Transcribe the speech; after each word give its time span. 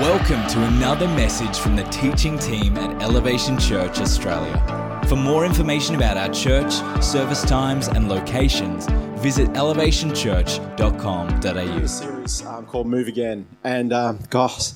Welcome 0.00 0.46
to 0.50 0.62
another 0.62 1.08
message 1.08 1.58
from 1.58 1.74
the 1.74 1.82
teaching 1.82 2.38
team 2.38 2.76
at 2.76 3.02
Elevation 3.02 3.58
Church 3.58 3.98
Australia. 3.98 5.02
For 5.08 5.16
more 5.16 5.44
information 5.44 5.96
about 5.96 6.16
our 6.16 6.28
church, 6.28 6.72
service 7.02 7.42
times, 7.42 7.88
and 7.88 8.08
locations, 8.08 8.86
visit 9.20 9.48
elevationchurch.com.au. 9.54 11.86
series 11.86 12.46
um, 12.46 12.66
called 12.66 12.86
Move 12.86 13.08
Again. 13.08 13.48
And 13.64 13.92
um, 13.92 14.20
gosh, 14.30 14.74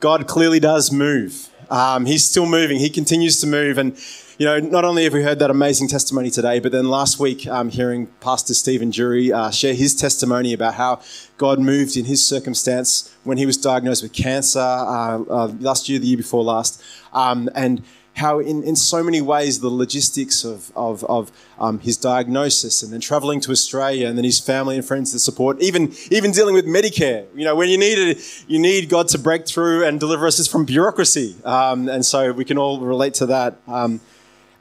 God 0.00 0.26
clearly 0.26 0.58
does 0.58 0.90
move. 0.90 1.50
Um, 1.68 2.06
he's 2.06 2.26
still 2.26 2.46
moving. 2.46 2.78
He 2.78 2.88
continues 2.88 3.42
to 3.42 3.46
move. 3.46 3.76
And, 3.76 3.94
you 4.38 4.46
know, 4.46 4.58
not 4.58 4.84
only 4.84 5.04
have 5.04 5.12
we 5.12 5.22
heard 5.22 5.38
that 5.40 5.50
amazing 5.50 5.88
testimony 5.88 6.30
today, 6.30 6.58
but 6.58 6.72
then 6.72 6.88
last 6.88 7.18
week, 7.18 7.46
um, 7.46 7.68
hearing 7.68 8.06
Pastor 8.20 8.54
Stephen 8.54 8.90
Jury 8.90 9.32
uh, 9.32 9.50
share 9.50 9.74
his 9.74 9.94
testimony 9.94 10.52
about 10.52 10.74
how 10.74 11.00
God 11.38 11.58
moved 11.58 11.96
in 11.96 12.06
his 12.06 12.24
circumstance 12.24 13.14
when 13.24 13.38
he 13.38 13.46
was 13.46 13.56
diagnosed 13.56 14.02
with 14.02 14.12
cancer 14.12 14.58
uh, 14.58 15.22
uh, 15.22 15.52
last 15.60 15.88
year, 15.88 15.98
the 15.98 16.06
year 16.06 16.16
before 16.16 16.42
last. 16.42 16.82
Um, 17.12 17.48
and 17.54 17.82
how 18.14 18.40
in, 18.40 18.62
in 18.62 18.76
so 18.76 19.02
many 19.02 19.22
ways 19.22 19.60
the 19.60 19.70
logistics 19.70 20.44
of, 20.44 20.70
of, 20.76 21.02
of 21.04 21.32
um, 21.58 21.78
his 21.78 21.96
diagnosis 21.96 22.82
and 22.82 22.92
then 22.92 23.00
traveling 23.00 23.40
to 23.40 23.50
Australia 23.50 24.06
and 24.06 24.18
then 24.18 24.24
his 24.24 24.38
family 24.38 24.76
and 24.76 24.84
friends 24.84 25.12
to 25.12 25.18
support, 25.18 25.60
even, 25.62 25.92
even 26.10 26.30
dealing 26.30 26.54
with 26.54 26.66
Medicare. 26.66 27.26
You 27.34 27.44
know, 27.44 27.56
when 27.56 27.68
you 27.68 27.78
need 27.78 27.98
it, 27.98 28.44
you 28.46 28.58
need 28.58 28.88
God 28.88 29.08
to 29.08 29.18
break 29.18 29.46
through 29.46 29.84
and 29.86 29.98
deliver 29.98 30.26
us 30.26 30.46
from 30.46 30.64
bureaucracy. 30.64 31.36
Um, 31.44 31.88
and 31.88 32.04
so 32.04 32.32
we 32.32 32.44
can 32.44 32.58
all 32.58 32.80
relate 32.80 33.14
to 33.14 33.26
that. 33.26 33.56
Um, 33.66 34.00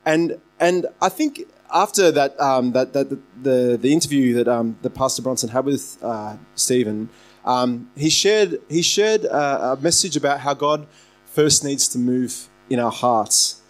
and, 0.05 0.39
and 0.59 0.87
I 1.01 1.09
think 1.09 1.47
after 1.73 2.11
that, 2.11 2.39
um, 2.39 2.71
that, 2.73 2.93
that 2.93 3.09
the, 3.41 3.77
the 3.81 3.93
interview 3.93 4.33
that, 4.35 4.47
um, 4.47 4.77
Pastor 4.93 5.21
Bronson 5.21 5.49
had 5.49 5.65
with 5.65 5.97
uh, 6.01 6.37
Stephen, 6.55 7.09
um, 7.45 7.89
he 7.95 8.09
shared, 8.09 8.61
he 8.69 8.81
shared 8.81 9.25
a, 9.25 9.73
a 9.73 9.77
message 9.77 10.15
about 10.15 10.41
how 10.41 10.53
God 10.53 10.87
first 11.25 11.63
needs 11.63 11.87
to 11.89 11.97
move 11.97 12.49
in 12.69 12.79
our 12.79 12.91
hearts. 12.91 13.61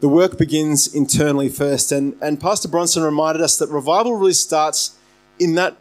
The 0.00 0.08
work 0.08 0.38
begins 0.38 0.92
internally 0.94 1.48
first. 1.48 1.92
And, 1.92 2.16
and 2.20 2.40
Pastor 2.40 2.68
Bronson 2.68 3.02
reminded 3.02 3.42
us 3.42 3.58
that 3.58 3.68
revival 3.68 4.14
really 4.14 4.32
starts 4.32 4.96
in 5.38 5.54
that, 5.54 5.76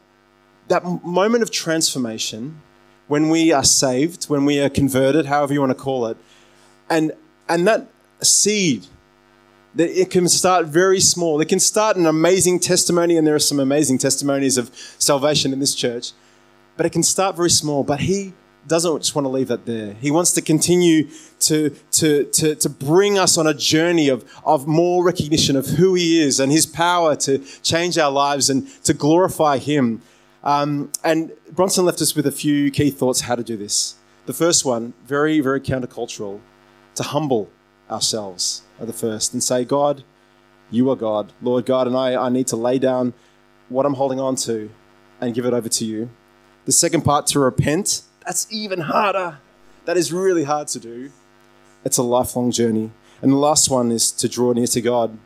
that 0.67 0.83
moment 1.03 1.44
of 1.44 1.52
transformation 1.52 2.61
when 3.08 3.30
we 3.30 3.52
are 3.52 3.63
saved, 3.63 4.25
when 4.25 4.45
we 4.45 4.59
are 4.59 4.69
converted, 4.69 5.25
however 5.28 5.53
you 5.53 5.59
want 5.59 5.72
to 5.72 5.75
call 5.75 6.08
it. 6.08 6.17
And, 6.89 7.13
and 7.47 7.67
that 7.67 7.88
seed, 8.22 8.88
that 9.76 10.00
it 10.00 10.09
can 10.09 10.28
start 10.28 10.68
very 10.68 11.00
small. 11.00 11.42
It 11.42 11.50
can 11.50 11.59
start 11.59 11.98
an 11.98 12.06
amazing 12.06 12.59
testimony, 12.59 13.18
and 13.18 13.28
there 13.28 13.36
are 13.36 13.40
some 13.40 13.59
amazing 13.59 13.98
testimonies 13.98 14.58
of 14.58 14.72
salvation 14.98 15.54
in 15.54 15.59
this 15.59 15.76
church, 15.76 16.14
but 16.78 16.86
it 16.86 16.92
can 16.92 17.04
start 17.04 17.36
very 17.36 17.50
small. 17.50 17.84
But 17.84 18.00
he 18.00 18.34
doesn't 18.68 19.00
just 19.00 19.16
want 19.16 19.26
to 19.26 19.30
leave 19.30 19.50
that 19.50 19.66
there. 19.66 19.94
He 19.96 20.12
wants 20.12 20.31
to 20.34 20.42
continue 20.42 21.09
to, 21.42 21.70
to, 21.92 22.23
to, 22.23 22.56
to 22.56 22.70
bring 22.70 23.20
us 23.20 23.38
on 23.38 23.48
a 23.48 23.53
journey 23.53 24.09
of, 24.09 24.23
of 24.46 24.66
more 24.66 25.03
recognition 25.03 25.56
of 25.56 25.68
who 25.68 25.94
He 25.94 26.22
is 26.22 26.40
and 26.40 26.52
His 26.52 26.66
power 26.66 27.16
to 27.18 27.40
change 27.62 27.98
our 27.98 28.12
lives 28.12 28.50
and 28.50 28.68
to 28.84 28.94
glorify 28.94 29.58
Him. 29.58 30.02
Um, 30.44 30.92
and 31.03 31.31
Bronson 31.52 31.86
left 31.86 32.02
us 32.02 32.16
with 32.16 32.26
a 32.26 32.31
few 32.31 32.72
key 32.72 32.92
thoughts 32.92 33.22
how 33.22 33.36
to 33.36 33.44
do 33.44 33.58
this. 33.58 33.96
The 34.26 34.34
first 34.34 34.66
one, 34.66 34.94
very, 35.06 35.40
very 35.42 35.59
countercultural, 35.59 36.40
to 36.96 37.03
humble 37.03 37.50
ourselves 37.89 38.64
are 38.80 38.86
the 38.86 38.94
first 38.94 39.33
and 39.33 39.44
say, 39.44 39.66
God, 39.66 40.03
you 40.72 40.89
are 40.89 40.95
God. 40.95 41.31
Lord 41.41 41.66
God, 41.66 41.88
and 41.88 41.95
I, 41.95 42.16
I 42.16 42.30
need 42.30 42.47
to 42.47 42.55
lay 42.55 42.80
down 42.80 43.14
what 43.69 43.86
I'm 43.86 43.94
holding 43.94 44.19
on 44.19 44.36
to 44.38 44.69
and 45.22 45.33
give 45.33 45.45
it 45.45 45.53
over 45.53 45.69
to 45.69 45.86
you. 45.86 46.09
The 46.66 46.72
second 46.72 47.02
part, 47.03 47.28
to 47.28 47.39
repent 47.39 48.02
that's 48.25 48.52
even 48.52 48.81
harder. 48.81 49.38
That 49.86 49.97
is 49.97 50.11
really 50.11 50.44
hard 50.44 50.67
to 50.69 50.80
do. 50.80 51.11
It's 51.83 51.97
a 51.97 52.03
lifelong 52.03 52.52
journey. 52.52 52.91
And 53.22 53.31
the 53.31 53.38
last 53.38 53.69
one 53.69 53.91
is 53.91 54.11
to 54.13 54.28
draw 54.28 54.52
near 54.53 54.66
to 54.67 54.81
God. 54.81 55.17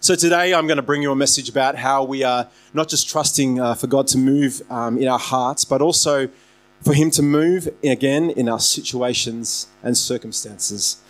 So 0.00 0.16
today 0.16 0.52
I'm 0.52 0.66
going 0.66 0.76
to 0.76 0.82
bring 0.82 1.02
you 1.02 1.12
a 1.12 1.16
message 1.16 1.48
about 1.48 1.76
how 1.76 2.02
we 2.02 2.24
are 2.24 2.48
not 2.74 2.88
just 2.88 3.08
trusting 3.08 3.60
uh, 3.60 3.74
for 3.74 3.86
God 3.86 4.08
to 4.08 4.18
move 4.18 4.60
um, 4.70 4.98
in 4.98 5.06
our 5.06 5.20
hearts, 5.20 5.64
but 5.64 5.80
also 5.80 6.28
for 6.82 6.92
Him 6.92 7.10
to 7.12 7.22
move 7.22 7.68
again 7.82 8.28
in 8.30 8.48
our 8.48 8.60
situations 8.60 9.68
and 9.82 9.96
circumstances. 9.96 11.00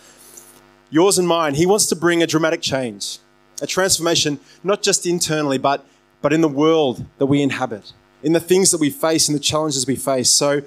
Yours 0.95 1.17
and 1.17 1.27
mine. 1.27 1.55
He 1.55 1.65
wants 1.65 1.87
to 1.87 1.95
bring 1.95 2.23
a 2.23 2.27
dramatic 2.27 2.61
change, 2.61 3.19
a 3.61 3.67
transformation, 3.67 4.39
not 4.63 4.81
just 4.81 5.05
internally, 5.05 5.57
but, 5.57 5.85
but 6.21 6.31
in 6.31 6.39
the 6.39 6.47
world 6.47 7.03
that 7.17 7.25
we 7.25 7.41
inhabit 7.41 7.91
in 8.23 8.31
the 8.31 8.39
things 8.39 8.71
that 8.71 8.79
we 8.79 8.89
face, 8.89 9.27
in 9.27 9.33
the 9.33 9.41
challenges 9.41 9.85
we 9.85 9.97
face. 9.97 10.29
So 10.29 10.61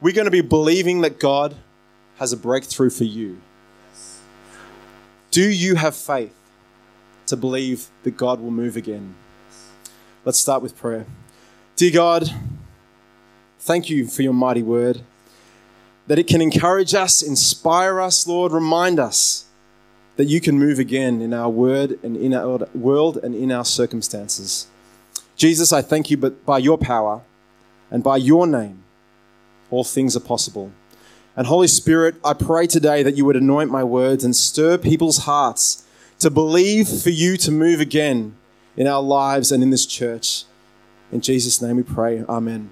we're 0.00 0.14
going 0.14 0.26
to 0.26 0.30
be 0.30 0.40
believing 0.40 1.00
that 1.00 1.18
God 1.18 1.56
has 2.18 2.32
a 2.32 2.36
breakthrough 2.36 2.90
for 2.90 3.02
you. 3.02 3.40
Do 5.32 5.50
you 5.50 5.74
have 5.74 5.96
faith 5.96 6.32
to 7.26 7.36
believe 7.36 7.88
that 8.04 8.16
God 8.16 8.40
will 8.40 8.52
move 8.52 8.76
again? 8.76 9.16
Let's 10.24 10.38
start 10.38 10.62
with 10.62 10.76
prayer. 10.76 11.06
Dear 11.74 11.90
God, 11.90 12.30
thank 13.58 13.90
you 13.90 14.06
for 14.06 14.22
your 14.22 14.32
mighty 14.32 14.62
word, 14.62 15.02
that 16.06 16.20
it 16.20 16.28
can 16.28 16.40
encourage 16.40 16.94
us, 16.94 17.20
inspire 17.20 18.00
us, 18.00 18.28
Lord, 18.28 18.52
remind 18.52 19.00
us 19.00 19.46
that 20.22 20.28
you 20.28 20.40
can 20.40 20.56
move 20.56 20.78
again 20.78 21.20
in 21.20 21.34
our 21.34 21.50
word 21.50 21.98
and 22.04 22.16
in 22.16 22.32
our 22.32 22.58
world 22.76 23.16
and 23.24 23.34
in 23.34 23.50
our 23.50 23.64
circumstances. 23.64 24.68
Jesus, 25.34 25.72
I 25.72 25.82
thank 25.82 26.12
you, 26.12 26.16
but 26.16 26.46
by 26.46 26.58
your 26.58 26.78
power 26.78 27.22
and 27.90 28.04
by 28.04 28.18
your 28.18 28.46
name, 28.46 28.84
all 29.68 29.82
things 29.82 30.16
are 30.16 30.20
possible. 30.20 30.70
And 31.34 31.48
Holy 31.48 31.66
Spirit, 31.66 32.14
I 32.24 32.34
pray 32.34 32.68
today 32.68 33.02
that 33.02 33.16
you 33.16 33.24
would 33.24 33.34
anoint 33.34 33.72
my 33.72 33.82
words 33.82 34.22
and 34.22 34.36
stir 34.36 34.78
people's 34.78 35.24
hearts 35.24 35.84
to 36.20 36.30
believe 36.30 36.86
for 36.86 37.10
you 37.10 37.36
to 37.38 37.50
move 37.50 37.80
again 37.80 38.36
in 38.76 38.86
our 38.86 39.02
lives 39.02 39.50
and 39.50 39.60
in 39.60 39.70
this 39.70 39.86
church. 39.86 40.44
In 41.10 41.20
Jesus' 41.20 41.60
name 41.60 41.78
we 41.78 41.82
pray. 41.82 42.24
Amen. 42.28 42.70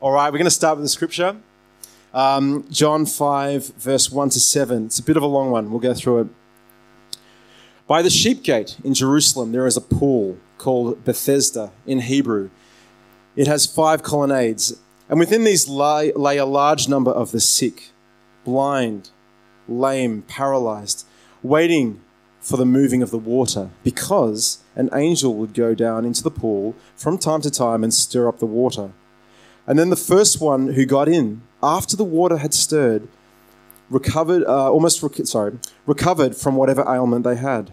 All 0.00 0.10
right, 0.10 0.32
we're 0.32 0.38
going 0.38 0.46
to 0.46 0.50
start 0.50 0.76
with 0.76 0.86
the 0.86 0.88
scripture. 0.88 1.36
Um, 2.14 2.66
John 2.70 3.06
5, 3.06 3.68
verse 3.74 4.10
1 4.10 4.30
to 4.30 4.40
7. 4.40 4.86
It's 4.86 4.98
a 4.98 5.02
bit 5.02 5.16
of 5.16 5.22
a 5.22 5.26
long 5.26 5.50
one. 5.50 5.70
We'll 5.70 5.80
go 5.80 5.94
through 5.94 6.20
it. 6.20 6.26
By 7.86 8.02
the 8.02 8.10
sheep 8.10 8.42
gate 8.42 8.76
in 8.84 8.94
Jerusalem, 8.94 9.52
there 9.52 9.66
is 9.66 9.76
a 9.76 9.80
pool 9.80 10.38
called 10.58 11.04
Bethesda 11.04 11.72
in 11.86 12.00
Hebrew. 12.00 12.50
It 13.34 13.46
has 13.46 13.66
five 13.66 14.02
colonnades, 14.02 14.78
and 15.08 15.18
within 15.18 15.44
these 15.44 15.68
lay, 15.68 16.12
lay 16.12 16.36
a 16.36 16.46
large 16.46 16.88
number 16.88 17.10
of 17.10 17.32
the 17.32 17.40
sick, 17.40 17.90
blind, 18.44 19.10
lame, 19.66 20.22
paralyzed, 20.22 21.06
waiting 21.42 22.00
for 22.40 22.56
the 22.56 22.66
moving 22.66 23.02
of 23.02 23.10
the 23.10 23.18
water, 23.18 23.70
because 23.82 24.58
an 24.76 24.90
angel 24.92 25.34
would 25.34 25.54
go 25.54 25.74
down 25.74 26.04
into 26.04 26.22
the 26.22 26.30
pool 26.30 26.74
from 26.94 27.18
time 27.18 27.40
to 27.40 27.50
time 27.50 27.82
and 27.82 27.94
stir 27.94 28.28
up 28.28 28.38
the 28.38 28.46
water. 28.46 28.92
And 29.66 29.78
then 29.78 29.90
the 29.90 29.96
first 29.96 30.40
one 30.40 30.74
who 30.74 30.84
got 30.84 31.08
in, 31.08 31.42
after 31.62 31.96
the 31.96 32.04
water 32.04 32.38
had 32.38 32.54
stirred, 32.54 33.08
recovered, 33.88 34.44
uh, 34.44 34.70
almost 34.70 35.02
rec- 35.02 35.26
sorry, 35.26 35.58
recovered 35.86 36.36
from 36.36 36.56
whatever 36.56 36.82
ailment 36.82 37.24
they 37.24 37.36
had. 37.36 37.72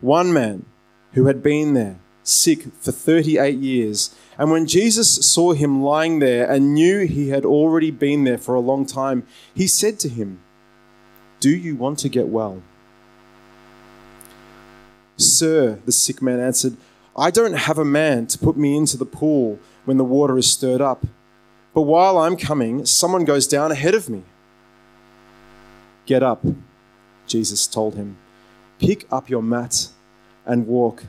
One 0.00 0.32
man 0.32 0.66
who 1.12 1.26
had 1.26 1.42
been 1.42 1.74
there, 1.74 1.98
sick 2.22 2.72
for 2.80 2.92
38 2.92 3.58
years. 3.58 4.14
And 4.38 4.50
when 4.50 4.66
Jesus 4.66 5.26
saw 5.26 5.52
him 5.52 5.82
lying 5.82 6.18
there 6.20 6.50
and 6.50 6.74
knew 6.74 7.06
he 7.06 7.28
had 7.28 7.44
already 7.44 7.90
been 7.90 8.24
there 8.24 8.38
for 8.38 8.54
a 8.54 8.60
long 8.60 8.86
time, 8.86 9.26
he 9.54 9.66
said 9.66 9.98
to 10.00 10.08
him, 10.08 10.40
Do 11.40 11.50
you 11.50 11.76
want 11.76 11.98
to 12.00 12.08
get 12.08 12.28
well? 12.28 12.62
Sir, 15.16 15.80
the 15.84 15.92
sick 15.92 16.22
man 16.22 16.40
answered, 16.40 16.76
I 17.16 17.30
don't 17.30 17.52
have 17.52 17.78
a 17.78 17.84
man 17.84 18.26
to 18.28 18.38
put 18.38 18.56
me 18.56 18.76
into 18.76 18.96
the 18.96 19.04
pool 19.04 19.58
when 19.84 19.98
the 19.98 20.04
water 20.04 20.38
is 20.38 20.50
stirred 20.50 20.80
up. 20.80 21.04
But 21.74 21.82
while 21.82 22.18
I'm 22.18 22.36
coming, 22.36 22.84
someone 22.84 23.24
goes 23.24 23.46
down 23.46 23.70
ahead 23.70 23.94
of 23.94 24.08
me. 24.08 24.22
Get 26.06 26.22
up, 26.22 26.44
Jesus 27.26 27.66
told 27.66 27.94
him. 27.94 28.16
Pick 28.78 29.06
up 29.12 29.28
your 29.28 29.42
mat 29.42 29.88
and 30.44 30.66
walk. 30.66 31.04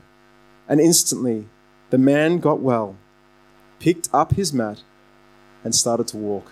And 0.67 0.79
instantly 0.79 1.47
the 1.89 1.97
man 1.97 2.39
got 2.39 2.59
well, 2.59 2.95
picked 3.79 4.09
up 4.13 4.33
his 4.33 4.53
mat, 4.53 4.81
and 5.63 5.75
started 5.75 6.07
to 6.07 6.17
walk. 6.17 6.51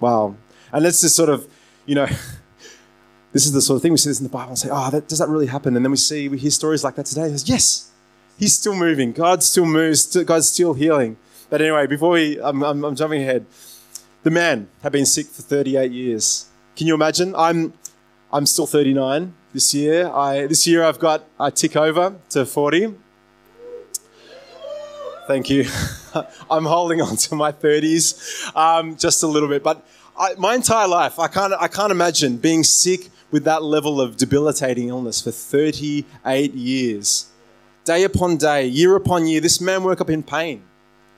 Wow. 0.00 0.36
And 0.72 0.84
let's 0.84 1.00
just 1.00 1.16
sort 1.16 1.28
of, 1.28 1.46
you 1.84 1.94
know, 1.94 2.06
this 3.32 3.46
is 3.46 3.52
the 3.52 3.60
sort 3.60 3.76
of 3.76 3.82
thing 3.82 3.92
we 3.92 3.98
see 3.98 4.10
this 4.10 4.20
in 4.20 4.24
the 4.24 4.30
Bible 4.30 4.50
and 4.50 4.58
say, 4.58 4.68
oh, 4.70 4.90
that, 4.90 5.08
does 5.08 5.18
that 5.18 5.28
really 5.28 5.46
happen? 5.46 5.76
And 5.76 5.84
then 5.84 5.90
we 5.90 5.96
see, 5.96 6.28
we 6.28 6.38
hear 6.38 6.50
stories 6.50 6.84
like 6.84 6.94
that 6.94 7.06
today. 7.06 7.28
Says, 7.28 7.48
yes, 7.48 7.90
he's 8.38 8.54
still 8.54 8.74
moving. 8.74 9.12
God 9.12 9.42
still 9.42 9.66
moves. 9.66 10.16
God's 10.24 10.48
still 10.48 10.74
healing. 10.74 11.16
But 11.48 11.60
anyway, 11.62 11.86
before 11.86 12.10
we, 12.10 12.40
I'm, 12.40 12.62
I'm, 12.62 12.84
I'm 12.84 12.96
jumping 12.96 13.22
ahead. 13.22 13.46
The 14.22 14.30
man 14.30 14.68
had 14.82 14.92
been 14.92 15.06
sick 15.06 15.26
for 15.26 15.42
38 15.42 15.92
years. 15.92 16.46
Can 16.74 16.86
you 16.86 16.94
imagine? 16.94 17.34
I'm, 17.36 17.72
I'm 18.32 18.46
still 18.46 18.66
39 18.66 19.32
this 19.52 19.72
year. 19.72 20.08
I, 20.08 20.46
this 20.46 20.66
year 20.66 20.82
I've 20.84 20.98
got, 20.98 21.24
I 21.38 21.50
tick 21.50 21.76
over 21.76 22.16
to 22.30 22.44
40. 22.44 22.94
Thank 25.26 25.50
you. 25.50 25.64
I'm 26.50 26.64
holding 26.64 27.00
on 27.00 27.16
to 27.16 27.34
my 27.34 27.52
30s 27.52 28.54
um, 28.56 28.96
just 28.96 29.22
a 29.22 29.26
little 29.26 29.48
bit. 29.48 29.62
But 29.62 29.86
I, 30.18 30.34
my 30.38 30.54
entire 30.54 30.88
life, 30.88 31.18
I 31.18 31.28
can't, 31.28 31.52
I 31.58 31.68
can't 31.68 31.90
imagine 31.90 32.36
being 32.36 32.64
sick 32.64 33.10
with 33.30 33.44
that 33.44 33.62
level 33.62 34.00
of 34.00 34.16
debilitating 34.16 34.88
illness 34.88 35.20
for 35.20 35.30
38 35.30 36.54
years. 36.54 37.30
Day 37.84 38.04
upon 38.04 38.36
day, 38.36 38.66
year 38.66 38.96
upon 38.96 39.26
year, 39.26 39.40
this 39.40 39.60
man 39.60 39.84
woke 39.84 40.00
up 40.00 40.10
in 40.10 40.22
pain, 40.22 40.62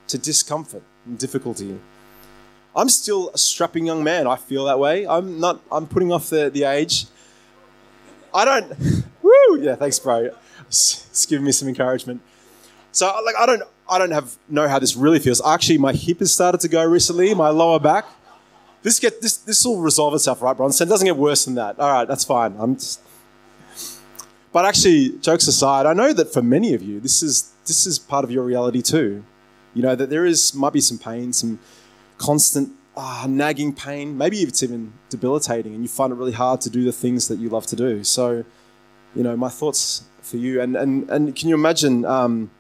to 0.08 0.19
discomfort 0.19 0.82
and 1.06 1.19
difficulty. 1.19 1.78
I'm 2.75 2.88
still 2.88 3.31
a 3.34 3.38
strapping 3.38 3.87
young 3.87 4.05
man. 4.05 4.26
I 4.26 4.37
feel 4.37 4.64
that 4.66 4.78
way. 4.78 5.06
I'm 5.06 5.40
not, 5.40 5.60
I'm 5.70 5.87
putting 5.87 6.12
off 6.12 6.31
the, 6.31 6.50
the 6.50 6.64
age. 6.64 7.06
I 8.34 8.44
don't, 8.44 9.05
woo, 9.22 9.60
yeah, 9.60 9.75
thanks, 9.75 9.99
bro. 9.99 10.31
It's 10.66 11.26
giving 11.26 11.44
me 11.44 11.52
some 11.52 11.69
encouragement. 11.69 12.20
So, 12.93 13.06
like, 13.25 13.37
I 13.38 13.46
don't, 13.46 13.62
I 13.88 13.99
don't 13.99 14.10
have 14.10 14.37
know 14.49 14.69
how 14.69 14.78
this 14.78 14.96
really 14.96 15.19
feels. 15.19 15.44
Actually, 15.44 15.78
my 15.78 15.93
hip 15.93 16.19
has 16.19 16.32
started 16.32 16.61
to 16.61 16.69
go 16.69 16.84
recently, 16.84 17.34
my 17.34 17.49
lower 17.49 17.78
back. 17.78 18.04
This 18.82 19.00
get 19.00 19.20
this 19.20 19.38
this 19.38 19.64
will 19.64 19.81
resolve 19.81 20.14
itself, 20.14 20.43
right, 20.43 20.56
Bronson? 20.56 20.87
It 20.87 20.90
doesn't 20.90 21.06
get 21.06 21.16
worse 21.16 21.46
than 21.46 21.54
that. 21.54 21.78
All 21.78 21.90
right, 21.90 22.06
that's 22.06 22.25
fine. 22.25 22.54
I'm 22.58 22.76
just. 22.76 23.00
But 24.52 24.64
actually, 24.64 25.19
jokes 25.19 25.46
aside, 25.46 25.87
I 25.87 25.93
know 25.94 26.12
that 26.12 26.32
for 26.32 26.43
many 26.43 26.75
of 26.75 26.82
you, 26.82 27.00
this 27.00 27.22
is 27.22 27.52
this 27.66 27.87
is 27.87 27.99
part 27.99 28.25
of 28.25 28.31
your 28.31 28.44
reality 28.44 28.82
too. 28.82 29.25
You 29.78 29.82
know 29.82 29.94
that 29.94 30.10
there 30.10 30.26
is 30.26 30.54
might 30.54 30.72
be 30.72 30.80
some 30.80 30.98
pain, 30.98 31.32
some 31.32 31.60
constant 32.16 32.72
ah, 32.96 33.26
nagging 33.28 33.72
pain. 33.72 34.19
Maybe 34.19 34.38
it's 34.38 34.60
even 34.64 34.92
debilitating, 35.08 35.72
and 35.72 35.82
you 35.84 35.88
find 35.88 36.12
it 36.12 36.16
really 36.16 36.32
hard 36.32 36.60
to 36.62 36.70
do 36.70 36.82
the 36.82 36.90
things 36.90 37.28
that 37.28 37.38
you 37.38 37.48
love 37.48 37.64
to 37.66 37.76
do. 37.76 38.02
So, 38.02 38.44
you 39.14 39.22
know, 39.22 39.36
my 39.36 39.48
thoughts 39.48 40.02
for 40.20 40.36
you. 40.36 40.60
And 40.60 40.75
and 40.75 41.08
and 41.08 41.36
can 41.36 41.48
you 41.48 41.54
imagine? 41.54 42.04
Um, 42.04 42.50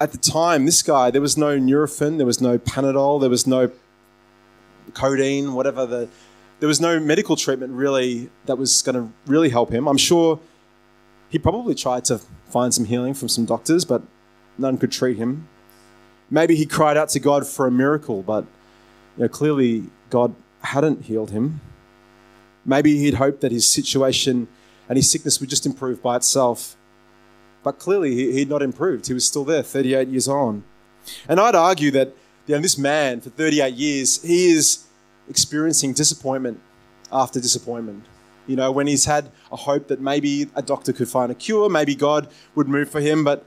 at 0.00 0.12
the 0.12 0.18
time, 0.18 0.64
this 0.64 0.82
guy, 0.82 1.10
there 1.10 1.20
was 1.20 1.36
no 1.36 1.58
Nurofen, 1.58 2.16
there 2.16 2.26
was 2.26 2.40
no 2.40 2.56
Panadol, 2.56 3.20
there 3.20 3.28
was 3.28 3.46
no 3.46 3.70
codeine, 4.94 5.52
whatever 5.52 5.84
the, 5.84 6.08
there 6.60 6.66
was 6.66 6.80
no 6.80 6.98
medical 6.98 7.36
treatment 7.36 7.74
really 7.74 8.30
that 8.46 8.56
was 8.56 8.80
going 8.80 8.96
to 8.96 9.12
really 9.26 9.50
help 9.50 9.70
him. 9.70 9.86
I'm 9.86 9.98
sure 9.98 10.40
he 11.28 11.38
probably 11.38 11.74
tried 11.74 12.06
to 12.06 12.18
find 12.48 12.72
some 12.72 12.86
healing 12.86 13.12
from 13.12 13.28
some 13.28 13.44
doctors, 13.44 13.84
but 13.84 14.02
none 14.56 14.78
could 14.78 14.90
treat 14.90 15.18
him. 15.18 15.48
Maybe 16.32 16.56
he 16.56 16.64
cried 16.64 16.96
out 16.96 17.10
to 17.10 17.20
God 17.20 17.46
for 17.46 17.66
a 17.66 17.70
miracle, 17.70 18.22
but 18.22 18.46
you 19.18 19.24
know, 19.24 19.28
clearly 19.28 19.84
God 20.08 20.34
hadn't 20.62 21.02
healed 21.02 21.30
him. 21.30 21.60
Maybe 22.64 22.96
he'd 22.96 23.14
hoped 23.14 23.42
that 23.42 23.52
his 23.52 23.66
situation 23.66 24.48
and 24.88 24.96
his 24.96 25.10
sickness 25.10 25.40
would 25.40 25.50
just 25.50 25.66
improve 25.66 26.02
by 26.02 26.16
itself. 26.16 26.74
But 27.62 27.78
clearly, 27.78 28.14
he, 28.14 28.32
he'd 28.32 28.48
not 28.48 28.62
improved. 28.62 29.08
He 29.08 29.12
was 29.12 29.26
still 29.26 29.44
there, 29.44 29.62
38 29.62 30.08
years 30.08 30.26
on. 30.26 30.64
And 31.28 31.38
I'd 31.38 31.54
argue 31.54 31.90
that 31.90 32.14
you 32.46 32.54
know, 32.54 32.62
this 32.62 32.78
man, 32.78 33.20
for 33.20 33.28
38 33.28 33.74
years, 33.74 34.22
he 34.22 34.52
is 34.52 34.84
experiencing 35.28 35.92
disappointment 35.92 36.60
after 37.12 37.40
disappointment. 37.40 38.06
You 38.46 38.56
know, 38.56 38.72
when 38.72 38.86
he's 38.86 39.04
had 39.04 39.30
a 39.52 39.56
hope 39.56 39.88
that 39.88 40.00
maybe 40.00 40.48
a 40.54 40.62
doctor 40.62 40.94
could 40.94 41.08
find 41.08 41.30
a 41.30 41.34
cure, 41.34 41.68
maybe 41.68 41.94
God 41.94 42.28
would 42.54 42.68
move 42.68 42.88
for 42.88 43.02
him. 43.02 43.22
But 43.22 43.44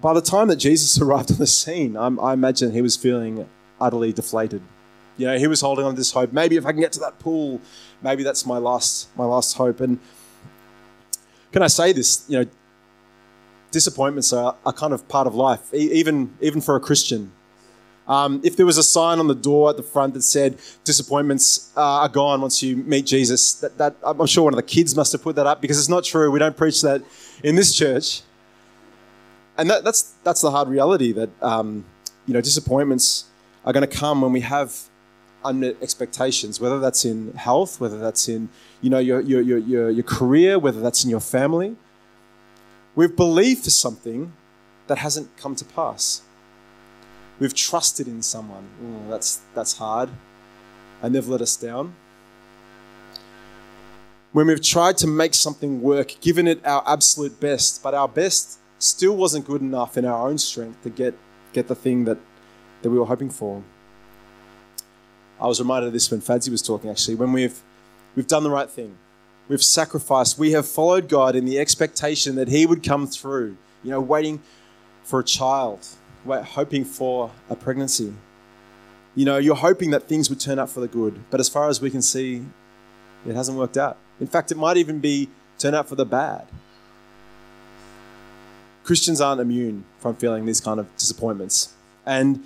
by 0.00 0.14
the 0.14 0.20
time 0.20 0.48
that 0.48 0.56
Jesus 0.56 0.98
arrived 1.02 1.30
on 1.30 1.38
the 1.38 1.46
scene, 1.46 1.96
I'm, 1.96 2.18
I 2.20 2.32
imagine 2.32 2.72
he 2.72 2.82
was 2.82 2.96
feeling 2.96 3.48
utterly 3.80 4.12
deflated. 4.12 4.62
You 5.16 5.26
know, 5.26 5.38
he 5.38 5.48
was 5.48 5.60
holding 5.60 5.84
on 5.84 5.94
to 5.94 5.96
this 5.96 6.12
hope. 6.12 6.32
Maybe 6.32 6.56
if 6.56 6.64
I 6.64 6.70
can 6.70 6.80
get 6.80 6.92
to 6.92 7.00
that 7.00 7.18
pool, 7.18 7.60
maybe 8.02 8.22
that's 8.22 8.46
my 8.46 8.58
last, 8.58 9.08
my 9.16 9.24
last 9.24 9.56
hope. 9.56 9.80
And 9.80 9.98
can 11.50 11.62
I 11.62 11.66
say 11.66 11.92
this? 11.92 12.24
You 12.28 12.40
know, 12.40 12.50
disappointments 13.72 14.32
are, 14.32 14.56
are 14.64 14.72
kind 14.72 14.92
of 14.92 15.08
part 15.08 15.26
of 15.26 15.34
life, 15.34 15.74
even, 15.74 16.34
even 16.40 16.60
for 16.60 16.76
a 16.76 16.80
Christian. 16.80 17.32
Um, 18.06 18.40
if 18.42 18.56
there 18.56 18.64
was 18.64 18.78
a 18.78 18.82
sign 18.82 19.18
on 19.18 19.26
the 19.26 19.34
door 19.34 19.68
at 19.68 19.76
the 19.76 19.82
front 19.82 20.14
that 20.14 20.22
said 20.22 20.58
disappointments 20.84 21.70
uh, 21.76 21.82
are 21.82 22.08
gone 22.08 22.40
once 22.40 22.62
you 22.62 22.76
meet 22.76 23.04
Jesus, 23.04 23.54
that, 23.54 23.76
that, 23.76 23.96
I'm 24.02 24.24
sure 24.26 24.44
one 24.44 24.54
of 24.54 24.56
the 24.56 24.62
kids 24.62 24.96
must 24.96 25.12
have 25.12 25.22
put 25.22 25.36
that 25.36 25.46
up 25.46 25.60
because 25.60 25.78
it's 25.78 25.90
not 25.90 26.04
true. 26.04 26.30
We 26.30 26.38
don't 26.38 26.56
preach 26.56 26.80
that 26.82 27.02
in 27.44 27.54
this 27.54 27.74
church. 27.74 28.22
And 29.58 29.68
that, 29.68 29.84
that's, 29.84 30.14
that's 30.22 30.40
the 30.40 30.52
hard 30.52 30.68
reality 30.68 31.12
that 31.12 31.30
um, 31.42 31.84
you 32.26 32.32
know, 32.32 32.40
disappointments 32.40 33.24
are 33.64 33.72
going 33.72 33.86
to 33.86 33.94
come 33.94 34.22
when 34.22 34.32
we 34.32 34.40
have 34.40 34.88
unmet 35.44 35.76
expectations, 35.82 36.60
whether 36.60 36.78
that's 36.78 37.04
in 37.04 37.32
health, 37.32 37.80
whether 37.80 37.98
that's 37.98 38.28
in 38.28 38.48
you 38.80 38.88
know, 38.88 38.98
your, 38.98 39.20
your, 39.20 39.40
your, 39.40 39.90
your 39.90 40.04
career, 40.04 40.58
whether 40.58 40.80
that's 40.80 41.04
in 41.04 41.10
your 41.10 41.20
family. 41.20 41.76
We've 42.94 43.14
believed 43.14 43.64
for 43.64 43.70
something 43.70 44.32
that 44.86 44.98
hasn't 44.98 45.36
come 45.36 45.54
to 45.56 45.64
pass. 45.64 46.22
We've 47.38 47.54
trusted 47.54 48.08
in 48.08 48.22
someone. 48.22 48.68
Ooh, 48.82 49.10
that's, 49.10 49.40
that's 49.54 49.78
hard. 49.78 50.08
And 51.02 51.14
they've 51.14 51.28
let 51.28 51.40
us 51.40 51.56
down. 51.56 51.94
When 54.32 54.46
we've 54.46 54.62
tried 54.62 54.98
to 54.98 55.06
make 55.06 55.34
something 55.34 55.80
work, 55.80 56.20
given 56.20 56.46
it 56.46 56.64
our 56.66 56.82
absolute 56.86 57.40
best, 57.40 57.82
but 57.82 57.94
our 57.94 58.08
best 58.08 58.57
still 58.78 59.16
wasn't 59.16 59.46
good 59.46 59.60
enough 59.60 59.96
in 59.96 60.04
our 60.04 60.28
own 60.28 60.38
strength 60.38 60.82
to 60.82 60.90
get, 60.90 61.14
get 61.52 61.68
the 61.68 61.74
thing 61.74 62.04
that, 62.04 62.18
that 62.82 62.90
we 62.90 62.98
were 62.98 63.06
hoping 63.06 63.30
for. 63.30 63.62
I 65.40 65.46
was 65.46 65.60
reminded 65.60 65.88
of 65.88 65.92
this 65.92 66.10
when 66.10 66.20
Fadzi 66.20 66.50
was 66.50 66.62
talking 66.62 66.90
actually. 66.90 67.14
When 67.14 67.32
we've, 67.32 67.60
we've 68.16 68.26
done 68.26 68.42
the 68.42 68.50
right 68.50 68.68
thing, 68.68 68.96
We've 69.48 69.62
sacrificed. 69.62 70.38
We 70.38 70.52
have 70.52 70.68
followed 70.68 71.08
God 71.08 71.34
in 71.34 71.46
the 71.46 71.58
expectation 71.58 72.36
that 72.36 72.48
He 72.48 72.66
would 72.66 72.82
come 72.82 73.06
through, 73.06 73.56
you 73.82 73.90
know, 73.90 74.00
waiting 74.00 74.42
for 75.02 75.20
a 75.20 75.24
child, 75.24 75.86
hoping 76.26 76.84
for 76.84 77.30
a 77.48 77.56
pregnancy. 77.56 78.12
You 79.14 79.24
know, 79.24 79.38
you're 79.38 79.56
hoping 79.56 79.90
that 79.90 80.06
things 80.06 80.28
would 80.28 80.38
turn 80.38 80.58
out 80.58 80.68
for 80.68 80.80
the 80.80 80.86
good, 80.86 81.18
but 81.30 81.40
as 81.40 81.48
far 81.48 81.68
as 81.68 81.80
we 81.80 81.90
can 81.90 82.02
see, 82.02 82.44
it 83.26 83.34
hasn't 83.34 83.56
worked 83.56 83.78
out. 83.78 83.96
In 84.20 84.26
fact, 84.26 84.52
it 84.52 84.58
might 84.58 84.76
even 84.76 85.00
be 85.00 85.30
turn 85.58 85.74
out 85.74 85.88
for 85.88 85.94
the 85.94 86.04
bad. 86.04 86.46
Christians 88.88 89.20
aren't 89.20 89.38
immune 89.38 89.84
from 89.98 90.16
feeling 90.16 90.46
these 90.46 90.62
kind 90.62 90.80
of 90.80 90.86
disappointments. 90.96 91.74
And 92.06 92.42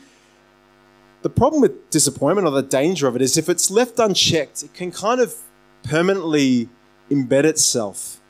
the 1.22 1.30
problem 1.30 1.62
with 1.62 1.88
disappointment 1.90 2.48
or 2.48 2.50
the 2.50 2.64
danger 2.64 3.06
of 3.06 3.14
it 3.14 3.22
is 3.22 3.38
if 3.38 3.48
it's 3.48 3.70
left 3.70 4.00
unchecked, 4.00 4.64
it 4.64 4.74
can 4.74 4.90
kind 4.90 5.20
of 5.20 5.36
permanently 5.84 6.68
embed 7.08 7.44
itself 7.44 8.20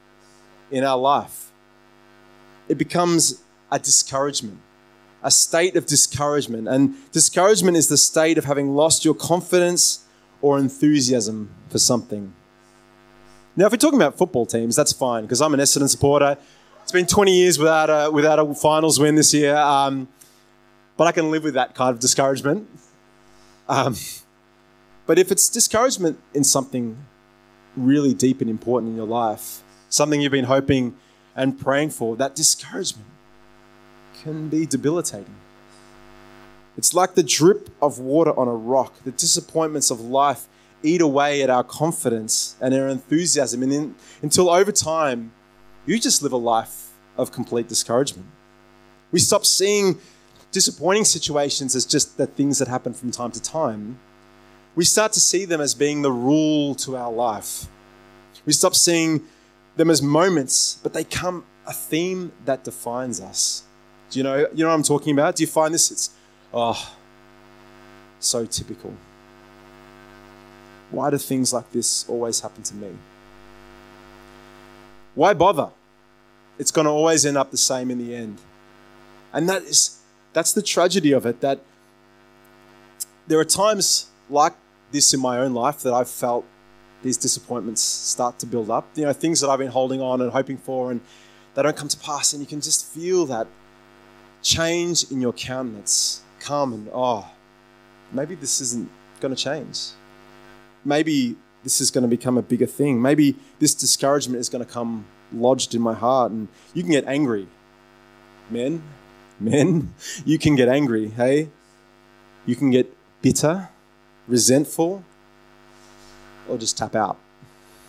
in 0.71 0.85
our 0.85 0.99
life. 0.99 1.53
It 2.69 2.77
becomes 2.77 3.43
a 3.71 3.79
discouragement, 3.79 4.59
a 5.23 5.31
state 5.31 5.75
of 5.75 5.87
discouragement. 5.87 6.69
And 6.69 6.95
discouragement 7.13 7.79
is 7.79 7.89
the 7.89 7.97
state 7.97 8.37
of 8.37 8.45
having 8.45 8.75
lost 8.75 9.07
your 9.07 9.15
confidence 9.15 10.05
or 10.43 10.59
enthusiasm 10.59 11.49
for 11.71 11.79
something. 11.79 12.35
Now, 13.57 13.65
if 13.65 13.73
we're 13.73 13.79
talking 13.79 13.99
about 13.99 14.19
football 14.19 14.45
teams, 14.45 14.77
that's 14.77 14.93
fine 14.93 15.23
because 15.23 15.41
I'm 15.41 15.55
an 15.55 15.61
Essendon 15.61 15.89
supporter. 15.89 16.37
It's 16.83 16.93
been 16.93 17.07
20 17.07 17.33
years 17.33 17.59
without 17.59 17.91
a, 17.91 18.11
without 18.11 18.39
a 18.39 18.55
finals 18.55 18.99
win 18.99 19.15
this 19.15 19.33
year, 19.33 19.57
um, 19.57 20.09
but 20.97 21.07
I 21.07 21.13
can 21.13 21.31
live 21.31 21.45
with 21.45 21.55
that 21.55 21.75
kind 21.75 21.95
of 21.95 22.01
discouragement. 22.01 22.69
Um, 23.69 23.95
but 25.07 25.19
if 25.19 25.31
it's 25.31 25.49
discouragement 25.49 26.19
in 26.35 26.43
something 26.43 26.99
really 27.77 28.15
deep 28.15 28.41
and 28.41 28.51
important 28.51 28.91
in 28.91 28.97
your 28.97 29.07
life, 29.07 29.63
something 29.89 30.21
you've 30.21 30.33
been 30.33 30.47
hoping 30.47 30.97
and 31.37 31.59
praying 31.59 31.91
for, 31.91 32.17
that 32.17 32.35
discouragement 32.35 33.09
can 34.23 34.49
be 34.49 34.67
debilitating. 34.67 35.37
It's 36.77 36.95
like 36.95 37.15
the 37.15 37.23
drip 37.23 37.71
of 37.81 38.01
water 38.01 38.37
on 38.39 38.49
a 38.49 38.55
rock. 38.55 38.95
The 39.05 39.13
disappointments 39.13 39.91
of 39.91 40.01
life 40.01 40.49
eat 40.83 41.01
away 41.01 41.43
at 41.43 41.51
our 41.51 41.63
confidence 41.63 42.57
and 42.61 42.75
our 42.75 42.89
enthusiasm. 42.89 43.63
And 43.63 43.73
in, 43.73 43.95
until 44.21 44.51
over 44.51 44.73
time, 44.73 45.33
you 45.87 45.99
just 45.99 46.23
live 46.23 46.33
a 46.33 46.37
life 46.37 46.93
of 47.17 47.33
complete 47.33 47.69
discouragement. 47.69 48.29
We 49.11 49.19
stop 49.19 49.45
seeing 49.45 49.99
disappointing 50.51 51.05
situations 51.05 51.75
as 51.75 51.85
just 51.85 52.17
the 52.17 52.27
things 52.27 52.59
that 52.59 52.69
happen 52.69 52.95
from 52.95 53.11
time 53.11 53.31
to 53.33 53.43
time 53.43 53.99
we 54.75 54.85
start 54.85 55.13
to 55.13 55.21
see 55.21 55.45
them 55.45 55.61
as 55.61 55.75
being 55.75 56.03
the 56.03 56.13
rule 56.13 56.75
to 56.77 56.97
our 56.97 57.13
life. 57.13 57.67
We 58.47 58.53
stop 58.53 58.75
seeing 58.75 59.23
them 59.77 59.91
as 59.91 60.03
moments, 60.03 60.79
but 60.83 60.93
they 60.93 61.05
come 61.05 61.45
a 61.67 61.73
theme 61.73 62.33
that 62.45 62.65
defines 62.65 63.21
us. 63.21 63.65
Do 64.11 64.19
you 64.19 64.23
know, 64.23 64.39
you 64.55 64.65
know 64.65 64.69
what 64.69 64.75
I'm 64.75 64.83
talking 64.83 65.13
about? 65.13 65.37
Do 65.37 65.43
you 65.43 65.47
find 65.47 65.73
this? 65.73 65.91
It's, 65.91 66.11
oh, 66.53 66.95
so 68.19 68.47
typical. 68.47 68.95
Why 70.91 71.11
do 71.11 71.19
things 71.19 71.53
like 71.53 71.71
this 71.71 72.09
always 72.09 72.41
happen 72.41 72.63
to 72.65 72.75
me? 72.75 72.91
Why 75.15 75.35
bother? 75.35 75.71
It's 76.59 76.71
going 76.71 76.87
to 76.87 76.91
always 76.91 77.27
end 77.27 77.37
up 77.37 77.51
the 77.51 77.57
same 77.57 77.91
in 77.91 77.99
the 77.99 78.15
end. 78.15 78.39
And 79.33 79.49
that 79.49 79.63
is, 79.63 80.01
that's 80.33 80.53
the 80.53 80.63
tragedy 80.63 81.13
of 81.13 81.27
it, 81.27 81.41
that 81.41 81.61
there 83.27 83.39
are 83.39 83.45
times 83.45 84.07
like 84.31 84.55
this 84.91 85.15
in 85.15 85.21
my 85.21 85.39
own 85.39 85.55
life 85.55 85.81
that 85.81 85.93
I've 85.93 86.09
felt 86.09 86.45
these 87.03 87.17
disappointments 87.17 87.83
start 87.83 88.39
to 88.41 88.47
build 88.47 88.71
up. 88.71 88.87
You 88.95 89.05
know, 89.05 89.13
things 89.13 89.41
that 89.41 89.49
I've 89.49 89.59
been 89.59 89.71
holding 89.71 90.01
on 90.01 90.21
and 90.21 90.31
hoping 90.31 90.57
for, 90.57 90.91
and 90.91 91.01
they 91.55 91.63
don't 91.63 91.77
come 91.77 91.89
to 91.89 91.99
pass, 91.99 92.33
and 92.33 92.41
you 92.41 92.47
can 92.47 92.61
just 92.61 92.87
feel 92.87 93.27
that 93.27 93.47
change 94.43 95.11
in 95.11 95.21
your 95.21 95.33
countenance 95.33 96.23
come 96.41 96.73
and 96.73 96.89
oh, 96.93 97.31
maybe 98.13 98.35
this 98.35 98.61
isn't 98.61 98.91
going 99.21 99.35
to 99.35 99.41
change. 99.41 99.91
Maybe 100.85 101.37
this 101.63 101.81
is 101.81 101.91
going 101.91 102.03
to 102.03 102.09
become 102.09 102.37
a 102.37 102.43
bigger 102.43 102.67
thing. 102.67 103.01
Maybe 103.01 103.37
this 103.59 103.75
discouragement 103.75 104.41
is 104.41 104.49
going 104.49 104.65
to 104.65 104.71
come 104.71 105.07
lodged 105.33 105.75
in 105.75 105.83
my 105.83 105.95
heart, 105.95 106.33
and 106.33 106.49
you 106.75 106.83
can 106.83 106.93
get 106.93 107.07
angry. 107.07 107.47
Men, 108.51 108.83
men, 109.41 109.95
you 110.25 110.39
can 110.39 110.57
get 110.57 110.69
angry, 110.69 111.09
hey? 111.09 111.49
You 112.45 112.57
can 112.57 112.71
get 112.71 112.95
bitter, 113.23 113.69
resentful, 114.27 115.05
or 116.49 116.59
just 116.59 116.77
tap 116.77 116.95
out. 116.95 117.19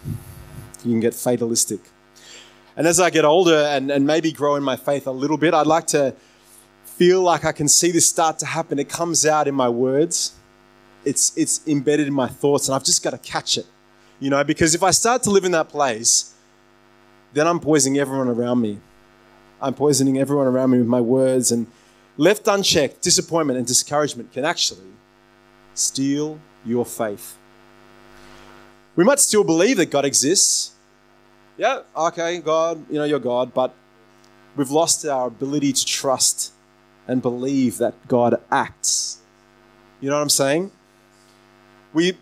You 0.06 0.92
can 0.92 1.00
get 1.00 1.14
fatalistic. 1.14 1.80
And 2.76 2.88
as 2.88 3.00
I 3.00 3.10
get 3.10 3.26
older 3.26 3.56
and, 3.56 3.92
and 3.92 4.06
maybe 4.06 4.32
grow 4.32 4.56
in 4.56 4.64
my 4.64 4.76
faith 4.76 5.08
a 5.08 5.12
little 5.12 5.38
bit, 5.38 5.54
I'd 5.54 5.68
like 5.68 5.88
to 5.88 6.16
feel 6.86 7.22
like 7.22 7.46
I 7.46 7.52
can 7.52 7.68
see 7.68 7.92
this 7.92 8.06
start 8.06 8.40
to 8.40 8.46
happen. 8.46 8.80
It 8.80 8.90
comes 8.90 9.26
out 9.26 9.48
in 9.48 9.56
my 9.56 9.70
words, 9.70 10.34
it's, 11.06 11.36
it's 11.38 11.66
embedded 11.68 12.08
in 12.08 12.14
my 12.14 12.28
thoughts, 12.28 12.68
and 12.68 12.76
I've 12.76 12.84
just 12.84 13.04
got 13.04 13.12
to 13.12 13.18
catch 13.18 13.58
it. 13.58 13.66
You 14.20 14.30
know, 14.30 14.44
because 14.44 14.74
if 14.76 14.84
I 14.84 14.92
start 14.92 15.24
to 15.24 15.32
live 15.32 15.44
in 15.44 15.52
that 15.52 15.70
place, 15.70 16.34
then 17.34 17.48
I'm 17.48 17.60
poisoning 17.60 18.00
everyone 18.00 18.28
around 18.28 18.62
me. 18.62 18.80
I'm 19.62 19.74
poisoning 19.74 20.18
everyone 20.18 20.48
around 20.48 20.72
me 20.72 20.78
with 20.78 20.88
my 20.88 21.02
words, 21.02 21.52
and 21.52 21.68
left 22.18 22.48
unchecked, 22.48 23.02
disappointment 23.02 23.58
and 23.58 23.68
discouragement 23.68 24.32
can 24.32 24.46
actually 24.46 24.92
steal 25.74 26.40
your 26.66 26.86
faith. 26.86 27.38
We 28.96 29.04
might 29.04 29.20
still 29.20 29.44
believe 29.44 29.78
that 29.78 29.88
God 29.88 30.06
exists. 30.06 30.72
Yeah, 31.58 31.82
okay, 31.96 32.40
God, 32.40 32.86
you 32.90 32.96
know, 32.96 33.04
you're 33.04 33.20
God, 33.20 33.54
but 33.54 33.74
we've 34.56 34.72
lost 34.72 35.06
our 35.06 35.28
ability 35.28 35.74
to 35.74 35.86
trust 35.86 36.54
and 37.08 37.22
believe 37.22 37.78
that 37.78 38.08
God 38.08 38.40
acts. 38.52 39.20
You 40.00 40.10
know 40.10 40.16
what 40.16 40.22
I'm 40.22 40.30
saying? 40.30 40.72
We, 41.94 42.18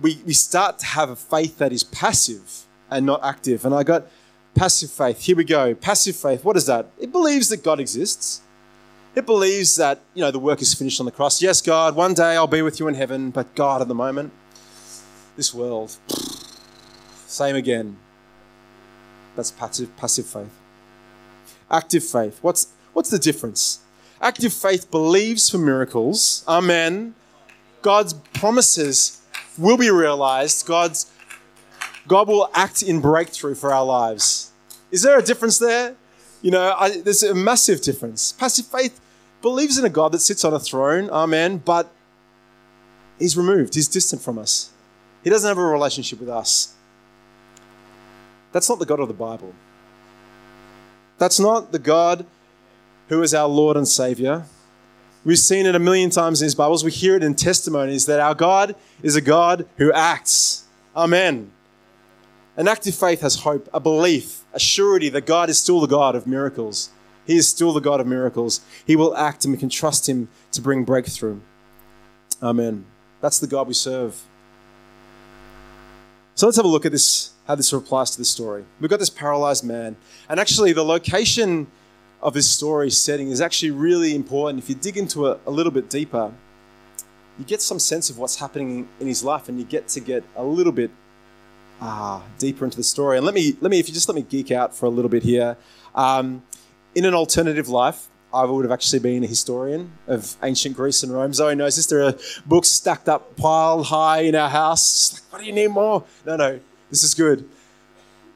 we, 0.00 0.20
we 0.24 0.32
start 0.32 0.78
to 0.80 0.86
have 0.86 1.10
a 1.10 1.16
faith 1.16 1.58
that 1.58 1.72
is 1.72 1.84
passive 1.84 2.66
and 2.90 3.04
not 3.04 3.24
active. 3.24 3.64
And 3.64 3.74
I 3.74 3.82
got 3.82 4.06
passive 4.54 4.90
faith. 4.90 5.22
Here 5.22 5.36
we 5.36 5.44
go. 5.44 5.74
Passive 5.74 6.16
faith. 6.16 6.44
What 6.44 6.56
is 6.56 6.66
that? 6.66 6.86
It 6.98 7.12
believes 7.12 7.48
that 7.48 7.62
God 7.62 7.80
exists. 7.80 8.42
It 9.14 9.26
believes 9.26 9.76
that, 9.76 10.00
you 10.14 10.20
know, 10.20 10.30
the 10.30 10.38
work 10.38 10.62
is 10.62 10.74
finished 10.74 11.00
on 11.00 11.06
the 11.06 11.12
cross. 11.12 11.42
Yes, 11.42 11.60
God, 11.60 11.96
one 11.96 12.14
day 12.14 12.36
I'll 12.36 12.46
be 12.46 12.62
with 12.62 12.78
you 12.78 12.88
in 12.88 12.94
heaven, 12.94 13.30
but 13.30 13.54
God, 13.54 13.82
at 13.82 13.88
the 13.88 13.94
moment, 13.94 14.32
this 15.36 15.52
world, 15.52 15.96
same 17.26 17.56
again. 17.56 17.96
That's 19.34 19.50
passive, 19.50 19.96
passive 19.96 20.26
faith. 20.26 20.50
Active 21.70 22.04
faith. 22.04 22.38
What's, 22.42 22.68
what's 22.92 23.10
the 23.10 23.18
difference? 23.18 23.80
Active 24.20 24.52
faith 24.52 24.90
believes 24.90 25.48
for 25.48 25.58
miracles. 25.58 26.44
Amen. 26.48 27.14
God's 27.82 28.14
promises 28.14 29.20
will 29.56 29.76
be 29.76 29.90
realized. 29.90 30.66
God's 30.66 31.10
God 32.06 32.28
will 32.28 32.50
act 32.54 32.82
in 32.82 33.00
breakthrough 33.00 33.54
for 33.54 33.72
our 33.72 33.84
lives. 33.84 34.50
Is 34.90 35.02
there 35.02 35.18
a 35.18 35.22
difference 35.22 35.58
there? 35.58 35.94
You 36.40 36.50
know, 36.50 36.74
I, 36.78 37.00
there's 37.00 37.22
a 37.22 37.34
massive 37.34 37.82
difference. 37.82 38.32
Passive 38.32 38.66
faith 38.66 39.00
believes 39.42 39.78
in 39.78 39.84
a 39.84 39.90
God 39.90 40.12
that 40.12 40.20
sits 40.20 40.44
on 40.44 40.54
a 40.54 40.60
throne, 40.60 41.10
amen, 41.10 41.58
but 41.58 41.92
he's 43.18 43.36
removed, 43.36 43.74
he's 43.74 43.88
distant 43.88 44.22
from 44.22 44.38
us. 44.38 44.70
He 45.22 45.30
doesn't 45.30 45.48
have 45.48 45.58
a 45.58 45.62
relationship 45.62 46.20
with 46.20 46.28
us. 46.28 46.74
That's 48.52 48.68
not 48.68 48.78
the 48.78 48.86
God 48.86 49.00
of 49.00 49.08
the 49.08 49.14
Bible. 49.14 49.52
That's 51.18 51.38
not 51.38 51.72
the 51.72 51.78
God 51.78 52.24
who 53.08 53.22
is 53.22 53.34
our 53.34 53.48
Lord 53.48 53.76
and 53.76 53.86
Savior. 53.86 54.44
We've 55.28 55.38
seen 55.38 55.66
it 55.66 55.74
a 55.74 55.78
million 55.78 56.08
times 56.08 56.40
in 56.40 56.46
His 56.46 56.54
Bibles. 56.54 56.82
We 56.82 56.90
hear 56.90 57.14
it 57.14 57.22
in 57.22 57.34
testimonies 57.34 58.06
that 58.06 58.18
our 58.18 58.34
God 58.34 58.74
is 59.02 59.14
a 59.14 59.20
God 59.20 59.66
who 59.76 59.92
acts. 59.92 60.64
Amen. 60.96 61.50
An 62.56 62.66
active 62.66 62.94
faith 62.94 63.20
has 63.20 63.40
hope, 63.40 63.68
a 63.74 63.78
belief, 63.78 64.40
a 64.54 64.58
surety 64.58 65.10
that 65.10 65.26
God 65.26 65.50
is 65.50 65.60
still 65.60 65.82
the 65.82 65.86
God 65.86 66.14
of 66.14 66.26
miracles. 66.26 66.88
He 67.26 67.36
is 67.36 67.46
still 67.46 67.74
the 67.74 67.80
God 67.82 68.00
of 68.00 68.06
miracles. 68.06 68.62
He 68.86 68.96
will 68.96 69.14
act 69.18 69.44
and 69.44 69.52
we 69.52 69.58
can 69.58 69.68
trust 69.68 70.08
Him 70.08 70.30
to 70.52 70.62
bring 70.62 70.84
breakthrough. 70.84 71.40
Amen. 72.42 72.86
That's 73.20 73.38
the 73.38 73.46
God 73.46 73.68
we 73.68 73.74
serve. 73.74 74.18
So 76.36 76.46
let's 76.46 76.56
have 76.56 76.64
a 76.64 76.68
look 76.68 76.86
at 76.86 76.92
this, 76.92 77.32
how 77.46 77.54
this 77.54 77.70
applies 77.70 78.12
to 78.12 78.18
this 78.18 78.30
story. 78.30 78.64
We've 78.80 78.88
got 78.88 78.98
this 78.98 79.10
paralyzed 79.10 79.62
man. 79.62 79.96
And 80.26 80.40
actually, 80.40 80.72
the 80.72 80.84
location 80.84 81.66
of 82.20 82.34
this 82.34 82.50
story 82.50 82.90
setting 82.90 83.28
is 83.30 83.40
actually 83.40 83.70
really 83.70 84.14
important. 84.14 84.62
If 84.62 84.68
you 84.68 84.74
dig 84.74 84.96
into 84.96 85.26
it 85.26 85.40
a 85.46 85.50
little 85.50 85.72
bit 85.72 85.88
deeper, 85.88 86.32
you 87.38 87.44
get 87.44 87.62
some 87.62 87.78
sense 87.78 88.10
of 88.10 88.18
what's 88.18 88.36
happening 88.36 88.88
in 88.98 89.06
his 89.06 89.22
life 89.22 89.48
and 89.48 89.58
you 89.58 89.64
get 89.64 89.88
to 89.88 90.00
get 90.00 90.24
a 90.36 90.44
little 90.44 90.72
bit 90.72 90.90
ah, 91.80 92.22
deeper 92.38 92.64
into 92.64 92.76
the 92.76 92.82
story. 92.82 93.16
And 93.16 93.24
let 93.24 93.34
me, 93.34 93.56
let 93.60 93.70
me, 93.70 93.78
if 93.78 93.88
you 93.88 93.94
just 93.94 94.08
let 94.08 94.16
me 94.16 94.22
geek 94.22 94.50
out 94.50 94.74
for 94.74 94.86
a 94.86 94.90
little 94.90 95.08
bit 95.08 95.22
here. 95.22 95.56
Um, 95.94 96.42
in 96.94 97.04
an 97.04 97.14
alternative 97.14 97.68
life, 97.68 98.08
I 98.32 98.44
would 98.44 98.64
have 98.64 98.72
actually 98.72 98.98
been 98.98 99.24
a 99.24 99.26
historian 99.26 99.92
of 100.06 100.36
ancient 100.42 100.76
Greece 100.76 101.02
and 101.02 101.12
Rome. 101.12 101.32
Zoe 101.32 101.54
knows 101.54 101.76
this. 101.76 101.86
There 101.86 102.02
are 102.02 102.14
books 102.44 102.68
stacked 102.68 103.08
up, 103.08 103.36
piled 103.36 103.86
high 103.86 104.20
in 104.20 104.34
our 104.34 104.50
house. 104.50 105.14
Like, 105.14 105.32
what 105.32 105.38
do 105.40 105.46
you 105.46 105.52
need 105.52 105.68
more? 105.68 106.04
No, 106.26 106.36
no, 106.36 106.60
this 106.90 107.02
is 107.04 107.14
good. 107.14 107.48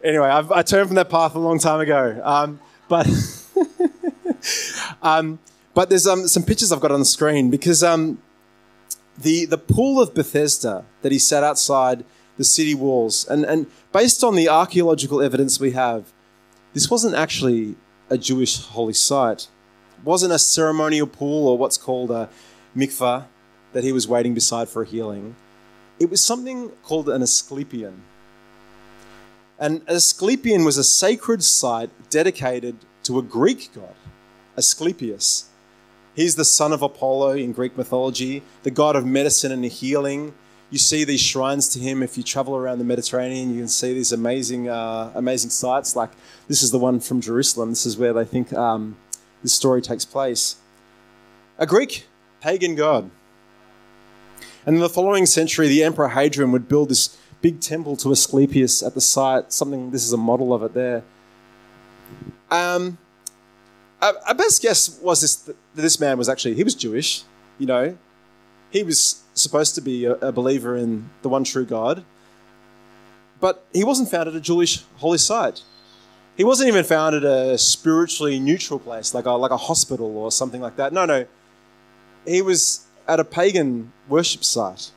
Anyway, 0.03 0.27
I've, 0.27 0.51
i 0.51 0.63
turned 0.63 0.89
from 0.89 0.97
that 0.97 1.11
path 1.11 1.35
a 1.35 1.39
long 1.39 1.59
time 1.59 1.81
ago. 1.81 2.21
Um, 2.25 2.61
but, 2.89 3.07
um, 5.03 5.39
but 5.75 5.89
there's 5.89 6.07
um, 6.07 6.29
some 6.29 6.43
pictures 6.43 6.73
I've 6.73 6.81
got 6.81 6.93
on 6.93 7.01
the 7.01 7.07
screen 7.07 7.51
because 7.51 7.83
um, 7.83 8.21
the, 9.19 9.47
the 9.47 9.59
pool 9.59 10.01
of 10.01 10.15
Bethesda 10.15 10.85
that 11.03 11.13
he 11.13 11.19
sat 11.19 11.43
outside 11.43 12.05
the 12.37 12.45
city 12.45 12.75
walls, 12.75 13.27
and, 13.29 13.45
and 13.45 13.67
based 13.93 14.25
on 14.25 14.37
the 14.37 14.49
archaeological 14.49 15.21
evidence 15.21 15.61
we 15.61 15.73
have, 15.73 16.13
this 16.73 16.91
wasn't 16.91 17.15
actually 17.15 17.77
a 18.09 18.17
Jewish 18.17 18.63
holy 18.63 18.95
site 18.95 19.49
wasn't 20.05 20.33
a 20.33 20.39
ceremonial 20.39 21.07
pool 21.07 21.49
or 21.49 21.57
what's 21.57 21.77
called 21.77 22.11
a 22.11 22.29
mikvah 22.77 23.27
that 23.73 23.85
he 23.85 23.93
was 23.93 24.09
waiting 24.09 24.35
beside 24.35 24.69
for 24.69 24.83
a 24.83 24.87
healing. 24.87 25.35
It 25.99 26.11
was 26.11 26.23
something 26.23 26.71
called 26.83 27.09
an 27.09 27.23
Asclepion. 27.23 28.03
And 29.59 29.83
Asclepion 29.89 30.65
was 30.65 30.77
a 30.77 30.85
sacred 30.85 31.45
site 31.45 31.91
dedicated 32.11 32.77
to 33.05 33.19
a 33.19 33.23
Greek 33.23 33.71
god, 33.75 33.95
Asclepius. 34.57 35.49
He's 36.15 36.35
the 36.35 36.45
son 36.45 36.73
of 36.73 36.83
Apollo 36.83 37.33
in 37.33 37.53
Greek 37.53 37.77
mythology, 37.77 38.43
the 38.63 38.71
god 38.71 38.97
of 38.97 39.07
medicine 39.07 39.51
and 39.53 39.65
healing. 39.65 40.35
You 40.71 40.79
see 40.79 41.05
these 41.05 41.21
shrines 41.21 41.69
to 41.71 41.79
him 41.79 42.03
if 42.03 42.17
you 42.17 42.23
travel 42.23 42.57
around 42.57 42.79
the 42.79 42.85
Mediterranean. 42.85 43.51
You 43.53 43.61
can 43.61 43.69
see 43.69 43.93
these 43.93 44.13
amazing, 44.13 44.69
uh, 44.69 45.13
amazing 45.15 45.51
sites. 45.51 45.97
Like 45.97 46.11
this 46.49 46.63
is 46.63 46.71
the 46.71 46.79
one 46.79 47.01
from 47.01 47.21
Jerusalem. 47.21 47.71
This 47.71 47.87
is 47.87 47.97
where 47.97 48.13
they 48.13 48.25
think 48.25 48.53
um, 48.53 48.97
this 49.43 49.53
story 49.53 49.83
takes 49.83 50.05
place. 50.05 50.57
A 51.59 51.67
Greek 51.67 52.07
pagan 52.41 52.75
god. 52.75 53.11
And 54.65 54.77
in 54.77 54.81
the 54.81 54.89
following 54.89 55.27
century, 55.27 55.69
the 55.69 55.83
Emperor 55.83 56.09
Hadrian 56.09 56.53
would 56.53 56.69
build 56.69 56.89
this 56.89 57.17
big 57.41 57.61
temple 57.61 57.97
to 57.97 58.13
Asclepius 58.13 58.83
at 58.83 58.95
the 58.95 59.01
site. 59.01 59.53
Something, 59.53 59.91
this 59.91 60.05
is 60.05 60.13
a 60.13 60.17
model 60.17 60.55
of 60.55 60.63
it 60.63 60.73
there. 60.75 61.03
Um, 62.53 62.99
our 64.03 64.35
best 64.35 64.61
guess 64.61 65.01
was 65.01 65.23
this, 65.23 65.37
that 65.37 65.57
this 65.75 65.99
man 65.99 66.19
was 66.19 66.29
actually, 66.29 66.55
he 66.55 66.65
was 66.65 66.75
Jewish, 66.75 67.23
you 67.59 67.67
know. 67.67 67.97
He 68.71 68.83
was 68.83 69.23
supposed 69.35 69.75
to 69.77 69.81
be 69.81 70.05
a, 70.05 70.13
a 70.15 70.33
believer 70.33 70.77
in 70.77 71.09
the 71.23 71.29
one 71.29 71.45
true 71.45 71.65
God. 71.65 72.05
But 73.41 73.65
he 73.73 73.85
wasn't 73.85 74.11
found 74.11 74.29
at 74.29 74.35
a 74.35 74.41
Jewish 74.41 74.85
holy 74.97 75.19
site. 75.19 75.63
He 76.37 76.45
wasn't 76.45 76.69
even 76.69 76.85
found 76.85 77.15
at 77.15 77.25
a 77.25 77.57
spiritually 77.57 78.39
neutral 78.39 78.79
place, 78.79 79.15
like 79.15 79.25
a, 79.25 79.31
like 79.33 79.51
a 79.51 79.57
hospital 79.57 80.17
or 80.17 80.31
something 80.31 80.61
like 80.61 80.77
that. 80.77 80.93
No, 80.93 81.07
no. 81.07 81.27
He 82.27 82.43
was 82.43 82.87
at 83.09 83.19
a 83.19 83.25
pagan 83.25 83.93
worship 84.09 84.45
site, 84.45 84.91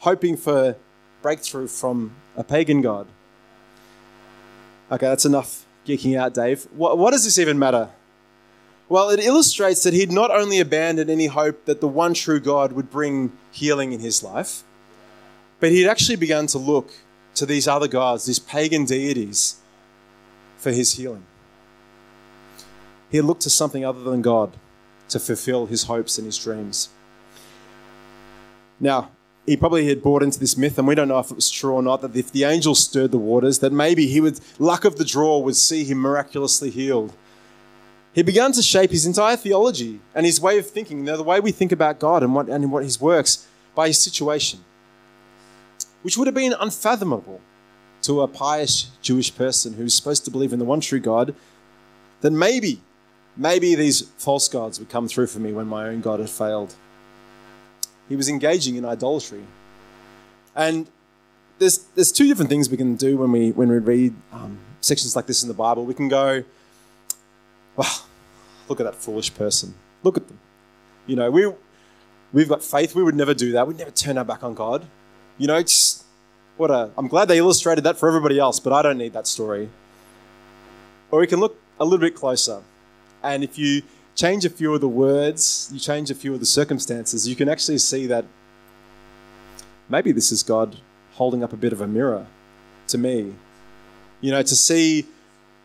hoping 0.00 0.36
for 0.36 0.76
breakthrough 1.22 1.66
from 1.66 2.14
a 2.36 2.44
pagan 2.44 2.82
god. 2.82 3.06
Okay, 4.92 5.06
that's 5.06 5.24
enough 5.24 5.63
geeking 5.86 6.18
out, 6.18 6.34
Dave. 6.34 6.66
What, 6.74 6.98
what 6.98 7.12
does 7.12 7.24
this 7.24 7.38
even 7.38 7.58
matter? 7.58 7.90
Well, 8.88 9.10
it 9.10 9.20
illustrates 9.20 9.82
that 9.84 9.94
he'd 9.94 10.12
not 10.12 10.30
only 10.30 10.60
abandoned 10.60 11.10
any 11.10 11.26
hope 11.26 11.64
that 11.64 11.80
the 11.80 11.88
one 11.88 12.14
true 12.14 12.40
God 12.40 12.72
would 12.72 12.90
bring 12.90 13.32
healing 13.50 13.92
in 13.92 14.00
his 14.00 14.22
life, 14.22 14.62
but 15.58 15.70
he'd 15.70 15.88
actually 15.88 16.16
begun 16.16 16.46
to 16.48 16.58
look 16.58 16.92
to 17.34 17.46
these 17.46 17.66
other 17.66 17.88
gods, 17.88 18.26
these 18.26 18.38
pagan 18.38 18.84
deities, 18.84 19.56
for 20.58 20.70
his 20.70 20.94
healing. 20.94 21.24
He 23.10 23.20
looked 23.20 23.42
to 23.42 23.50
something 23.50 23.84
other 23.84 24.02
than 24.02 24.22
God 24.22 24.56
to 25.08 25.18
fulfill 25.18 25.66
his 25.66 25.84
hopes 25.84 26.18
and 26.18 26.26
his 26.26 26.38
dreams. 26.38 26.88
Now, 28.80 29.10
he 29.46 29.56
probably 29.56 29.86
had 29.86 30.02
bought 30.02 30.22
into 30.22 30.40
this 30.40 30.56
myth, 30.56 30.78
and 30.78 30.88
we 30.88 30.94
don't 30.94 31.08
know 31.08 31.18
if 31.18 31.30
it 31.30 31.36
was 31.36 31.50
true 31.50 31.74
or 31.74 31.82
not, 31.82 32.00
that 32.00 32.16
if 32.16 32.32
the 32.32 32.44
angel 32.44 32.74
stirred 32.74 33.10
the 33.10 33.18
waters, 33.18 33.58
that 33.58 33.72
maybe 33.72 34.06
he 34.06 34.20
would, 34.20 34.40
luck 34.58 34.84
of 34.84 34.96
the 34.96 35.04
draw, 35.04 35.38
would 35.38 35.56
see 35.56 35.84
him 35.84 35.98
miraculously 35.98 36.70
healed. 36.70 37.12
He 38.14 38.22
began 38.22 38.52
to 38.52 38.62
shape 38.62 38.90
his 38.90 39.06
entire 39.06 39.36
theology 39.36 40.00
and 40.14 40.24
his 40.24 40.40
way 40.40 40.58
of 40.58 40.70
thinking, 40.70 40.98
you 40.98 41.04
know, 41.04 41.16
the 41.16 41.22
way 41.22 41.40
we 41.40 41.52
think 41.52 41.72
about 41.72 41.98
God 41.98 42.22
and 42.22 42.34
what, 42.34 42.48
and 42.48 42.70
what 42.70 42.84
his 42.84 43.00
works, 43.00 43.46
by 43.74 43.88
his 43.88 43.98
situation, 43.98 44.60
which 46.02 46.16
would 46.16 46.28
have 46.28 46.34
been 46.34 46.54
unfathomable 46.58 47.40
to 48.02 48.20
a 48.20 48.28
pious 48.28 48.90
Jewish 49.02 49.34
person 49.34 49.74
who's 49.74 49.94
supposed 49.94 50.24
to 50.26 50.30
believe 50.30 50.52
in 50.52 50.58
the 50.58 50.64
one 50.64 50.80
true 50.80 51.00
God, 51.00 51.34
then 52.20 52.38
maybe, 52.38 52.80
maybe 53.36 53.74
these 53.74 54.02
false 54.16 54.48
gods 54.48 54.78
would 54.78 54.88
come 54.88 55.08
through 55.08 55.26
for 55.26 55.40
me 55.40 55.52
when 55.52 55.66
my 55.66 55.88
own 55.88 56.00
God 56.00 56.20
had 56.20 56.30
failed. 56.30 56.76
He 58.08 58.16
was 58.16 58.28
engaging 58.28 58.76
in 58.76 58.84
idolatry. 58.84 59.44
And 60.54 60.88
there's, 61.58 61.78
there's 61.94 62.12
two 62.12 62.26
different 62.26 62.50
things 62.50 62.68
we 62.68 62.76
can 62.76 62.96
do 62.96 63.16
when 63.16 63.32
we, 63.32 63.52
when 63.52 63.68
we 63.68 63.78
read 63.78 64.14
um, 64.32 64.58
sections 64.80 65.16
like 65.16 65.26
this 65.26 65.42
in 65.42 65.48
the 65.48 65.54
Bible. 65.54 65.84
We 65.84 65.94
can 65.94 66.08
go, 66.08 66.44
wow, 67.76 67.86
look 68.68 68.80
at 68.80 68.84
that 68.84 68.94
foolish 68.94 69.34
person. 69.34 69.74
Look 70.02 70.16
at 70.16 70.28
them. 70.28 70.38
You 71.06 71.16
know, 71.16 71.30
we, 71.30 71.50
we've 72.32 72.48
got 72.48 72.62
faith. 72.62 72.94
We 72.94 73.02
would 73.02 73.14
never 73.14 73.34
do 73.34 73.52
that. 73.52 73.66
We'd 73.66 73.78
never 73.78 73.90
turn 73.90 74.18
our 74.18 74.24
back 74.24 74.44
on 74.44 74.54
God. 74.54 74.86
You 75.38 75.46
know, 75.46 75.56
it's 75.56 76.04
what 76.56 76.70
a. 76.70 76.90
I'm 76.96 77.08
glad 77.08 77.26
they 77.26 77.38
illustrated 77.38 77.84
that 77.84 77.98
for 77.98 78.08
everybody 78.08 78.38
else, 78.38 78.60
but 78.60 78.72
I 78.72 78.82
don't 78.82 78.98
need 78.98 79.12
that 79.14 79.26
story. 79.26 79.68
Or 81.10 81.20
we 81.20 81.26
can 81.26 81.40
look 81.40 81.58
a 81.80 81.84
little 81.84 81.98
bit 81.98 82.14
closer, 82.14 82.62
and 83.22 83.42
if 83.42 83.58
you 83.58 83.82
change 84.14 84.44
a 84.44 84.50
few 84.50 84.74
of 84.74 84.80
the 84.80 84.88
words, 84.88 85.68
you 85.72 85.80
change 85.80 86.10
a 86.10 86.14
few 86.14 86.34
of 86.34 86.40
the 86.40 86.46
circumstances, 86.46 87.26
you 87.26 87.36
can 87.36 87.48
actually 87.48 87.78
see 87.78 88.06
that 88.06 88.24
maybe 89.88 90.12
this 90.12 90.30
is 90.30 90.42
God 90.42 90.76
holding 91.14 91.42
up 91.42 91.52
a 91.52 91.56
bit 91.56 91.72
of 91.72 91.80
a 91.80 91.86
mirror 91.86 92.26
to 92.88 92.98
me. 92.98 93.34
You 94.20 94.30
know, 94.30 94.42
to 94.42 94.56
see 94.56 95.06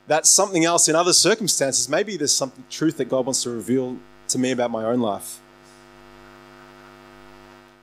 that 0.07 0.25
something 0.25 0.65
else 0.65 0.87
in 0.87 0.95
other 0.95 1.13
circumstances, 1.13 1.87
maybe 1.87 2.17
there's 2.17 2.33
some 2.33 2.51
truth 2.69 2.97
that 2.97 3.05
God 3.05 3.25
wants 3.25 3.43
to 3.43 3.49
reveal 3.51 3.97
to 4.29 4.39
me 4.39 4.51
about 4.51 4.71
my 4.71 4.83
own 4.83 4.99
life. 4.99 5.39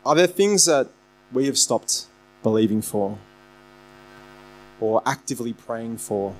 Are 0.04 0.14
there 0.14 0.26
things 0.26 0.64
that 0.66 0.88
we 1.32 1.46
have 1.46 1.58
stopped 1.58 2.06
believing 2.42 2.82
for 2.82 3.18
or 4.80 5.02
actively 5.06 5.52
praying 5.52 5.98
for? 5.98 6.34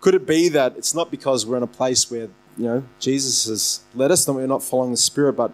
Could 0.00 0.14
it 0.14 0.26
be 0.26 0.48
that 0.48 0.76
it's 0.76 0.94
not 0.94 1.10
because 1.10 1.44
we're 1.44 1.58
in 1.58 1.62
a 1.62 1.68
place 1.68 2.10
where, 2.10 2.28
you 2.56 2.64
know, 2.64 2.84
Jesus 2.98 3.46
has 3.46 3.80
led 3.94 4.10
us 4.10 4.26
and 4.26 4.36
we're 4.36 4.46
not 4.46 4.62
following 4.62 4.92
the 4.92 4.96
Spirit, 4.96 5.34
but 5.34 5.52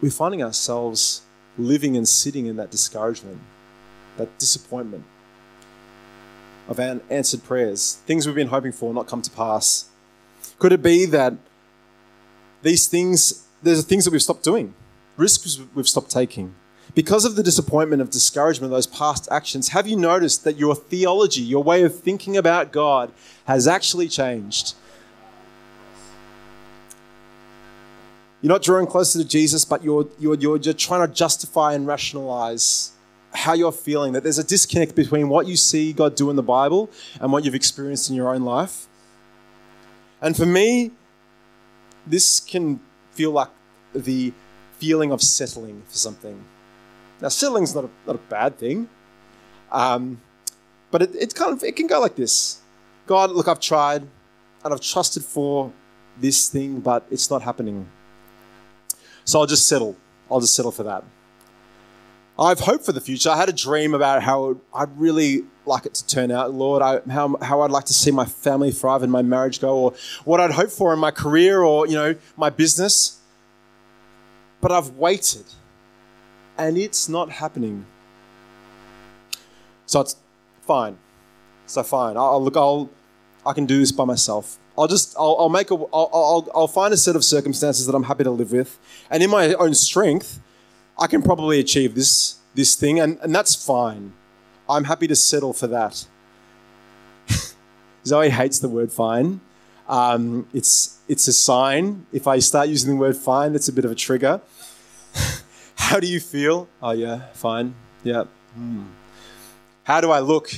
we're 0.00 0.10
finding 0.10 0.42
ourselves 0.42 1.22
living 1.58 1.96
and 1.96 2.06
sitting 2.06 2.46
in 2.46 2.56
that 2.56 2.70
discouragement, 2.70 3.40
that 4.18 4.38
disappointment 4.38 5.04
of 6.68 6.80
answered 6.80 7.44
prayers, 7.44 7.98
things 8.06 8.26
we've 8.26 8.34
been 8.34 8.48
hoping 8.48 8.72
for 8.72 8.92
not 8.92 9.06
come 9.06 9.22
to 9.22 9.30
pass? 9.30 9.86
Could 10.58 10.72
it 10.72 10.82
be 10.82 11.06
that 11.06 11.34
these 12.62 12.86
things, 12.86 13.46
there's 13.62 13.84
things 13.84 14.04
that 14.04 14.10
we've 14.10 14.22
stopped 14.22 14.42
doing, 14.42 14.74
risks 15.16 15.58
we've 15.74 15.88
stopped 15.88 16.10
taking? 16.10 16.54
Because 16.96 17.26
of 17.26 17.36
the 17.36 17.42
disappointment 17.42 18.00
of 18.00 18.08
discouragement, 18.08 18.72
of 18.72 18.76
those 18.76 18.86
past 18.86 19.28
actions, 19.30 19.68
have 19.68 19.86
you 19.86 19.96
noticed 19.96 20.44
that 20.44 20.56
your 20.56 20.74
theology, 20.74 21.42
your 21.42 21.62
way 21.62 21.82
of 21.82 21.94
thinking 22.00 22.38
about 22.38 22.72
God, 22.72 23.12
has 23.44 23.68
actually 23.68 24.08
changed? 24.08 24.74
You're 28.40 28.48
not 28.48 28.62
drawing 28.62 28.86
closer 28.86 29.18
to 29.18 29.28
Jesus, 29.28 29.66
but 29.66 29.84
you're, 29.84 30.08
you're, 30.18 30.36
you're, 30.36 30.56
you're 30.56 30.72
trying 30.72 31.06
to 31.06 31.14
justify 31.14 31.74
and 31.74 31.86
rationalize 31.86 32.92
how 33.34 33.52
you're 33.52 33.72
feeling, 33.72 34.14
that 34.14 34.22
there's 34.22 34.38
a 34.38 34.44
disconnect 34.44 34.94
between 34.94 35.28
what 35.28 35.46
you 35.46 35.56
see 35.56 35.92
God 35.92 36.14
do 36.14 36.30
in 36.30 36.36
the 36.36 36.42
Bible 36.42 36.90
and 37.20 37.30
what 37.30 37.44
you've 37.44 37.54
experienced 37.54 38.08
in 38.08 38.16
your 38.16 38.34
own 38.34 38.42
life. 38.42 38.86
And 40.22 40.34
for 40.34 40.46
me, 40.46 40.92
this 42.06 42.40
can 42.40 42.80
feel 43.12 43.32
like 43.32 43.50
the 43.94 44.32
feeling 44.78 45.12
of 45.12 45.20
settling 45.20 45.82
for 45.88 45.98
something. 45.98 46.42
Now, 47.20 47.28
settling's 47.28 47.74
not 47.74 47.84
a, 47.84 47.90
not 48.06 48.16
a 48.16 48.20
bad 48.30 48.58
thing, 48.58 48.88
um, 49.72 50.20
but 50.90 51.02
it, 51.02 51.14
it 51.14 51.34
kind 51.34 51.52
of 51.52 51.62
it 51.64 51.76
can 51.76 51.86
go 51.86 52.00
like 52.00 52.16
this: 52.16 52.60
God, 53.06 53.30
look, 53.30 53.48
I've 53.48 53.60
tried 53.60 54.02
and 54.64 54.74
I've 54.74 54.80
trusted 54.80 55.24
for 55.24 55.72
this 56.18 56.48
thing, 56.48 56.80
but 56.80 57.06
it's 57.10 57.30
not 57.30 57.42
happening. 57.42 57.88
So 59.24 59.40
I'll 59.40 59.46
just 59.46 59.66
settle. 59.66 59.96
I'll 60.30 60.40
just 60.40 60.54
settle 60.54 60.72
for 60.72 60.82
that. 60.84 61.04
I've 62.38 62.60
hoped 62.60 62.84
for 62.84 62.92
the 62.92 63.00
future. 63.00 63.30
I 63.30 63.36
had 63.36 63.48
a 63.48 63.52
dream 63.52 63.94
about 63.94 64.22
how 64.22 64.58
I'd 64.74 64.98
really 64.98 65.44
like 65.64 65.86
it 65.86 65.94
to 65.94 66.06
turn 66.06 66.30
out, 66.30 66.52
Lord, 66.52 66.82
I, 66.82 67.00
how, 67.10 67.36
how 67.40 67.62
I'd 67.62 67.70
like 67.70 67.86
to 67.86 67.94
see 67.94 68.10
my 68.10 68.26
family 68.26 68.70
thrive 68.70 69.02
and 69.02 69.10
my 69.10 69.22
marriage 69.22 69.60
go, 69.60 69.76
or 69.76 69.94
what 70.24 70.40
I'd 70.40 70.50
hope 70.50 70.70
for 70.70 70.92
in 70.92 70.98
my 70.98 71.10
career 71.10 71.62
or, 71.62 71.86
you 71.86 71.94
know, 71.94 72.14
my 72.36 72.50
business. 72.50 73.20
But 74.60 74.70
I've 74.70 74.90
waited 74.90 75.46
and 76.58 76.78
it's 76.78 77.08
not 77.08 77.30
happening. 77.30 77.86
So 79.86 80.00
it's 80.00 80.16
fine. 80.62 80.98
So 81.66 81.82
fine. 81.82 82.16
I'll, 82.16 82.42
look. 82.42 82.56
I'll. 82.56 82.90
I 83.44 83.52
can 83.52 83.66
do 83.66 83.78
this 83.78 83.92
by 83.92 84.04
myself. 84.04 84.58
I'll 84.76 84.88
just. 84.88 85.16
I'll, 85.18 85.36
I'll 85.38 85.48
make 85.48 85.70
a. 85.70 85.74
I'll, 85.74 86.10
I'll. 86.12 86.48
I'll 86.54 86.68
find 86.68 86.92
a 86.92 86.96
set 86.96 87.16
of 87.16 87.24
circumstances 87.24 87.86
that 87.86 87.94
I'm 87.94 88.04
happy 88.04 88.24
to 88.24 88.30
live 88.30 88.52
with, 88.52 88.78
and 89.10 89.22
in 89.22 89.30
my 89.30 89.54
own 89.54 89.74
strength, 89.74 90.40
I 90.98 91.06
can 91.06 91.22
probably 91.22 91.60
achieve 91.60 91.94
this 91.94 92.38
this 92.54 92.74
thing, 92.74 92.98
and, 92.98 93.18
and 93.22 93.34
that's 93.34 93.54
fine. 93.54 94.12
I'm 94.68 94.84
happy 94.84 95.06
to 95.06 95.16
settle 95.16 95.52
for 95.52 95.66
that. 95.68 96.06
Zoe 98.06 98.30
hates 98.30 98.58
the 98.58 98.68
word 98.68 98.92
fine. 98.92 99.40
Um, 99.88 100.48
it's 100.52 100.98
it's 101.08 101.28
a 101.28 101.32
sign. 101.32 102.06
If 102.12 102.26
I 102.26 102.40
start 102.40 102.68
using 102.68 102.90
the 102.90 102.96
word 102.96 103.16
fine, 103.16 103.54
it's 103.54 103.68
a 103.68 103.72
bit 103.72 103.84
of 103.84 103.90
a 103.90 103.94
trigger. 103.94 104.40
How 105.86 106.00
do 106.00 106.08
you 106.08 106.18
feel? 106.18 106.66
Oh 106.82 106.90
yeah, 106.90 107.26
fine. 107.32 107.76
Yeah. 108.02 108.24
Hmm. 108.54 108.86
How 109.84 110.00
do 110.00 110.10
I 110.10 110.18
look? 110.18 110.50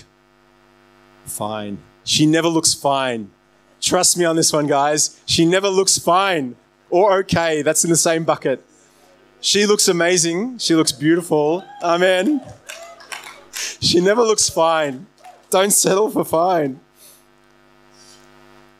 Fine. 1.27 1.77
She 2.03 2.25
never 2.25 2.49
looks 2.49 2.73
fine. 2.73 3.31
Trust 3.79 4.17
me 4.17 4.25
on 4.25 4.37
this 4.37 4.55
one, 4.55 4.67
guys. 4.67 5.21
She 5.27 5.45
never 5.45 5.69
looks 5.69 5.99
fine 5.99 6.57
or 6.89 7.19
okay. 7.19 7.61
That's 7.61 7.85
in 7.85 7.91
the 7.91 7.97
same 7.99 8.25
bucket. 8.25 8.65
She 9.43 9.67
looks 9.67 9.87
amazing. 9.87 10.57
She 10.57 10.75
looks 10.75 10.93
beautiful. 10.93 11.63
Amen. 11.83 12.41
She 13.53 14.01
never 14.01 14.23
looks 14.23 14.49
fine. 14.49 15.09
Don't 15.51 15.73
settle 15.73 16.11
for 16.11 16.25
fine. 16.25 16.81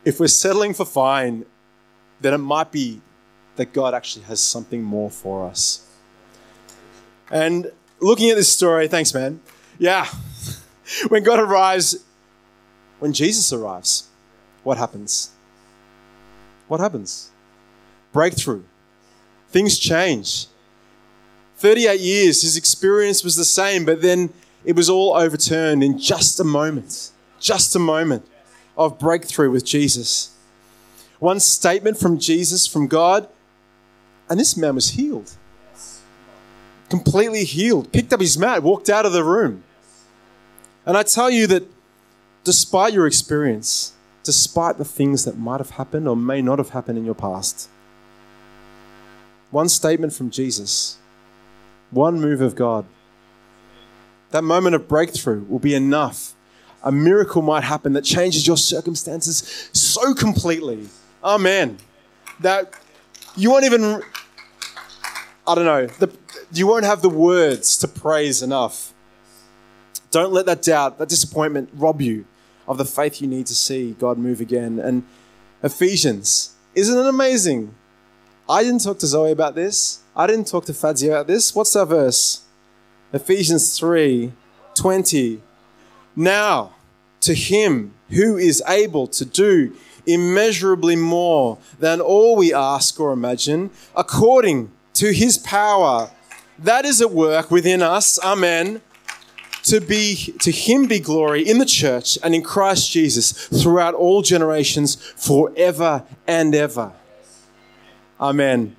If 0.03 0.19
we're 0.19 0.29
settling 0.29 0.73
for 0.73 0.87
fine, 0.87 1.45
then 2.23 2.33
it 2.33 2.39
might 2.39 2.73
be 2.73 3.03
that 3.57 3.75
God 3.75 3.93
actually 3.93 4.25
has 4.25 4.41
something 4.41 4.83
more 4.83 5.11
for 5.11 5.47
us. 5.47 5.85
And 7.31 7.71
looking 8.01 8.31
at 8.31 8.37
this 8.37 8.53
story, 8.53 8.89
thanks, 8.89 9.13
man. 9.15 9.41
Yeah. 9.79 10.07
when 11.09 11.23
God 11.23 11.41
arrives, 11.41 12.05
when 12.99 13.13
Jesus 13.13 13.53
arrives, 13.53 14.09
what 14.65 14.79
happens? 14.79 15.31
What 16.69 16.81
happens? 16.81 17.31
Breakthrough 18.13 18.65
things 19.49 19.79
change. 19.79 20.47
38 21.57 22.01
years, 22.01 22.43
his 22.43 22.57
experience 22.57 23.25
was 23.25 23.37
the 23.37 23.45
same, 23.45 23.85
but 23.85 24.01
then 24.01 24.31
it 24.65 24.77
was 24.77 24.89
all 24.89 25.15
overturned 25.15 25.83
in 25.83 25.99
just 25.99 26.39
a 26.39 26.45
moment. 26.45 27.11
Just 27.41 27.75
a 27.75 27.79
moment 27.79 28.27
of 28.77 28.99
breakthrough 28.99 29.51
with 29.51 29.65
Jesus. 29.65 30.37
One 31.19 31.41
statement 31.41 31.99
from 31.99 32.19
Jesus, 32.19 32.67
from 32.67 32.87
God, 32.87 33.29
and 34.29 34.39
this 34.39 34.57
man 34.57 34.75
was 34.75 34.91
healed. 34.91 35.33
Completely 36.89 37.45
healed. 37.45 37.93
Picked 37.93 38.13
up 38.13 38.21
his 38.21 38.39
mat, 38.39 38.63
walked 38.63 38.89
out 38.89 39.07
of 39.07 39.13
the 39.13 39.25
room. 39.25 39.65
And 40.87 40.97
I 40.97 41.03
tell 41.03 41.31
you 41.31 41.47
that 41.49 41.65
despite 42.45 42.93
your 42.93 43.07
experience, 43.07 43.93
despite 44.23 44.79
the 44.79 44.85
things 44.85 45.25
that 45.25 45.39
might 45.39 45.59
have 45.59 45.71
happened 45.71 46.09
or 46.09 46.17
may 46.17 46.41
not 46.41 46.59
have 46.59 46.71
happened 46.71 46.99
in 46.99 47.05
your 47.05 47.15
past, 47.15 47.69
one 49.51 49.69
statement 49.69 50.13
from 50.13 50.31
Jesus, 50.31 50.99
one 51.91 52.21
move 52.21 52.41
of 52.41 52.55
God. 52.55 52.85
That 54.31 54.45
moment 54.45 54.75
of 54.75 54.89
breakthrough 54.89 55.45
will 55.45 55.59
be 55.59 55.75
enough. 55.75 56.35
A 56.83 56.93
miracle 56.93 57.43
might 57.43 57.65
happen 57.65 57.95
that 57.95 58.05
changes 58.05 58.47
your 58.47 58.57
circumstances 58.57 59.69
so 59.73 60.15
completely. 60.15 60.89
Amen. 61.25 61.79
That 62.41 62.75
you 63.37 63.51
won't 63.51 63.65
even, 63.65 64.03
I 65.49 65.55
don't 65.55 65.65
know, 65.65 65.87
the, 65.87 66.15
you 66.53 66.67
won't 66.67 66.85
have 66.85 67.01
the 67.01 67.09
words 67.09 67.79
to 67.79 67.89
praise 67.89 68.43
enough. 68.43 68.93
Don't 70.11 70.31
let 70.31 70.45
that 70.45 70.61
doubt, 70.61 70.99
that 70.99 71.09
disappointment 71.09 71.71
rob 71.73 72.03
you 72.03 72.27
of 72.67 72.77
the 72.77 72.85
faith 72.85 73.23
you 73.23 73.27
need 73.29 73.47
to 73.47 73.55
see 73.55 73.97
God 73.99 74.19
move 74.19 74.43
again. 74.43 74.79
And 74.79 75.05
Ephesians, 75.63 76.55
isn't 76.75 76.99
it 76.99 77.07
amazing? 77.07 77.75
I 78.47 78.63
didn't 78.63 78.83
talk 78.83 78.99
to 78.99 79.07
Zoe 79.07 79.33
about 79.33 79.55
this. 79.55 80.01
I 80.15 80.27
didn't 80.27 80.49
talk 80.49 80.67
to 80.67 80.73
Fadzia 80.73 81.13
about 81.13 81.29
this. 81.29 81.55
What's 81.55 81.73
that 81.73 81.87
verse? 81.87 82.43
Ephesians 83.15 83.79
3 83.79 84.33
20. 84.75 85.43
Now, 86.15 86.75
to 87.21 87.35
him 87.35 87.95
who 88.11 88.37
is 88.37 88.63
able 88.69 89.07
to 89.09 89.25
do 89.25 89.75
immeasurably 90.07 90.97
more 90.97 91.59
than 91.79 92.01
all 92.01 92.37
we 92.37 92.53
ask 92.53 93.01
or 93.01 93.13
imagine, 93.13 93.71
according 93.97 94.71
to 94.99 95.13
his 95.13 95.39
power 95.39 96.11
that 96.59 96.85
is 96.85 97.01
at 97.01 97.13
work 97.13 97.51
within 97.51 97.83
us. 97.83 98.19
Amen. 98.19 98.83
To 99.65 99.81
be 99.81 100.35
to 100.41 100.51
him 100.51 100.87
be 100.87 100.99
glory 100.99 101.47
in 101.47 101.59
the 101.59 101.67
church 101.67 102.19
and 102.23 102.35
in 102.35 102.43
Christ 102.43 102.91
Jesus 102.91 103.33
throughout 103.63 103.95
all 103.95 104.23
generations 104.23 104.97
forever 104.97 106.05
and 106.27 106.55
ever. 106.55 106.93
Amen. 108.21 108.77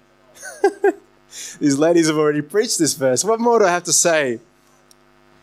These 1.59 1.77
ladies 1.77 2.07
have 2.07 2.17
already 2.17 2.41
preached 2.41 2.79
this 2.79 2.95
verse. 2.95 3.23
What 3.23 3.39
more 3.39 3.59
do 3.59 3.65
I 3.65 3.71
have 3.71 3.83
to 3.83 3.93
say? 3.93 4.39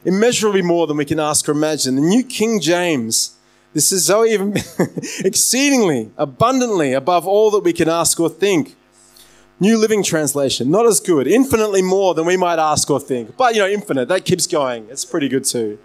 Immeasurably 0.04 0.62
more 0.62 0.86
than 0.86 0.96
we 0.96 1.04
can 1.04 1.20
ask 1.20 1.48
or 1.48 1.52
imagine. 1.52 1.96
The 1.96 2.02
New 2.02 2.22
King 2.22 2.60
James, 2.60 3.36
this 3.72 3.92
is 3.92 4.06
so 4.06 4.24
even 4.24 4.56
exceedingly, 5.24 6.10
abundantly 6.16 6.92
above 6.92 7.26
all 7.26 7.50
that 7.52 7.60
we 7.60 7.72
can 7.72 7.88
ask 7.88 8.18
or 8.18 8.28
think. 8.28 8.74
New 9.58 9.78
Living 9.78 10.02
Translation, 10.02 10.70
not 10.70 10.86
as 10.86 11.00
good, 11.00 11.26
infinitely 11.26 11.80
more 11.80 12.14
than 12.14 12.26
we 12.26 12.36
might 12.36 12.58
ask 12.58 12.90
or 12.90 13.00
think. 13.00 13.36
But, 13.38 13.54
you 13.54 13.60
know, 13.60 13.68
infinite, 13.68 14.06
that 14.08 14.26
keeps 14.26 14.46
going. 14.46 14.86
It's 14.90 15.04
pretty 15.04 15.28
good 15.28 15.44
too. 15.44 15.78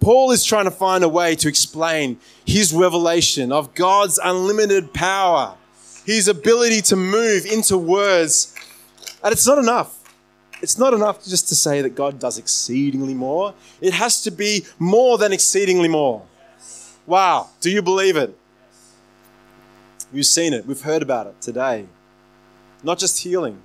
Paul 0.00 0.32
is 0.32 0.44
trying 0.44 0.64
to 0.64 0.72
find 0.72 1.04
a 1.04 1.08
way 1.08 1.36
to 1.36 1.48
explain 1.48 2.18
his 2.44 2.72
revelation 2.72 3.52
of 3.52 3.74
God's 3.74 4.18
unlimited 4.22 4.92
power, 4.92 5.54
his 6.04 6.26
ability 6.26 6.80
to 6.82 6.96
move 6.96 7.46
into 7.46 7.78
words. 7.78 8.56
And 9.22 9.30
it's 9.30 9.46
not 9.46 9.58
enough. 9.58 9.96
It's 10.60 10.76
not 10.76 10.92
enough 10.92 11.24
just 11.24 11.48
to 11.50 11.54
say 11.54 11.82
that 11.82 11.90
God 11.90 12.18
does 12.18 12.38
exceedingly 12.38 13.14
more. 13.14 13.54
It 13.80 13.94
has 13.94 14.20
to 14.22 14.32
be 14.32 14.64
more 14.78 15.16
than 15.16 15.32
exceedingly 15.32 15.88
more. 15.88 16.26
Wow. 17.06 17.50
Do 17.60 17.70
you 17.70 17.82
believe 17.82 18.16
it? 18.16 18.36
We've 20.12 20.26
seen 20.26 20.52
it. 20.52 20.66
We've 20.66 20.80
heard 20.80 21.02
about 21.02 21.28
it 21.28 21.40
today. 21.40 21.86
Not 22.82 22.98
just 22.98 23.20
healing, 23.20 23.60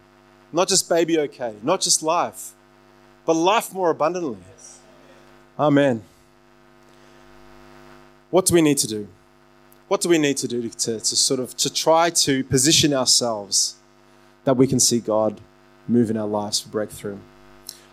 not 0.52 0.68
just 0.68 0.90
baby 0.90 1.18
okay, 1.20 1.56
not 1.64 1.82
just 1.82 2.04
life, 2.04 2.52
but 3.26 3.34
life 3.34 3.74
more 3.74 3.90
abundantly. 3.90 4.38
Amen. 5.58 6.04
What 8.30 8.46
do 8.46 8.54
we 8.54 8.62
need 8.62 8.78
to 8.80 8.88
do? 8.88 9.08
What 9.88 10.02
do 10.02 10.10
we 10.10 10.18
need 10.18 10.38
to 10.38 10.48
do 10.48 10.68
to, 10.68 11.00
to 11.00 11.16
sort 11.16 11.40
of 11.40 11.56
to 11.58 11.72
try 11.72 12.10
to 12.10 12.44
position 12.44 12.94
ourselves 12.94 13.76
that 14.44 14.58
we 14.58 14.68
can 14.68 14.80
see 14.80 15.00
God 15.00 15.40
move 15.88 16.10
in 16.10 16.18
our 16.18 16.28
lives 16.28 16.60
for 16.60 16.70
breakthrough? 16.70 17.20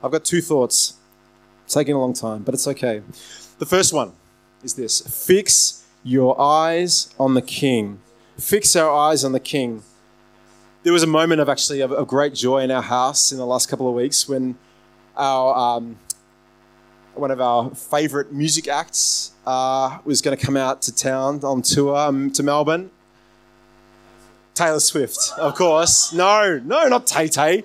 I've 0.03 0.11
got 0.11 0.25
two 0.25 0.41
thoughts. 0.41 0.95
It's 1.65 1.75
taking 1.75 1.95
a 1.95 2.01
long 2.01 2.13
time, 2.13 2.43
but 2.43 2.55
it's 2.55 2.67
okay. 2.67 3.03
The 3.59 3.67
first 3.67 3.93
one 3.93 4.13
is 4.65 4.75
this 4.75 5.01
fix 5.01 5.85
your 6.03 6.41
eyes 6.41 7.15
on 7.21 7.35
the 7.35 7.43
King. 7.43 8.01
Fix 8.39 8.75
our 8.75 8.91
eyes 8.91 9.25
on 9.25 9.33
the 9.33 9.41
King. 9.41 9.83
There 10.83 10.93
was 10.93 11.03
a 11.03 11.09
moment 11.09 11.41
of 11.41 11.49
actually 11.49 11.81
of, 11.81 11.93
of 11.93 12.09
great 12.09 12.35
joy 12.35 12.59
in 12.59 12.71
our 12.71 12.83
house 12.83 13.31
in 13.31 13.39
the 13.39 13.47
last 13.47 13.69
couple 13.69 13.89
of 13.89 13.95
weeks 13.95 14.29
when 14.29 14.57
our 15.17 15.77
um, 15.77 15.97
one 17.15 17.31
of 17.31 17.41
our 17.41 17.71
favourite 17.71 18.33
music 18.33 18.69
acts 18.69 19.33
uh, 19.47 19.99
was 20.05 20.23
going 20.23 20.37
to 20.37 20.45
come 20.45 20.57
out 20.57 20.83
to 20.83 20.95
town 20.95 21.41
on 21.45 21.63
tour 21.63 21.97
um, 21.97 22.31
to 22.33 22.43
Melbourne. 22.43 22.91
Taylor 24.55 24.81
Swift, 24.81 25.19
of 25.39 25.55
course. 25.55 26.13
No, 26.13 26.61
no, 26.65 26.89
not 26.89 27.07
Tay 27.07 27.29
Tay. 27.29 27.65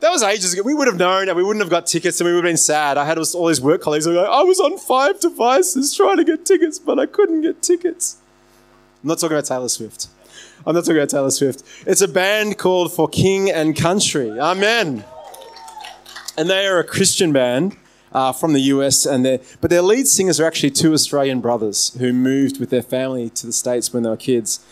That 0.00 0.10
was 0.10 0.22
ages 0.22 0.52
ago. 0.52 0.62
We 0.62 0.74
would 0.74 0.88
have 0.88 0.98
known 0.98 1.28
and 1.28 1.36
we 1.36 1.42
wouldn't 1.42 1.62
have 1.62 1.70
got 1.70 1.86
tickets 1.86 2.20
and 2.20 2.26
we 2.26 2.34
would 2.34 2.44
have 2.44 2.50
been 2.50 2.58
sad. 2.58 2.98
I 2.98 3.06
had 3.06 3.16
all 3.16 3.46
these 3.46 3.60
work 3.60 3.80
colleagues 3.80 4.04
who 4.04 4.12
were 4.12 4.22
like, 4.22 4.28
I 4.28 4.42
was 4.42 4.60
on 4.60 4.76
five 4.76 5.20
devices 5.20 5.94
trying 5.94 6.18
to 6.18 6.24
get 6.24 6.44
tickets, 6.44 6.78
but 6.78 6.98
I 6.98 7.06
couldn't 7.06 7.40
get 7.42 7.62
tickets. 7.62 8.18
I'm 9.02 9.08
not 9.08 9.18
talking 9.18 9.36
about 9.36 9.46
Taylor 9.46 9.68
Swift. 9.68 10.08
I'm 10.66 10.74
not 10.74 10.80
talking 10.80 10.96
about 10.96 11.10
Taylor 11.10 11.30
Swift. 11.30 11.62
It's 11.86 12.00
a 12.00 12.08
band 12.08 12.58
called 12.58 12.92
For 12.92 13.08
King 13.08 13.52
and 13.52 13.76
Country. 13.76 14.30
Amen. 14.32 15.04
And 16.36 16.50
they 16.50 16.66
are 16.66 16.80
a 16.80 16.84
Christian 16.84 17.32
band. 17.32 17.76
Uh, 18.12 18.32
from 18.32 18.54
the 18.54 18.60
US, 18.60 19.04
and 19.04 19.24
but 19.60 19.68
their 19.68 19.82
lead 19.82 20.06
singers 20.06 20.40
are 20.40 20.46
actually 20.46 20.70
two 20.70 20.94
Australian 20.94 21.42
brothers 21.42 21.94
who 21.98 22.14
moved 22.14 22.58
with 22.58 22.70
their 22.70 22.80
family 22.80 23.28
to 23.30 23.46
the 23.46 23.52
States 23.52 23.92
when 23.92 24.04
they 24.04 24.08
were 24.08 24.16
kids. 24.16 24.64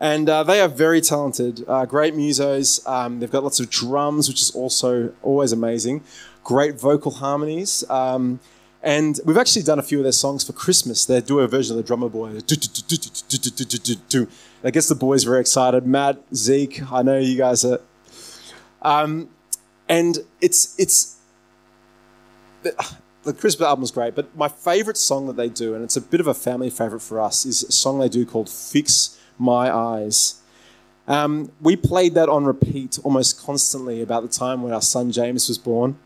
And 0.00 0.28
uh, 0.28 0.42
they 0.42 0.60
are 0.60 0.66
very 0.68 1.00
talented, 1.00 1.64
uh, 1.68 1.84
great 1.86 2.14
musos. 2.14 2.84
Um, 2.88 3.20
they've 3.20 3.30
got 3.30 3.44
lots 3.44 3.60
of 3.60 3.70
drums, 3.70 4.26
which 4.26 4.40
is 4.40 4.50
also 4.50 5.12
always 5.22 5.52
amazing. 5.52 6.02
Great 6.42 6.80
vocal 6.80 7.12
harmonies. 7.12 7.88
Um, 7.88 8.40
and 8.82 9.20
we've 9.24 9.36
actually 9.36 9.62
done 9.62 9.78
a 9.78 9.82
few 9.82 9.98
of 9.98 10.04
their 10.04 10.12
songs 10.12 10.42
for 10.44 10.52
Christmas. 10.52 11.04
They 11.04 11.20
do 11.20 11.38
a 11.40 11.46
version 11.46 11.76
of 11.76 11.82
the 11.82 11.86
drummer 11.86 12.08
boy. 12.08 12.40
I 14.64 14.70
guess 14.70 14.88
the 14.88 14.94
boys 14.94 15.24
very 15.24 15.40
excited. 15.40 15.86
Matt, 15.86 16.18
Zeke, 16.34 16.90
I 16.90 17.02
know 17.02 17.18
you 17.18 17.36
guys 17.36 17.64
are. 17.64 17.80
Um, 18.82 19.28
and 19.88 20.18
it's 20.40 20.74
it's 20.78 21.16
the 22.62 23.32
Christmas 23.32 23.66
album 23.66 23.84
is 23.84 23.90
great, 23.90 24.14
but 24.14 24.34
my 24.36 24.48
favorite 24.48 24.96
song 24.96 25.26
that 25.26 25.36
they 25.36 25.48
do, 25.48 25.74
and 25.74 25.84
it's 25.84 25.96
a 25.96 26.00
bit 26.00 26.20
of 26.20 26.26
a 26.26 26.34
family 26.34 26.70
favorite 26.70 27.00
for 27.00 27.20
us, 27.20 27.44
is 27.44 27.62
a 27.62 27.72
song 27.72 27.98
they 27.98 28.08
do 28.08 28.26
called 28.26 28.48
"Fix 28.48 29.18
My 29.38 29.74
Eyes." 29.74 30.40
Um, 31.06 31.52
we 31.60 31.74
played 31.76 32.14
that 32.14 32.28
on 32.28 32.44
repeat 32.44 32.98
almost 33.02 33.40
constantly 33.42 34.02
about 34.02 34.22
the 34.22 34.28
time 34.28 34.62
when 34.62 34.72
our 34.72 34.82
son 34.82 35.10
James 35.10 35.48
was 35.48 35.56
born. 35.56 35.98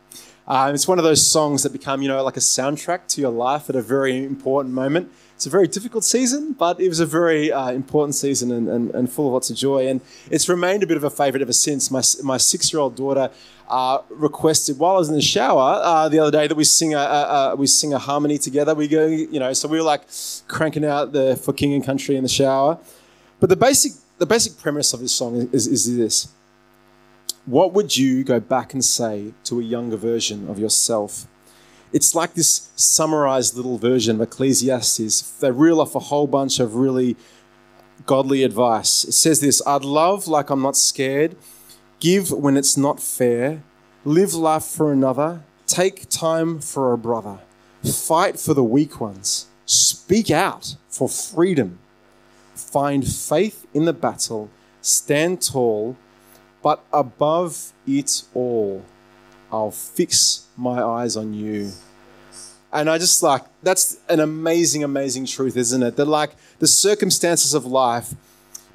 Um, 0.46 0.74
it's 0.74 0.88
one 0.88 0.98
of 0.98 1.04
those 1.04 1.24
songs 1.24 1.62
that 1.62 1.72
become, 1.72 2.02
you 2.02 2.08
know, 2.08 2.22
like 2.24 2.36
a 2.36 2.40
soundtrack 2.40 3.06
to 3.08 3.20
your 3.20 3.30
life 3.30 3.70
at 3.70 3.76
a 3.76 3.82
very 3.82 4.24
important 4.24 4.74
moment. 4.74 5.10
It's 5.34 5.46
a 5.46 5.50
very 5.50 5.66
difficult 5.66 6.04
season, 6.04 6.52
but 6.52 6.80
it 6.80 6.88
was 6.88 7.00
a 7.00 7.06
very 7.06 7.50
uh, 7.50 7.70
important 7.70 8.14
season 8.14 8.52
and, 8.52 8.68
and, 8.68 8.94
and, 8.94 9.10
full 9.10 9.26
of 9.26 9.32
lots 9.32 9.50
of 9.50 9.56
joy. 9.56 9.88
And 9.88 10.00
it's 10.30 10.48
remained 10.48 10.84
a 10.84 10.86
bit 10.86 10.96
of 10.96 11.02
a 11.02 11.10
favourite 11.10 11.42
ever 11.42 11.52
since. 11.52 11.90
My, 11.90 12.02
my 12.22 12.36
six 12.36 12.72
year 12.72 12.80
old 12.80 12.94
daughter 12.94 13.30
uh, 13.68 14.02
requested 14.10 14.78
while 14.78 14.94
I 14.94 14.98
was 14.98 15.08
in 15.08 15.14
the 15.14 15.22
shower 15.22 15.80
uh, 15.82 16.08
the 16.08 16.18
other 16.20 16.30
day 16.30 16.46
that 16.46 16.54
we 16.54 16.64
sing 16.64 16.94
a, 16.94 16.98
a, 16.98 17.52
a, 17.52 17.56
we 17.56 17.66
sing 17.66 17.92
a 17.92 17.98
harmony 17.98 18.38
together. 18.38 18.74
We 18.74 18.86
go, 18.86 19.06
you 19.06 19.40
know, 19.40 19.52
so 19.52 19.66
we 19.66 19.78
were 19.78 19.84
like 19.84 20.02
cranking 20.46 20.84
out 20.84 21.12
the 21.12 21.34
for 21.36 21.52
King 21.52 21.74
and 21.74 21.84
Country 21.84 22.14
in 22.16 22.22
the 22.22 22.28
shower. 22.28 22.78
But 23.40 23.48
the 23.48 23.56
basic 23.56 23.92
the 24.18 24.26
basic 24.26 24.58
premise 24.58 24.92
of 24.92 25.00
this 25.00 25.12
song 25.12 25.48
is, 25.52 25.66
is 25.66 25.96
this 25.96 26.28
what 27.46 27.72
would 27.72 27.96
you 27.96 28.22
go 28.22 28.38
back 28.38 28.72
and 28.72 28.84
say 28.84 29.34
to 29.44 29.58
a 29.58 29.62
younger 29.62 29.96
version 29.96 30.48
of 30.48 30.58
yourself? 30.58 31.26
It's 31.92 32.14
like 32.14 32.34
this 32.34 32.70
summarized 32.76 33.54
little 33.54 33.78
version 33.78 34.16
of 34.16 34.22
Ecclesiastes. 34.22 35.38
They 35.40 35.50
reel 35.50 35.80
off 35.80 35.94
a 35.94 36.00
whole 36.00 36.26
bunch 36.26 36.60
of 36.60 36.76
really 36.76 37.16
godly 38.06 38.44
advice. 38.44 39.04
It 39.04 39.12
says 39.12 39.40
this 39.40 39.60
I'd 39.66 39.84
love 39.84 40.26
like 40.28 40.50
I'm 40.50 40.62
not 40.62 40.76
scared, 40.76 41.36
give 42.00 42.30
when 42.30 42.56
it's 42.56 42.76
not 42.76 43.00
fair, 43.00 43.62
live 44.04 44.34
life 44.34 44.64
for 44.64 44.92
another, 44.92 45.42
take 45.66 46.08
time 46.08 46.60
for 46.60 46.92
a 46.92 46.98
brother, 46.98 47.40
fight 47.84 48.38
for 48.38 48.54
the 48.54 48.64
weak 48.64 49.00
ones, 49.00 49.46
speak 49.66 50.30
out 50.30 50.76
for 50.88 51.08
freedom, 51.08 51.78
find 52.54 53.06
faith 53.06 53.66
in 53.74 53.84
the 53.84 53.92
battle, 53.92 54.48
stand 54.80 55.42
tall 55.42 55.96
but 56.62 56.84
above 56.92 57.72
it 57.86 58.22
all, 58.34 58.84
I'll 59.50 59.70
fix 59.70 60.46
my 60.56 60.82
eyes 60.82 61.16
on 61.16 61.34
you. 61.34 61.72
And 62.72 62.88
I 62.88 62.96
just 62.96 63.22
like, 63.22 63.42
that's 63.62 63.98
an 64.08 64.20
amazing, 64.20 64.82
amazing 64.82 65.26
truth, 65.26 65.56
isn't 65.56 65.82
it? 65.82 65.96
That, 65.96 66.06
like, 66.06 66.30
the 66.58 66.66
circumstances 66.66 67.52
of 67.52 67.66
life, 67.66 68.14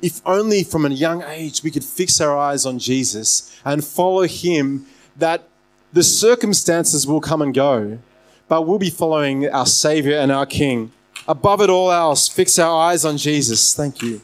if 0.01 0.21
only 0.25 0.63
from 0.63 0.85
a 0.85 0.89
young 0.89 1.23
age 1.23 1.63
we 1.63 1.71
could 1.71 1.83
fix 1.83 2.21
our 2.21 2.37
eyes 2.37 2.65
on 2.65 2.77
Jesus 2.77 3.59
and 3.65 3.83
follow 3.83 4.23
Him, 4.23 4.85
that 5.15 5.47
the 5.93 6.03
circumstances 6.03 7.07
will 7.07 7.21
come 7.21 7.41
and 7.41 7.55
go, 7.55 7.97
but 8.47 8.67
we'll 8.67 8.77
be 8.77 8.91
following 8.91 9.49
our 9.49 9.65
Savior 9.65 10.17
and 10.17 10.31
our 10.31 10.45
King. 10.45 10.91
Above 11.27 11.61
it 11.61 11.69
all 11.69 11.91
else, 11.91 12.27
fix 12.27 12.59
our 12.59 12.89
eyes 12.89 13.03
on 13.03 13.17
Jesus. 13.17 13.73
Thank 13.73 14.03
you. 14.03 14.21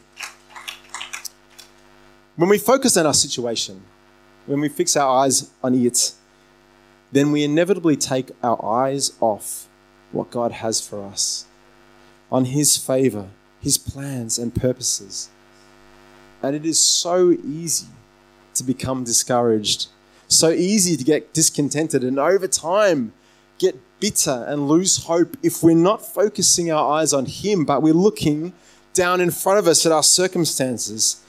When 2.36 2.50
we 2.50 2.58
focus 2.58 2.98
on 2.98 3.06
our 3.06 3.13
situation, 3.13 3.84
when 4.48 4.60
we 4.60 4.67
fix 4.67 4.98
our 4.98 5.24
eyes 5.24 5.52
on 5.63 5.76
it, 5.76 6.13
then 7.12 7.32
we 7.32 7.43
inevitably 7.43 7.96
take 7.96 8.32
our 8.41 8.63
eyes 8.65 9.13
off 9.22 9.67
what 10.12 10.32
God 10.32 10.52
has 10.52 10.86
for 10.86 11.04
us, 11.04 11.46
on 12.32 12.46
His 12.46 12.76
favor, 12.76 13.28
His 13.62 13.78
plans 13.78 14.39
and 14.39 14.54
purposes. 14.54 15.30
And 16.41 16.56
it 16.56 16.65
is 16.65 16.80
so 16.80 17.32
easy 17.32 17.88
to 18.56 18.63
become 18.63 19.04
discouraged, 19.04 19.89
so 20.28 20.50
easy 20.50 20.98
to 20.98 21.04
get 21.04 21.34
discontented, 21.34 22.04
and 22.04 22.17
over 22.17 22.48
time 22.48 23.13
get 23.60 23.80
bitter 24.00 24.43
and 24.48 24.67
lose 24.67 25.04
hope 25.04 25.38
if 25.43 25.62
we're 25.62 25.76
not 25.76 26.04
focusing 26.04 26.72
our 26.72 26.93
eyes 26.98 27.13
on 27.13 27.28
Him, 27.28 27.63
but 27.63 27.84
we're 27.84 27.93
looking 27.93 28.54
down 28.93 29.22
in 29.22 29.30
front 29.30 29.60
of 29.60 29.67
us 29.67 29.86
at 29.86 29.91
our 29.91 30.04
circumstances 30.04 31.23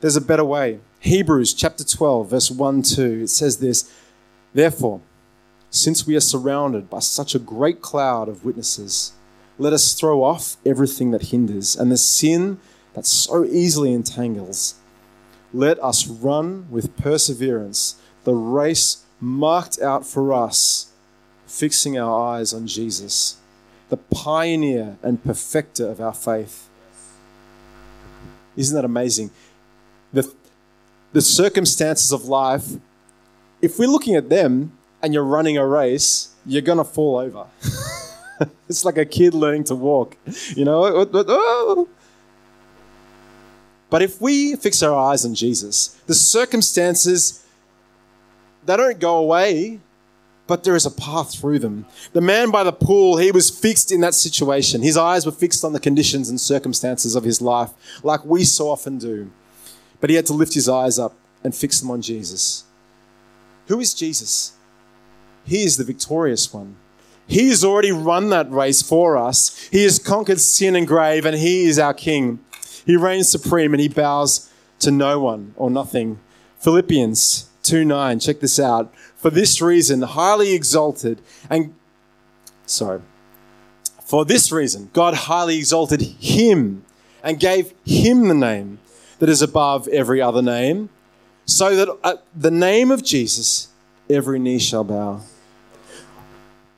there's 0.00 0.16
a 0.16 0.20
better 0.20 0.44
way. 0.44 0.80
Hebrews 1.00 1.54
chapter 1.54 1.84
12, 1.84 2.30
verse 2.30 2.50
1 2.50 2.82
2, 2.82 3.20
it 3.24 3.28
says 3.28 3.58
this 3.58 3.92
Therefore, 4.52 5.00
since 5.70 6.06
we 6.06 6.16
are 6.16 6.20
surrounded 6.20 6.88
by 6.88 7.00
such 7.00 7.34
a 7.34 7.38
great 7.38 7.82
cloud 7.82 8.28
of 8.28 8.44
witnesses, 8.44 9.12
let 9.58 9.72
us 9.72 9.94
throw 9.94 10.22
off 10.22 10.56
everything 10.64 11.10
that 11.10 11.28
hinders 11.28 11.76
and 11.76 11.90
the 11.90 11.96
sin 11.96 12.58
that 12.94 13.06
so 13.06 13.44
easily 13.44 13.92
entangles. 13.92 14.74
Let 15.52 15.82
us 15.82 16.06
run 16.06 16.66
with 16.70 16.96
perseverance 16.96 17.96
the 18.24 18.34
race 18.34 19.04
marked 19.20 19.80
out 19.80 20.04
for 20.06 20.32
us, 20.32 20.90
fixing 21.46 21.96
our 21.96 22.34
eyes 22.34 22.52
on 22.52 22.66
Jesus, 22.66 23.36
the 23.88 23.96
pioneer 23.96 24.98
and 25.02 25.22
perfecter 25.22 25.88
of 25.88 26.00
our 26.00 26.12
faith. 26.12 26.68
Isn't 28.56 28.74
that 28.74 28.84
amazing? 28.84 29.30
The, 30.12 30.32
the 31.12 31.20
circumstances 31.20 32.12
of 32.12 32.24
life, 32.26 32.64
if 33.60 33.78
we're 33.78 33.88
looking 33.88 34.14
at 34.14 34.28
them 34.28 34.72
and 35.02 35.12
you're 35.12 35.24
running 35.24 35.56
a 35.56 35.66
race, 35.66 36.34
you're 36.44 36.62
going 36.62 36.78
to 36.78 36.84
fall 36.84 37.18
over. 37.18 37.46
it's 38.68 38.84
like 38.84 38.98
a 38.98 39.04
kid 39.04 39.34
learning 39.34 39.64
to 39.64 39.74
walk. 39.74 40.16
You 40.54 40.64
know, 40.64 41.06
oh! 41.12 41.88
but 43.90 44.02
if 44.02 44.20
we 44.20 44.56
fix 44.56 44.82
our 44.82 44.94
eyes 44.94 45.24
on 45.24 45.34
Jesus, 45.34 45.88
the 46.06 46.14
circumstances 46.14 47.42
they 48.66 48.76
don't 48.76 48.98
go 48.98 49.16
away, 49.18 49.80
but 50.46 50.64
there 50.64 50.76
is 50.76 50.86
a 50.86 50.90
path 50.90 51.38
through 51.38 51.60
them. 51.60 51.86
The 52.12 52.20
man 52.20 52.50
by 52.50 52.64
the 52.64 52.72
pool, 52.72 53.16
he 53.16 53.30
was 53.30 53.48
fixed 53.48 53.90
in 53.90 54.00
that 54.00 54.14
situation. 54.14 54.82
His 54.82 54.96
eyes 54.96 55.24
were 55.24 55.32
fixed 55.32 55.64
on 55.64 55.72
the 55.72 55.80
conditions 55.80 56.28
and 56.28 56.40
circumstances 56.40 57.14
of 57.14 57.24
his 57.24 57.40
life, 57.40 57.70
like 58.02 58.24
we 58.24 58.44
so 58.44 58.68
often 58.68 58.98
do. 58.98 59.30
But 60.00 60.10
he 60.10 60.16
had 60.16 60.26
to 60.26 60.32
lift 60.32 60.54
his 60.54 60.68
eyes 60.68 60.98
up 60.98 61.14
and 61.42 61.54
fix 61.54 61.80
them 61.80 61.90
on 61.90 62.02
Jesus. 62.02 62.64
Who 63.68 63.80
is 63.80 63.94
Jesus? 63.94 64.52
He 65.44 65.64
is 65.64 65.76
the 65.76 65.84
victorious 65.84 66.52
one. 66.52 66.76
He 67.26 67.48
has 67.48 67.64
already 67.64 67.92
run 67.92 68.30
that 68.30 68.50
race 68.50 68.82
for 68.82 69.16
us. 69.16 69.68
He 69.72 69.82
has 69.82 69.98
conquered 69.98 70.40
sin 70.40 70.76
and 70.76 70.86
grave, 70.86 71.26
and 71.26 71.36
he 71.36 71.64
is 71.64 71.78
our 71.78 71.94
king. 71.94 72.40
He 72.84 72.96
reigns 72.96 73.28
supreme 73.28 73.74
and 73.74 73.80
he 73.80 73.88
bows 73.88 74.50
to 74.78 74.90
no 74.90 75.18
one 75.18 75.54
or 75.56 75.70
nothing. 75.70 76.20
Philippians 76.58 77.48
2 77.64 77.84
9, 77.84 78.20
check 78.20 78.40
this 78.40 78.60
out. 78.60 78.94
For 79.16 79.30
this 79.30 79.60
reason, 79.60 80.02
highly 80.02 80.54
exalted 80.54 81.20
and 81.50 81.74
sorry. 82.64 83.02
For 84.04 84.24
this 84.24 84.52
reason, 84.52 84.90
God 84.92 85.14
highly 85.14 85.58
exalted 85.58 86.00
him 86.00 86.84
and 87.24 87.40
gave 87.40 87.74
him 87.84 88.28
the 88.28 88.34
name 88.34 88.78
that 89.18 89.28
is 89.28 89.42
above 89.42 89.88
every 89.88 90.20
other 90.20 90.42
name, 90.42 90.88
so 91.44 91.76
that 91.76 91.88
at 92.04 92.24
the 92.34 92.50
name 92.50 92.90
of 92.90 93.04
Jesus 93.04 93.68
every 94.10 94.38
knee 94.38 94.58
shall 94.58 94.84
bow. 94.84 95.20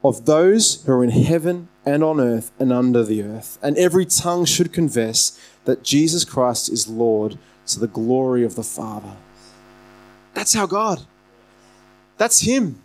Of 0.04 0.26
those 0.26 0.82
who 0.84 0.92
are 0.92 1.04
in 1.04 1.10
heaven 1.10 1.68
and 1.84 2.04
on 2.04 2.20
earth 2.20 2.50
and 2.58 2.72
under 2.72 3.02
the 3.02 3.22
earth, 3.22 3.58
and 3.62 3.76
every 3.76 4.06
tongue 4.06 4.44
should 4.44 4.72
confess 4.72 5.38
that 5.64 5.82
Jesus 5.82 6.24
Christ 6.24 6.70
is 6.70 6.88
Lord 6.88 7.38
to 7.66 7.80
the 7.80 7.88
glory 7.88 8.44
of 8.44 8.54
the 8.54 8.62
Father. 8.62 9.16
That's 10.34 10.54
our 10.54 10.66
God. 10.66 11.04
That's 12.16 12.40
Him. 12.40 12.82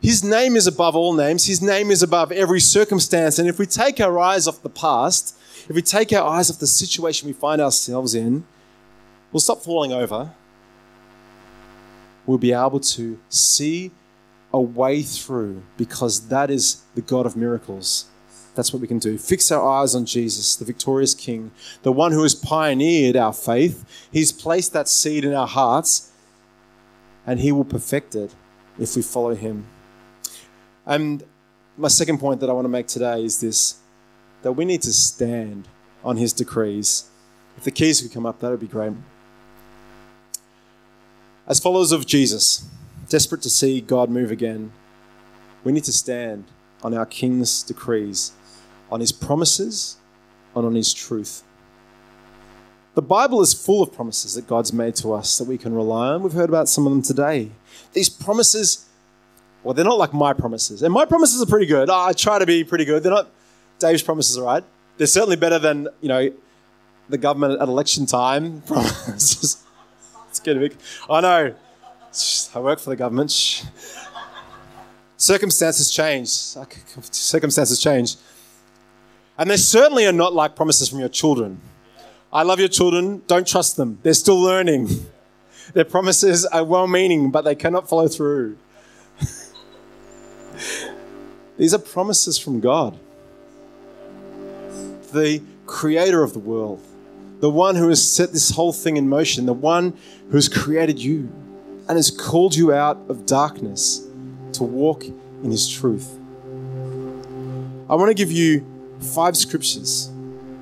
His 0.00 0.22
name 0.22 0.54
is 0.54 0.66
above 0.66 0.94
all 0.94 1.14
names. 1.14 1.46
His 1.46 1.62
name 1.62 1.90
is 1.90 2.02
above 2.02 2.30
every 2.30 2.60
circumstance. 2.60 3.38
And 3.38 3.48
if 3.48 3.58
we 3.58 3.64
take 3.64 4.00
our 4.00 4.18
eyes 4.18 4.46
off 4.46 4.62
the 4.62 4.68
past, 4.68 5.34
if 5.66 5.74
we 5.74 5.80
take 5.80 6.12
our 6.12 6.28
eyes 6.28 6.50
off 6.50 6.58
the 6.58 6.66
situation 6.66 7.26
we 7.26 7.32
find 7.32 7.62
ourselves 7.62 8.14
in, 8.14 8.44
we'll 9.34 9.40
stop 9.40 9.62
falling 9.62 9.92
over. 9.92 10.32
We'll 12.24 12.38
be 12.38 12.52
able 12.52 12.80
to 12.80 13.18
see 13.28 13.90
a 14.52 14.60
way 14.60 15.02
through 15.02 15.62
because 15.76 16.28
that 16.28 16.50
is 16.50 16.82
the 16.94 17.02
God 17.02 17.26
of 17.26 17.36
miracles. 17.36 18.06
That's 18.54 18.72
what 18.72 18.80
we 18.80 18.86
can 18.86 19.00
do. 19.00 19.18
Fix 19.18 19.50
our 19.50 19.68
eyes 19.68 19.96
on 19.96 20.06
Jesus, 20.06 20.54
the 20.54 20.64
victorious 20.64 21.12
King, 21.12 21.50
the 21.82 21.90
one 21.90 22.12
who 22.12 22.22
has 22.22 22.36
pioneered 22.36 23.16
our 23.16 23.32
faith. 23.32 23.84
He's 24.12 24.30
placed 24.30 24.72
that 24.72 24.88
seed 24.88 25.24
in 25.24 25.34
our 25.34 25.48
hearts, 25.48 26.12
and 27.26 27.40
He 27.40 27.50
will 27.50 27.64
perfect 27.64 28.14
it 28.14 28.32
if 28.78 28.94
we 28.94 29.02
follow 29.02 29.34
Him. 29.34 29.66
And 30.86 31.24
my 31.76 31.88
second 31.88 32.18
point 32.18 32.38
that 32.40 32.48
I 32.48 32.52
want 32.52 32.66
to 32.66 32.70
make 32.70 32.86
today 32.86 33.24
is 33.24 33.40
this 33.40 33.80
that 34.42 34.52
we 34.52 34.64
need 34.64 34.82
to 34.82 34.92
stand 34.92 35.66
on 36.04 36.16
His 36.16 36.32
decrees. 36.32 37.08
If 37.56 37.64
the 37.64 37.72
keys 37.72 38.00
could 38.00 38.12
come 38.12 38.26
up, 38.26 38.38
that 38.38 38.50
would 38.50 38.60
be 38.60 38.68
great. 38.68 38.92
As 41.46 41.60
followers 41.60 41.92
of 41.92 42.06
Jesus, 42.06 42.66
desperate 43.10 43.42
to 43.42 43.50
see 43.50 43.82
God 43.82 44.08
move 44.08 44.30
again, 44.30 44.72
we 45.62 45.72
need 45.72 45.84
to 45.84 45.92
stand 45.92 46.44
on 46.82 46.94
our 46.94 47.04
King's 47.04 47.62
decrees 47.62 48.32
on 48.90 49.00
his 49.00 49.12
promises 49.12 49.96
and 50.54 50.64
on 50.64 50.74
his 50.74 50.94
truth. 50.94 51.42
The 52.94 53.02
Bible 53.02 53.42
is 53.42 53.52
full 53.52 53.82
of 53.82 53.92
promises 53.92 54.34
that 54.34 54.46
God's 54.46 54.72
made 54.72 54.94
to 54.96 55.12
us 55.12 55.36
that 55.36 55.48
we 55.48 55.58
can 55.58 55.74
rely 55.74 56.08
on. 56.08 56.22
We've 56.22 56.32
heard 56.32 56.48
about 56.48 56.68
some 56.68 56.86
of 56.86 56.92
them 56.92 57.02
today. 57.02 57.50
These 57.92 58.08
promises, 58.08 58.86
well, 59.62 59.74
they're 59.74 59.84
not 59.84 59.98
like 59.98 60.14
my 60.14 60.32
promises. 60.32 60.82
And 60.82 60.94
my 60.94 61.04
promises 61.04 61.42
are 61.42 61.46
pretty 61.46 61.66
good. 61.66 61.90
I 61.90 62.12
try 62.12 62.38
to 62.38 62.46
be 62.46 62.64
pretty 62.64 62.84
good. 62.84 63.02
They're 63.02 63.12
not, 63.12 63.28
Dave's 63.80 64.02
promises 64.02 64.38
are 64.38 64.44
right. 64.44 64.64
They're 64.96 65.08
certainly 65.08 65.36
better 65.36 65.58
than, 65.58 65.88
you 66.00 66.08
know, 66.08 66.32
the 67.08 67.18
government 67.18 67.60
at 67.60 67.68
election 67.68 68.06
time 68.06 68.62
promises. 68.66 69.62
Getting 70.44 70.62
big. 70.62 70.76
I 71.10 71.20
know. 71.20 71.54
I 72.54 72.60
work 72.60 72.78
for 72.78 72.90
the 72.90 72.96
government. 72.96 73.66
Circumstances 75.16 75.90
change. 75.90 76.28
Circumstances 76.28 77.80
change. 77.80 78.16
And 79.36 79.50
they 79.50 79.56
certainly 79.56 80.06
are 80.06 80.12
not 80.12 80.32
like 80.32 80.54
promises 80.54 80.88
from 80.88 81.00
your 81.00 81.08
children. 81.08 81.60
I 82.32 82.42
love 82.42 82.58
your 82.58 82.68
children, 82.68 83.22
don't 83.26 83.46
trust 83.46 83.76
them. 83.76 83.98
They're 84.02 84.12
still 84.12 84.40
learning. 84.40 84.88
Their 85.72 85.84
promises 85.84 86.44
are 86.46 86.64
well 86.64 86.86
meaning, 86.86 87.30
but 87.30 87.42
they 87.42 87.54
cannot 87.54 87.88
follow 87.88 88.08
through. 88.08 88.58
These 91.56 91.72
are 91.72 91.78
promises 91.78 92.36
from 92.36 92.60
God, 92.60 92.98
the 95.12 95.40
creator 95.66 96.22
of 96.22 96.32
the 96.32 96.40
world, 96.40 96.84
the 97.40 97.50
one 97.50 97.76
who 97.76 97.88
has 97.88 98.06
set 98.06 98.32
this 98.32 98.50
whole 98.50 98.72
thing 98.72 98.96
in 98.96 99.08
motion, 99.08 99.46
the 99.46 99.52
one 99.52 99.96
who 100.30 100.36
has 100.36 100.48
created 100.48 100.98
you 100.98 101.32
and 101.88 101.96
has 101.96 102.10
called 102.10 102.54
you 102.54 102.72
out 102.72 102.98
of 103.08 103.26
darkness 103.26 104.06
to 104.52 104.62
walk 104.62 105.04
in 105.04 105.50
his 105.50 105.68
truth. 105.68 106.18
I 107.88 107.94
want 107.96 108.08
to 108.08 108.14
give 108.14 108.32
you 108.32 108.66
five 109.00 109.36
scriptures 109.36 110.10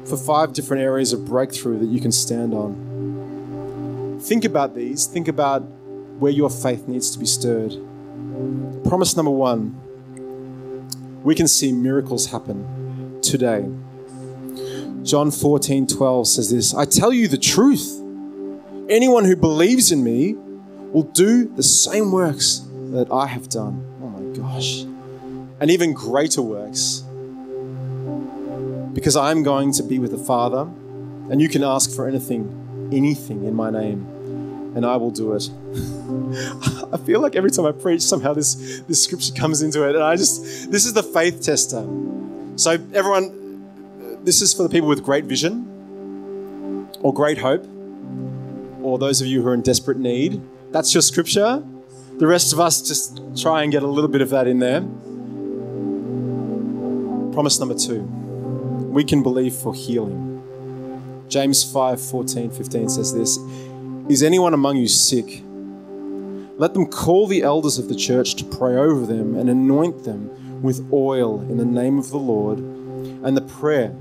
for 0.04 0.16
five 0.16 0.52
different 0.52 0.82
areas 0.82 1.12
of 1.12 1.24
breakthrough 1.24 1.78
that 1.78 1.87
you 1.87 2.00
can 2.00 2.11
stand 2.11 2.52
on. 2.52 4.18
Think 4.20 4.44
about 4.44 4.74
these. 4.74 5.06
Think 5.06 5.28
about 5.28 5.61
where 6.18 6.32
your 6.32 6.50
faith 6.50 6.88
needs 6.88 7.11
to 7.12 7.18
be 7.18 7.26
stirred. 7.26 7.72
Promise 8.85 9.16
number 9.16 9.30
one 9.30 9.78
we 11.22 11.37
can 11.37 11.46
see 11.46 11.72
miracles 11.72 12.26
happen 12.26 13.20
today. 13.22 13.64
John 15.03 15.31
14 15.31 15.87
12 15.87 16.29
says 16.29 16.51
this 16.51 16.75
I 16.75 16.85
tell 16.85 17.12
you 17.12 17.29
the 17.29 17.38
truth. 17.38 17.99
Anyone 18.88 19.25
who 19.25 19.37
believes 19.37 19.91
in 19.91 20.05
me 20.05 20.35
will 20.93 21.05
do 21.05 21.47
the 21.47 21.62
same 21.62 22.12
works 22.12 22.67
that 22.91 23.11
I 23.11 23.27
have 23.27 23.49
done. 23.49 23.85
Oh 24.03 24.09
my 24.09 24.37
gosh. 24.37 24.83
And 25.61 25.71
even 25.71 25.93
greater 25.93 26.43
works 26.43 27.05
because 28.93 29.17
I'm 29.17 29.43
going 29.43 29.73
to 29.73 29.83
be 29.83 29.99
with 29.99 30.11
the 30.11 30.19
Father, 30.19 30.69
and 31.31 31.41
you 31.41 31.49
can 31.49 31.65
ask 31.65 31.95
for 31.95 32.07
anything, 32.07 32.91
anything 32.93 33.45
in 33.45 33.55
my 33.55 33.71
name, 33.71 34.07
and 34.77 34.85
I 34.85 34.97
will 34.97 35.11
do 35.11 35.33
it. 35.33 35.49
I 36.93 36.99
feel 36.99 37.21
like 37.21 37.35
every 37.35 37.51
time 37.51 37.67
I 37.67 37.73
preach, 37.73 38.03
somehow 38.03 38.35
this, 38.35 38.81
this 38.83 39.03
scripture 39.03 39.33
comes 39.33 39.62
into 39.62 39.88
it, 39.88 39.95
and 39.95 40.05
I 40.05 40.17
just, 40.17 40.71
this 40.71 40.85
is 40.85 40.93
the 40.93 41.03
faith 41.03 41.43
tester. 41.43 41.87
So, 42.57 42.73
everyone, 42.93 43.41
this 44.24 44.40
is 44.40 44.54
for 44.54 44.62
the 44.62 44.68
people 44.68 44.88
with 44.88 45.02
great 45.02 45.24
vision 45.24 46.88
or 47.00 47.12
great 47.12 47.38
hope, 47.38 47.66
or 48.82 48.98
those 48.98 49.20
of 49.20 49.26
you 49.26 49.42
who 49.42 49.48
are 49.48 49.54
in 49.54 49.62
desperate 49.62 49.98
need. 49.98 50.40
That's 50.70 50.94
your 50.94 51.02
scripture. 51.02 51.62
The 52.18 52.26
rest 52.26 52.52
of 52.52 52.61
us 52.61 52.80
just 52.82 53.20
try 53.40 53.62
and 53.62 53.72
get 53.72 53.82
a 53.82 53.87
little 53.87 54.11
bit 54.11 54.20
of 54.20 54.30
that 54.30 54.46
in 54.46 54.58
there. 54.58 54.80
Promise 57.32 57.58
number 57.58 57.74
two 57.74 58.02
we 58.92 59.02
can 59.02 59.22
believe 59.22 59.54
for 59.54 59.74
healing. 59.74 60.28
James 61.28 61.64
5 61.64 62.00
14, 62.00 62.50
15 62.50 62.88
says 62.90 63.14
this 63.14 63.38
Is 64.08 64.22
anyone 64.22 64.52
among 64.52 64.76
you 64.76 64.87
sick? 64.87 65.42
Let 66.58 66.74
them 66.74 66.87
call 66.87 67.26
the 67.26 67.42
elders 67.42 67.78
of 67.78 67.88
the 67.88 67.94
church 67.94 68.35
to 68.37 68.44
pray 68.44 68.76
over 68.76 69.06
them 69.06 69.35
and 69.35 69.48
anoint 69.48 70.04
them 70.04 70.62
with 70.62 70.87
oil 70.92 71.40
in 71.40 71.56
the 71.56 71.64
name 71.64 71.98
of 71.98 72.11
the 72.11 72.18
Lord. 72.18 72.58
And 73.24 73.37
the 73.37 73.42
prayer 73.42 73.94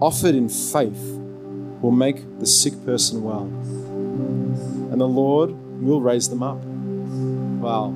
offered 0.00 0.34
in 0.34 0.48
faith 0.48 1.00
will 1.80 1.90
make 1.90 2.38
the 2.38 2.46
sick 2.46 2.72
person 2.84 3.22
well. 3.22 3.44
And 4.92 5.00
the 5.00 5.08
Lord 5.08 5.50
will 5.82 6.00
raise 6.00 6.28
them 6.28 6.42
up. 6.42 6.58
Wow. 7.62 7.88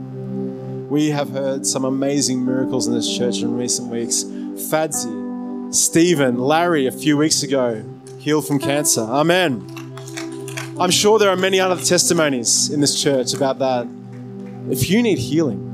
We 0.88 1.10
have 1.10 1.30
heard 1.30 1.66
some 1.66 1.84
amazing 1.84 2.44
miracles 2.44 2.86
in 2.86 2.94
this 2.94 3.08
church 3.16 3.42
in 3.42 3.56
recent 3.56 3.88
weeks. 3.88 4.24
Fadzi, 4.24 5.74
Stephen, 5.74 6.38
Larry, 6.38 6.86
a 6.86 6.92
few 6.92 7.16
weeks 7.16 7.42
ago, 7.42 7.84
healed 8.18 8.46
from 8.46 8.58
cancer. 8.58 9.02
Amen. 9.02 9.66
I'm 10.78 10.90
sure 10.90 11.18
there 11.18 11.30
are 11.30 11.36
many 11.36 11.60
other 11.60 11.80
testimonies 11.80 12.70
in 12.70 12.80
this 12.80 13.00
church 13.00 13.34
about 13.34 13.58
that. 13.58 13.86
If 14.70 14.90
you 14.90 15.02
need 15.02 15.18
healing, 15.18 15.69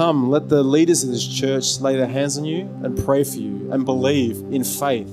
come, 0.00 0.30
let 0.30 0.48
the 0.48 0.62
leaders 0.62 1.04
of 1.04 1.10
this 1.10 1.28
church 1.28 1.78
lay 1.78 1.94
their 1.94 2.06
hands 2.06 2.38
on 2.38 2.44
you 2.46 2.62
and 2.82 2.96
pray 3.04 3.22
for 3.22 3.36
you 3.36 3.70
and 3.70 3.84
believe 3.84 4.38
in 4.50 4.64
faith. 4.64 5.12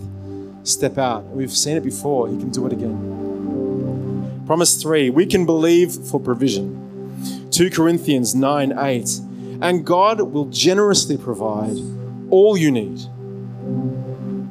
Step 0.64 0.98
out. 0.98 1.26
We've 1.26 1.52
seen 1.52 1.76
it 1.76 1.84
before, 1.84 2.30
He 2.30 2.38
can 2.38 2.52
do 2.52 2.66
it 2.66 2.72
again. 2.72 4.44
Promise 4.46 4.82
three, 4.82 5.10
we 5.10 5.26
can 5.26 5.46
believe 5.46 5.92
for 5.92 6.22
provision. 6.22 7.50
2 7.52 7.70
Corinthians 7.70 8.34
9 8.34 8.80
8. 8.80 9.10
And 9.62 9.86
God 9.86 10.22
will 10.22 10.46
generously 10.46 11.18
provide 11.18 11.78
all 12.30 12.56
you 12.56 12.72
need. 12.72 13.02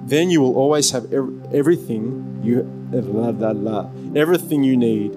Then 0.07 0.29
you 0.29 0.42
will 0.42 0.55
always 0.55 0.90
have 0.90 1.11
everything 1.55 2.42
you 2.44 2.61
eh, 2.92 4.20
everything 4.20 4.64
you 4.64 4.77
need 4.77 5.12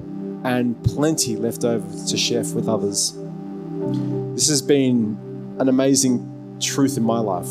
and 0.46 0.82
plenty 0.86 1.36
left 1.36 1.66
over 1.66 2.08
to 2.08 2.16
share 2.16 2.46
with 2.56 2.70
others. 2.70 3.18
This 4.40 4.48
has 4.48 4.62
been 4.62 5.58
an 5.60 5.68
amazing 5.68 6.58
truth 6.62 6.96
in 6.96 7.04
my 7.04 7.20
life. 7.20 7.50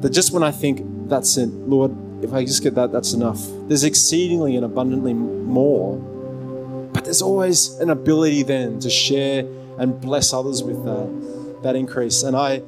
That 0.00 0.08
just 0.10 0.32
when 0.32 0.42
I 0.42 0.50
think 0.50 0.80
that's 1.10 1.36
it, 1.36 1.50
Lord, 1.50 1.94
if 2.24 2.32
I 2.32 2.46
just 2.46 2.62
get 2.62 2.74
that, 2.76 2.92
that's 2.92 3.12
enough. 3.12 3.38
There's 3.68 3.84
exceedingly 3.84 4.56
and 4.56 4.64
abundantly 4.64 5.12
more. 5.12 5.98
But 6.94 7.04
there's 7.04 7.20
always 7.20 7.74
an 7.78 7.90
ability 7.90 8.42
then 8.42 8.80
to 8.80 8.88
share 8.88 9.40
and 9.78 10.00
bless 10.00 10.32
others 10.32 10.62
with 10.62 10.82
that, 10.86 11.60
that 11.62 11.76
increase. 11.76 12.22
And 12.22 12.38
I, 12.38 12.62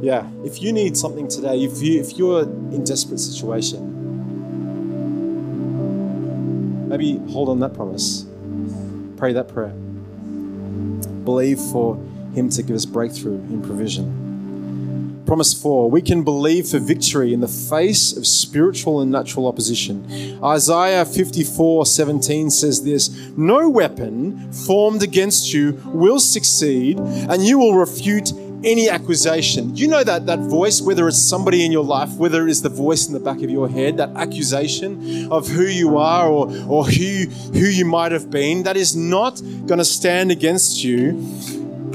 yeah, 0.00 0.28
if 0.44 0.60
you 0.60 0.72
need 0.72 0.96
something 0.96 1.28
today, 1.28 1.62
if 1.62 1.80
you 1.80 2.00
if 2.00 2.18
you're 2.18 2.42
in 2.42 2.82
desperate 2.82 3.20
situation, 3.20 3.94
maybe 6.88 7.18
hold 7.30 7.50
on 7.50 7.60
that 7.60 7.72
promise. 7.72 8.26
Pray 9.16 9.32
that 9.32 9.46
prayer. 9.46 9.74
Believe 11.24 11.60
for 11.60 11.96
him 12.34 12.50
to 12.50 12.62
give 12.62 12.76
us 12.76 12.84
breakthrough 12.84 13.34
in 13.34 13.62
provision. 13.62 14.28
Promise 15.28 15.60
four, 15.60 15.90
we 15.90 16.00
can 16.00 16.24
believe 16.24 16.68
for 16.68 16.78
victory 16.78 17.34
in 17.34 17.40
the 17.40 17.48
face 17.48 18.16
of 18.16 18.26
spiritual 18.26 19.02
and 19.02 19.12
natural 19.12 19.46
opposition. 19.46 20.40
Isaiah 20.42 21.04
54 21.04 21.84
17 21.84 22.48
says 22.48 22.82
this 22.82 23.10
No 23.36 23.68
weapon 23.68 24.50
formed 24.50 25.02
against 25.02 25.52
you 25.52 25.82
will 25.88 26.18
succeed, 26.18 26.98
and 26.98 27.44
you 27.44 27.58
will 27.58 27.74
refute 27.74 28.32
any 28.64 28.88
accusation. 28.88 29.76
You 29.76 29.88
know 29.88 30.02
that 30.02 30.24
that 30.24 30.38
voice, 30.38 30.80
whether 30.80 31.06
it's 31.06 31.22
somebody 31.22 31.62
in 31.62 31.72
your 31.72 31.84
life, 31.84 32.14
whether 32.14 32.44
it 32.44 32.50
is 32.50 32.62
the 32.62 32.70
voice 32.70 33.06
in 33.06 33.12
the 33.12 33.20
back 33.20 33.42
of 33.42 33.50
your 33.50 33.68
head, 33.68 33.98
that 33.98 34.16
accusation 34.16 35.30
of 35.30 35.46
who 35.46 35.64
you 35.64 35.98
are 35.98 36.26
or, 36.26 36.46
or 36.66 36.86
who, 36.86 37.26
who 37.52 37.66
you 37.66 37.84
might 37.84 38.12
have 38.12 38.30
been, 38.30 38.62
that 38.62 38.78
is 38.78 38.96
not 38.96 39.42
going 39.66 39.78
to 39.78 39.84
stand 39.84 40.30
against 40.30 40.82
you 40.82 41.12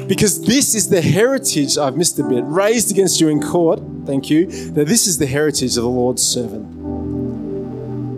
because 0.08 0.42
this 0.42 0.76
is 0.76 0.90
the 0.90 1.02
heritage, 1.02 1.78
I've 1.78 1.98
missed 1.98 2.20
a 2.20 2.24
bit, 2.24 2.44
raised 2.46 2.92
against 2.92 3.22
you 3.22 3.30
in 3.30 3.42
court, 3.42 3.82
thank 4.06 4.30
you, 4.30 4.46
that 4.72 4.88
this 4.88 5.08
is 5.08 5.18
the 5.18 5.26
heritage 5.26 5.78
of 5.78 5.84
the 5.84 5.90
Lord's 5.90 6.22
servant. 6.22 6.72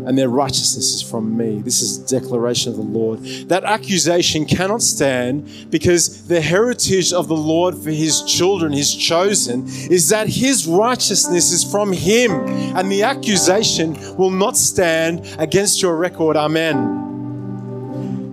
And 0.08 0.16
their 0.16 0.30
righteousness 0.30 0.94
is 0.94 1.02
from 1.02 1.36
me. 1.36 1.62
This 1.62 1.82
is 1.82 1.98
declaration 1.98 2.72
of 2.72 2.78
the 2.78 2.84
Lord. 2.84 3.24
That 3.50 3.64
accusation 3.64 4.46
cannot 4.46 4.84
stand 4.84 5.72
because 5.72 6.28
the 6.28 6.42
heritage 6.42 7.12
of 7.12 7.28
the 7.28 7.36
Lord 7.36 7.76
for 7.76 7.90
his 7.90 8.22
children, 8.24 8.72
his 8.72 8.96
chosen, 8.96 9.66
is 9.66 10.10
that 10.10 10.28
his 10.28 10.68
righteousness 10.68 11.52
is 11.52 11.64
from 11.64 11.92
him. 11.92 12.32
And 12.78 12.92
the 12.92 13.02
accusation 13.02 13.94
will 14.16 14.30
not 14.30 14.58
stand 14.58 15.26
against 15.40 15.82
your 15.82 15.98
record. 15.98 16.38
Amen. 16.38 17.05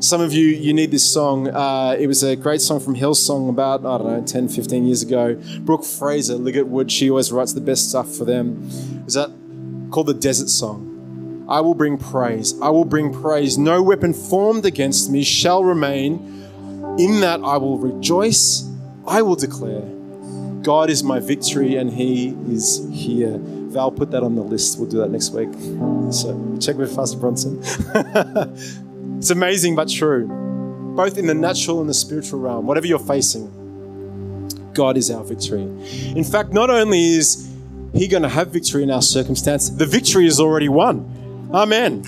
Some 0.02 0.20
of 0.20 0.32
you, 0.32 0.48
you 0.48 0.74
need 0.74 0.90
this 0.90 1.08
song. 1.08 1.46
Uh, 1.46 1.94
it 1.96 2.08
was 2.08 2.24
a 2.24 2.34
great 2.34 2.60
song 2.60 2.80
from 2.80 2.96
Hillsong 2.96 3.48
about, 3.48 3.86
I 3.86 3.98
don't 3.98 4.06
know, 4.08 4.26
10, 4.26 4.48
15 4.48 4.84
years 4.84 5.00
ago. 5.00 5.40
Brooke 5.60 5.84
Fraser, 5.84 6.34
Ligertwood, 6.34 6.90
she 6.90 7.08
always 7.08 7.30
writes 7.30 7.52
the 7.52 7.60
best 7.60 7.90
stuff 7.90 8.12
for 8.12 8.24
them. 8.24 8.68
Is 9.06 9.14
that 9.14 9.30
called 9.92 10.08
the 10.08 10.14
Desert 10.14 10.48
Song? 10.48 11.46
I 11.48 11.60
will 11.60 11.76
bring 11.76 11.98
praise. 11.98 12.60
I 12.60 12.70
will 12.70 12.84
bring 12.84 13.12
praise. 13.12 13.56
No 13.56 13.80
weapon 13.80 14.12
formed 14.12 14.66
against 14.66 15.08
me 15.08 15.22
shall 15.22 15.62
remain. 15.62 16.14
In 16.98 17.20
that 17.20 17.40
I 17.44 17.56
will 17.58 17.78
rejoice. 17.78 18.68
I 19.06 19.22
will 19.22 19.36
declare. 19.36 19.82
God 20.62 20.90
is 20.90 21.04
my 21.04 21.20
victory 21.20 21.76
and 21.76 21.92
He 21.92 22.30
is 22.48 22.84
here. 22.90 23.38
Val, 23.38 23.92
put 23.92 24.10
that 24.10 24.24
on 24.24 24.34
the 24.34 24.42
list. 24.42 24.80
We'll 24.80 24.90
do 24.90 24.98
that 24.98 25.12
next 25.12 25.30
week. 25.30 25.52
So 26.12 26.58
check 26.60 26.74
with 26.74 26.92
Pastor 26.96 27.18
Bronson. 27.18 27.62
It's 29.22 29.30
amazing 29.30 29.76
but 29.76 29.88
true. 29.88 30.26
Both 30.96 31.16
in 31.16 31.28
the 31.28 31.34
natural 31.34 31.80
and 31.80 31.88
the 31.88 31.94
spiritual 31.94 32.40
realm, 32.40 32.66
whatever 32.66 32.88
you're 32.88 32.98
facing, 32.98 33.46
God 34.74 34.96
is 34.96 35.12
our 35.12 35.22
victory. 35.22 35.62
In 35.62 36.24
fact, 36.24 36.52
not 36.52 36.70
only 36.70 37.04
is 37.04 37.48
He 37.94 38.08
going 38.08 38.24
to 38.24 38.28
have 38.28 38.48
victory 38.48 38.82
in 38.82 38.90
our 38.90 39.00
circumstance, 39.00 39.70
the 39.70 39.86
victory 39.86 40.26
is 40.26 40.40
already 40.40 40.68
won. 40.68 41.48
Amen. 41.54 42.02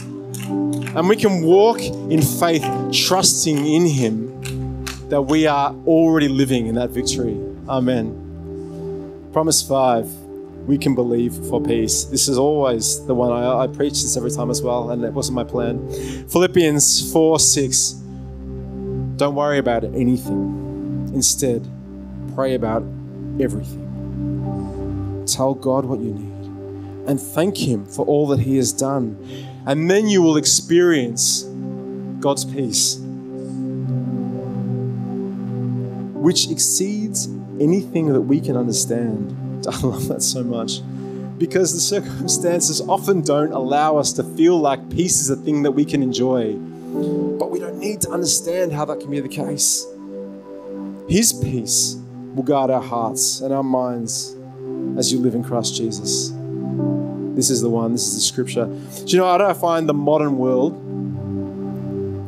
And 0.96 1.08
we 1.08 1.14
can 1.14 1.44
walk 1.44 1.80
in 1.82 2.20
faith, 2.20 2.66
trusting 2.92 3.64
in 3.64 3.86
Him 3.86 4.84
that 5.08 5.22
we 5.22 5.46
are 5.46 5.72
already 5.86 6.26
living 6.26 6.66
in 6.66 6.74
that 6.74 6.90
victory. 6.90 7.38
Amen. 7.68 9.30
Promise 9.32 9.62
five 9.62 10.10
we 10.66 10.78
can 10.78 10.94
believe 10.94 11.34
for 11.48 11.60
peace. 11.60 12.04
This 12.04 12.28
is 12.28 12.38
always 12.38 13.04
the 13.06 13.14
one 13.14 13.32
I, 13.32 13.64
I 13.64 13.66
preach 13.66 14.02
this 14.02 14.16
every 14.16 14.30
time 14.30 14.50
as 14.50 14.62
well, 14.62 14.90
and 14.90 15.04
it 15.04 15.12
wasn't 15.12 15.36
my 15.36 15.44
plan. 15.44 15.88
Philippians 16.28 17.12
4 17.12 17.38
6. 17.38 17.90
Don't 19.16 19.34
worry 19.34 19.58
about 19.58 19.84
anything. 19.84 21.10
Instead, 21.14 21.68
pray 22.34 22.54
about 22.54 22.82
everything. 23.40 23.82
Tell 25.26 25.54
God 25.54 25.84
what 25.84 26.00
you 26.00 26.12
need 26.12 26.34
and 27.06 27.20
thank 27.20 27.56
Him 27.58 27.84
for 27.86 28.04
all 28.06 28.26
that 28.28 28.40
He 28.40 28.56
has 28.56 28.72
done. 28.72 29.18
And 29.66 29.90
then 29.90 30.08
you 30.08 30.22
will 30.22 30.36
experience 30.36 31.42
God's 32.20 32.44
peace, 32.44 32.96
which 36.14 36.50
exceeds 36.50 37.26
anything 37.60 38.12
that 38.12 38.22
we 38.22 38.40
can 38.40 38.56
understand. 38.56 39.30
I 39.66 39.78
love 39.80 40.08
that 40.08 40.22
so 40.22 40.42
much 40.42 40.80
because 41.38 41.74
the 41.74 41.80
circumstances 41.80 42.80
often 42.82 43.20
don't 43.20 43.52
allow 43.52 43.96
us 43.96 44.12
to 44.14 44.22
feel 44.22 44.58
like 44.58 44.88
peace 44.90 45.20
is 45.20 45.30
a 45.30 45.36
thing 45.36 45.62
that 45.62 45.72
we 45.72 45.84
can 45.84 46.02
enjoy. 46.02 46.54
But 46.54 47.50
we 47.50 47.58
don't 47.58 47.78
need 47.78 48.00
to 48.02 48.10
understand 48.10 48.72
how 48.72 48.84
that 48.84 49.00
can 49.00 49.10
be 49.10 49.20
the 49.20 49.28
case. 49.28 49.86
His 51.08 51.32
peace 51.32 51.96
will 52.34 52.44
guard 52.44 52.70
our 52.70 52.80
hearts 52.80 53.40
and 53.40 53.52
our 53.52 53.64
minds 53.64 54.36
as 54.96 55.12
you 55.12 55.18
live 55.18 55.34
in 55.34 55.42
Christ 55.42 55.76
Jesus. 55.76 56.32
This 57.34 57.50
is 57.50 57.60
the 57.60 57.68
one, 57.68 57.92
this 57.92 58.06
is 58.06 58.14
the 58.14 58.20
scripture. 58.20 58.66
Do 58.66 59.04
you 59.08 59.18
know, 59.18 59.26
I 59.26 59.38
don't 59.38 59.56
find 59.56 59.88
the 59.88 59.94
modern 59.94 60.38
world 60.38 60.80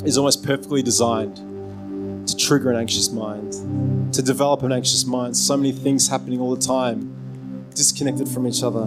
is 0.05 0.19
almost 0.19 0.45
perfectly 0.45 0.83
designed 0.83 1.37
to 2.29 2.37
trigger 2.37 2.71
an 2.71 2.77
anxious 2.77 3.11
mind, 3.11 4.13
to 4.15 4.21
develop 4.21 4.65
an 4.65 4.73
anxious 4.73 5.07
mind. 5.07 5.37
So 5.37 5.57
many 5.57 5.71
things 5.71 6.09
happening 6.09 6.41
all 6.41 6.55
the 6.55 6.67
time 6.67 7.16
disconnected 7.77 8.29
from 8.29 8.49
each 8.49 8.63
other. 8.65 8.87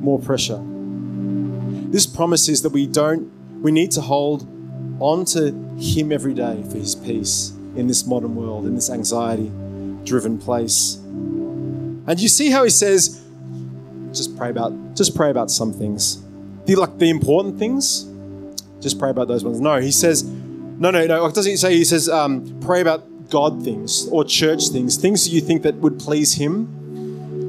More 0.00 0.18
pressure. 0.18 0.60
This 1.90 2.06
promise 2.06 2.48
is 2.48 2.62
that 2.62 2.70
we 2.70 2.86
don't, 2.86 3.30
we 3.62 3.70
need 3.70 3.92
to 3.92 4.00
hold 4.00 4.46
on 5.00 5.24
to 5.26 5.52
Him 5.78 6.10
every 6.10 6.34
day 6.34 6.64
for 6.68 6.78
His 6.78 6.94
peace 6.96 7.52
in 7.76 7.86
this 7.86 8.06
modern 8.06 8.34
world, 8.34 8.66
in 8.66 8.74
this 8.74 8.90
anxiety 8.90 9.52
driven 10.04 10.38
place. 10.38 10.96
And 10.96 12.18
you 12.18 12.28
see 12.28 12.50
how 12.50 12.64
He 12.64 12.70
says, 12.70 13.22
just 14.12 14.36
pray 14.36 14.50
about, 14.50 14.72
just 14.96 15.14
pray 15.14 15.30
about 15.30 15.50
some 15.50 15.72
things. 15.72 16.22
The, 16.64 16.76
like 16.76 16.98
the 16.98 17.10
important 17.10 17.58
things, 17.58 18.06
just 18.80 18.98
pray 18.98 19.10
about 19.10 19.28
those 19.28 19.44
ones. 19.44 19.60
No, 19.60 19.78
He 19.80 19.92
says, 19.92 20.24
no, 20.24 20.90
no, 20.90 21.06
no. 21.06 21.30
Doesn't 21.30 21.50
He 21.50 21.56
say, 21.56 21.76
He 21.76 21.84
says, 21.84 22.08
um, 22.08 22.58
pray 22.60 22.80
about 22.80 23.28
God 23.28 23.62
things 23.62 24.08
or 24.08 24.24
church 24.24 24.68
things, 24.68 24.96
things 24.96 25.24
that 25.24 25.30
you 25.30 25.42
think 25.42 25.62
that 25.62 25.74
would 25.76 25.98
please 25.98 26.34
Him 26.34 26.74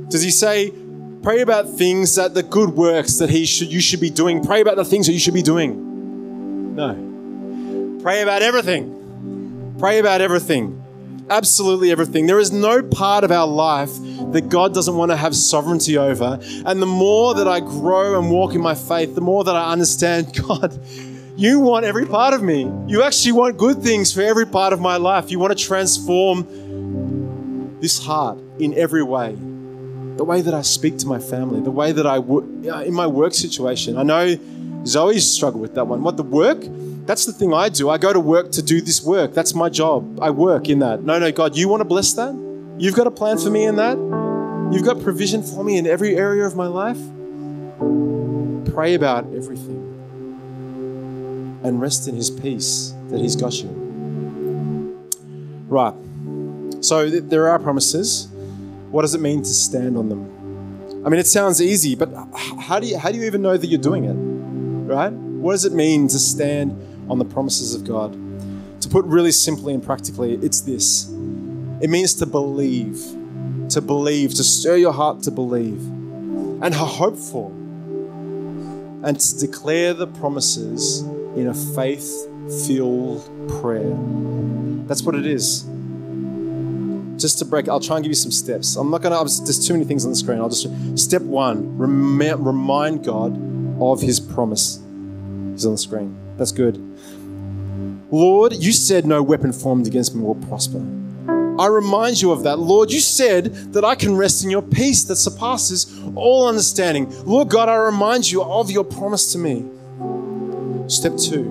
does 0.10 0.24
he 0.24 0.32
say, 0.32 0.74
pray 1.22 1.41
about 1.41 1.70
things 1.70 2.16
that 2.16 2.34
the 2.34 2.41
good 2.41 2.72
works 2.72 3.20
that 3.20 3.30
he 3.30 3.45
should 3.45 3.72
you 3.72 3.80
should 3.80 3.99
be 3.99 4.10
doing? 4.10 4.43
Pray 4.43 4.62
about 4.62 4.76
the 4.76 4.86
things 4.86 5.05
that 5.05 5.14
you 5.14 5.20
should 5.20 5.36
be 5.36 5.43
doing. 5.43 6.76
No. 6.76 7.99
Pray 8.01 8.22
about 8.24 8.41
everything. 8.41 9.76
Pray 9.78 9.99
about 9.99 10.22
everything. 10.22 10.84
Absolutely 11.30 11.91
everything. 11.91 12.26
There 12.26 12.39
is 12.39 12.51
no 12.51 12.82
part 12.82 13.24
of 13.24 13.32
our 13.32 13.45
life 13.45 13.91
that 14.32 14.49
God 14.49 14.74
doesn't 14.74 14.95
want 14.95 15.12
to 15.12 15.16
have 15.16 15.36
sovereignty 15.36 15.95
over. 15.95 16.39
And 16.66 16.82
the 16.82 16.88
more 16.88 17.36
that 17.36 17.47
I 17.47 17.60
grow 17.60 18.20
and 18.20 18.32
walk 18.32 18.55
in 18.55 18.62
my 18.62 18.74
faith, 18.74 19.14
the 19.14 19.22
more 19.22 19.43
that 19.43 19.55
I 19.55 19.72
understand, 19.72 20.36
God, 20.47 20.80
you 21.38 21.60
want 21.60 21.86
every 21.86 22.07
part 22.07 22.34
of 22.34 22.41
me. 22.41 22.64
You 22.88 23.03
actually 23.03 23.34
want 23.34 23.57
good 23.57 23.84
things 23.84 24.12
for 24.12 24.22
every 24.22 24.47
part 24.47 24.74
of 24.74 24.82
my 24.82 24.97
life. 24.97 25.30
You 25.30 25.38
want 25.38 25.55
to 25.55 25.64
transform 25.64 26.47
this 27.80 28.03
heart 28.03 28.39
in 28.57 28.74
every 28.74 29.03
way 29.03 29.38
the 30.20 30.26
way 30.26 30.41
that 30.41 30.53
I 30.53 30.63
speak 30.63 30.97
to 30.97 31.07
my 31.07 31.17
family, 31.17 31.61
the 31.61 31.72
way 31.72 31.93
that 31.93 32.05
I, 32.05 32.17
in 32.84 32.93
my 32.93 33.07
work 33.07 33.34
situation. 33.34 33.97
I 33.97 34.03
know 34.03 34.38
Zoe's 34.86 35.26
struggled 35.26 35.61
with 35.61 35.76
that 35.76 35.86
one. 35.86 36.03
What 36.03 36.17
the 36.17 36.24
work, 36.24 36.57
that's 37.05 37.26
the 37.26 37.32
thing 37.32 37.53
I 37.53 37.70
do. 37.70 37.89
I 37.89 37.97
go 37.97 38.11
to 38.11 38.20
work 38.20 38.51
to 38.51 38.61
do 38.61 38.82
this 38.82 39.01
work. 39.01 39.34
That's 39.34 39.55
my 39.55 39.70
job. 39.70 40.20
I 40.22 40.30
work 40.32 40.67
in 40.67 40.80
that. 40.80 41.03
No, 41.03 41.20
no, 41.20 41.32
God, 41.32 41.55
you 41.55 41.70
want 41.70 41.80
to 41.80 41.86
bless 41.86 42.11
that? 42.15 42.34
You've 42.78 42.95
got 42.95 43.07
a 43.07 43.11
plan 43.11 43.38
for 43.38 43.49
me 43.49 43.63
in 43.63 43.78
that? 43.78 43.97
You've 44.74 44.84
got 44.84 45.01
provision 45.01 45.41
for 45.41 45.63
me 45.63 45.78
in 45.78 45.88
every 45.88 46.17
area 46.17 46.45
of 46.45 46.53
my 46.53 46.67
life? 46.67 46.99
Pray 48.74 48.95
about 48.95 49.24
everything 49.34 49.80
and 51.63 51.80
rest 51.80 52.09
in 52.09 52.15
His 52.17 52.30
peace 52.30 52.93
that 53.07 53.22
He's 53.22 53.38
got 53.38 53.53
you. 53.63 53.70
Right. 55.70 55.95
So 56.82 57.09
th- 57.09 57.24
there 57.28 57.47
are 57.47 57.57
promises. 57.57 58.28
What 58.92 59.04
does 59.04 59.14
it 59.14 59.22
mean 59.22 59.42
to 59.44 59.50
stand 59.50 59.98
on 59.98 60.10
them? 60.10 61.06
I 61.06 61.10
mean, 61.10 61.20
it 61.20 61.28
sounds 61.28 61.62
easy, 61.62 61.96
but 61.96 62.10
how 62.34 62.80
do 62.80 62.88
you 62.88 62.98
how 62.98 63.12
do 63.12 63.18
you 63.18 63.26
even 63.26 63.42
know 63.42 63.56
that 63.56 63.68
you're 63.68 63.80
doing 63.80 64.06
it? 64.06 64.14
Right? 64.94 65.12
What 65.12 65.54
does 65.54 65.64
it 65.64 65.74
mean 65.74 66.08
to 66.10 66.20
stand 66.20 66.72
on 67.10 67.20
the 67.20 67.26
promises 67.26 67.76
of 67.76 67.86
God? 67.86 68.14
To 68.82 68.90
put 68.90 69.06
really 69.06 69.32
simply 69.32 69.74
and 69.74 69.84
practically, 69.84 70.36
it's 70.36 70.62
this. 70.62 71.08
It 71.82 71.90
means 71.90 72.16
to 72.16 72.26
believe, 72.26 73.00
to 73.70 73.82
believe, 73.82 74.34
to 74.36 74.44
stir 74.44 74.78
your 74.78 74.92
heart 74.92 75.22
to 75.24 75.32
believe, 75.32 75.80
and 76.62 76.74
hope 76.74 77.18
for, 77.18 77.52
and 77.52 79.20
to 79.20 79.40
declare 79.40 79.94
the 79.94 80.08
promises 80.08 81.02
in 81.36 81.48
a 81.48 81.54
faith 81.54 82.28
filled 82.66 83.24
prayer. 83.62 83.96
That's 84.88 85.04
what 85.04 85.16
it 85.16 85.26
is. 85.26 85.66
Just 87.20 87.38
to 87.39 87.45
break, 87.45 87.67
I'll 87.67 87.82
try 87.82 87.97
and 87.97 88.03
give 88.03 88.11
you 88.11 88.15
some 88.15 88.32
steps. 88.32 88.78
I'm 88.78 88.89
not 88.89 89.01
going 89.01 89.11
to, 89.11 89.43
there's 89.43 89.67
too 89.67 89.74
many 89.74 89.84
things 89.84 90.05
on 90.05 90.11
the 90.11 90.15
screen. 90.15 90.39
I'll 90.39 90.47
just, 90.49 90.97
step 90.97 91.22
one, 91.22 91.78
rem- 91.78 92.45
remind 92.45 93.03
God 93.03 93.38
of 93.82 94.01
his 94.01 94.22
promise. 94.22 94.78
He's 95.51 95.65
on 95.65 95.74
the 95.74 95.78
screen. 95.78 96.17
That's 96.38 96.53
good. 96.53 96.78
Lord, 98.09 98.53
you 98.53 98.72
said 98.72 99.05
no 99.05 99.22
weapon 99.22 99.51
formed 99.51 99.86
against 99.86 100.15
me 100.15 100.24
will 100.24 100.36
prosper. 100.36 100.80
I 101.59 101.67
remind 101.67 102.22
you 102.22 102.32
of 102.32 102.43
that. 102.43 102.57
Lord, 102.57 102.89
you 102.89 103.01
said 103.01 103.53
that 103.74 103.84
I 103.84 103.95
can 103.95 104.15
rest 104.15 104.45
in 104.45 104.49
your 104.49 104.61
peace 104.61 105.03
that 105.03 105.17
surpasses 105.17 106.01
all 106.15 106.47
understanding. 106.47 107.13
Lord 107.26 107.49
God, 107.49 107.67
I 107.67 107.76
remind 107.76 108.32
you 108.32 108.41
of 108.41 108.72
your 108.72 108.86
promise 108.86 109.34
to 109.34 109.38
me. 109.38 109.65
Step 110.88 111.17
two, 111.17 111.43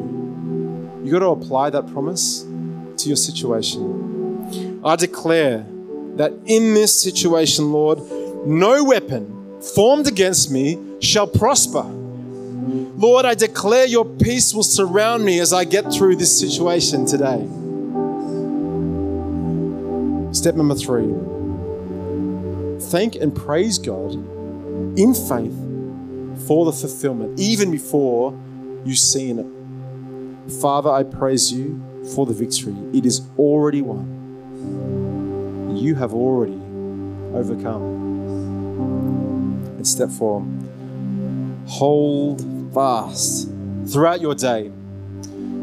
you 1.04 1.12
got 1.12 1.18
to 1.18 1.28
apply 1.28 1.68
that 1.70 1.86
promise 1.92 2.40
to 2.96 3.08
your 3.08 3.16
situation. 3.16 4.17
I 4.84 4.96
declare 4.96 5.66
that 6.16 6.32
in 6.46 6.74
this 6.74 7.00
situation, 7.00 7.72
Lord, 7.72 7.98
no 8.46 8.84
weapon 8.84 9.60
formed 9.60 10.06
against 10.06 10.50
me 10.50 10.78
shall 11.00 11.26
prosper. 11.26 11.82
Lord, 11.82 13.24
I 13.24 13.34
declare 13.34 13.86
your 13.86 14.04
peace 14.04 14.52
will 14.52 14.62
surround 14.62 15.24
me 15.24 15.40
as 15.40 15.52
I 15.52 15.64
get 15.64 15.92
through 15.92 16.16
this 16.16 16.38
situation 16.38 17.06
today. 17.06 17.46
Step 20.32 20.54
number 20.54 20.74
three 20.74 21.14
thank 22.90 23.16
and 23.16 23.34
praise 23.34 23.78
God 23.78 24.12
in 24.98 25.12
faith 25.12 25.56
for 26.46 26.64
the 26.64 26.72
fulfillment, 26.72 27.38
even 27.38 27.70
before 27.70 28.38
you 28.84 28.94
see 28.94 29.30
in 29.30 29.38
it. 29.40 30.52
Father, 30.60 30.90
I 30.90 31.02
praise 31.02 31.52
you 31.52 31.82
for 32.14 32.24
the 32.24 32.32
victory. 32.32 32.74
It 32.92 33.04
is 33.04 33.22
already 33.36 33.82
won. 33.82 34.17
You 34.58 35.94
have 35.96 36.12
already 36.12 36.60
overcome. 37.34 37.96
And 39.76 39.86
step 39.86 40.10
four 40.10 40.44
hold 41.66 42.42
fast 42.72 43.48
throughout 43.86 44.20
your 44.20 44.34
day, 44.34 44.72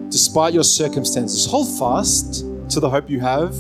despite 0.10 0.54
your 0.54 0.64
circumstances. 0.64 1.48
Hold 1.48 1.68
fast 1.80 2.46
to 2.70 2.80
the 2.80 2.90
hope 2.90 3.10
you 3.10 3.20
have 3.20 3.56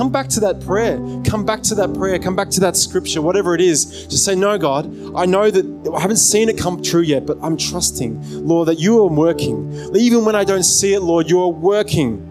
come 0.00 0.10
back 0.10 0.28
to 0.28 0.40
that 0.40 0.60
prayer. 0.60 0.96
Come 1.26 1.44
back 1.44 1.62
to 1.64 1.74
that 1.74 1.92
prayer. 1.92 2.18
Come 2.18 2.34
back 2.34 2.48
to 2.50 2.60
that 2.60 2.74
scripture, 2.74 3.20
whatever 3.20 3.54
it 3.54 3.60
is. 3.60 4.06
Just 4.06 4.24
say, 4.24 4.34
No, 4.34 4.56
God, 4.56 4.86
I 5.14 5.26
know 5.26 5.50
that 5.50 5.92
I 5.94 6.00
haven't 6.00 6.16
seen 6.16 6.48
it 6.48 6.56
come 6.56 6.82
true 6.82 7.02
yet, 7.02 7.26
but 7.26 7.36
I'm 7.42 7.56
trusting, 7.56 8.46
Lord, 8.46 8.68
that 8.68 8.78
you 8.78 9.02
are 9.02 9.08
working. 9.08 9.70
Even 9.94 10.24
when 10.24 10.34
I 10.34 10.44
don't 10.44 10.62
see 10.62 10.94
it, 10.94 11.00
Lord, 11.00 11.28
you 11.28 11.42
are 11.42 11.48
working. 11.48 12.26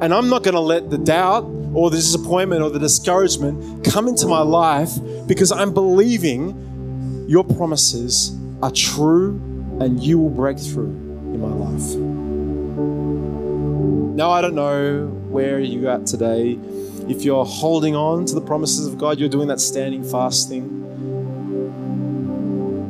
And 0.00 0.12
I'm 0.12 0.28
not 0.28 0.42
going 0.42 0.54
to 0.54 0.60
let 0.60 0.90
the 0.90 0.98
doubt 0.98 1.44
or 1.72 1.90
the 1.90 1.96
disappointment 1.96 2.62
or 2.62 2.70
the 2.70 2.78
discouragement 2.78 3.84
come 3.84 4.08
into 4.08 4.26
my 4.26 4.40
life 4.40 4.90
because 5.26 5.50
I'm 5.52 5.72
believing 5.72 7.26
your 7.28 7.44
promises 7.44 8.36
are 8.62 8.70
true 8.70 9.40
and 9.80 10.02
you 10.02 10.18
will 10.18 10.30
break 10.30 10.58
through 10.58 10.90
in 10.90 11.40
my 11.40 11.48
life. 11.48 11.96
Now, 14.16 14.30
I 14.30 14.40
don't 14.40 14.54
know 14.54 15.06
where 15.28 15.58
you're 15.58 15.90
at 15.90 16.06
today. 16.06 16.58
If 17.08 17.24
you're 17.24 17.44
holding 17.44 17.96
on 17.96 18.26
to 18.26 18.34
the 18.34 18.40
promises 18.40 18.86
of 18.86 18.98
God, 18.98 19.18
you're 19.18 19.28
doing 19.28 19.48
that 19.48 19.60
standing 19.60 20.04
fast 20.04 20.48
thing. 20.48 20.82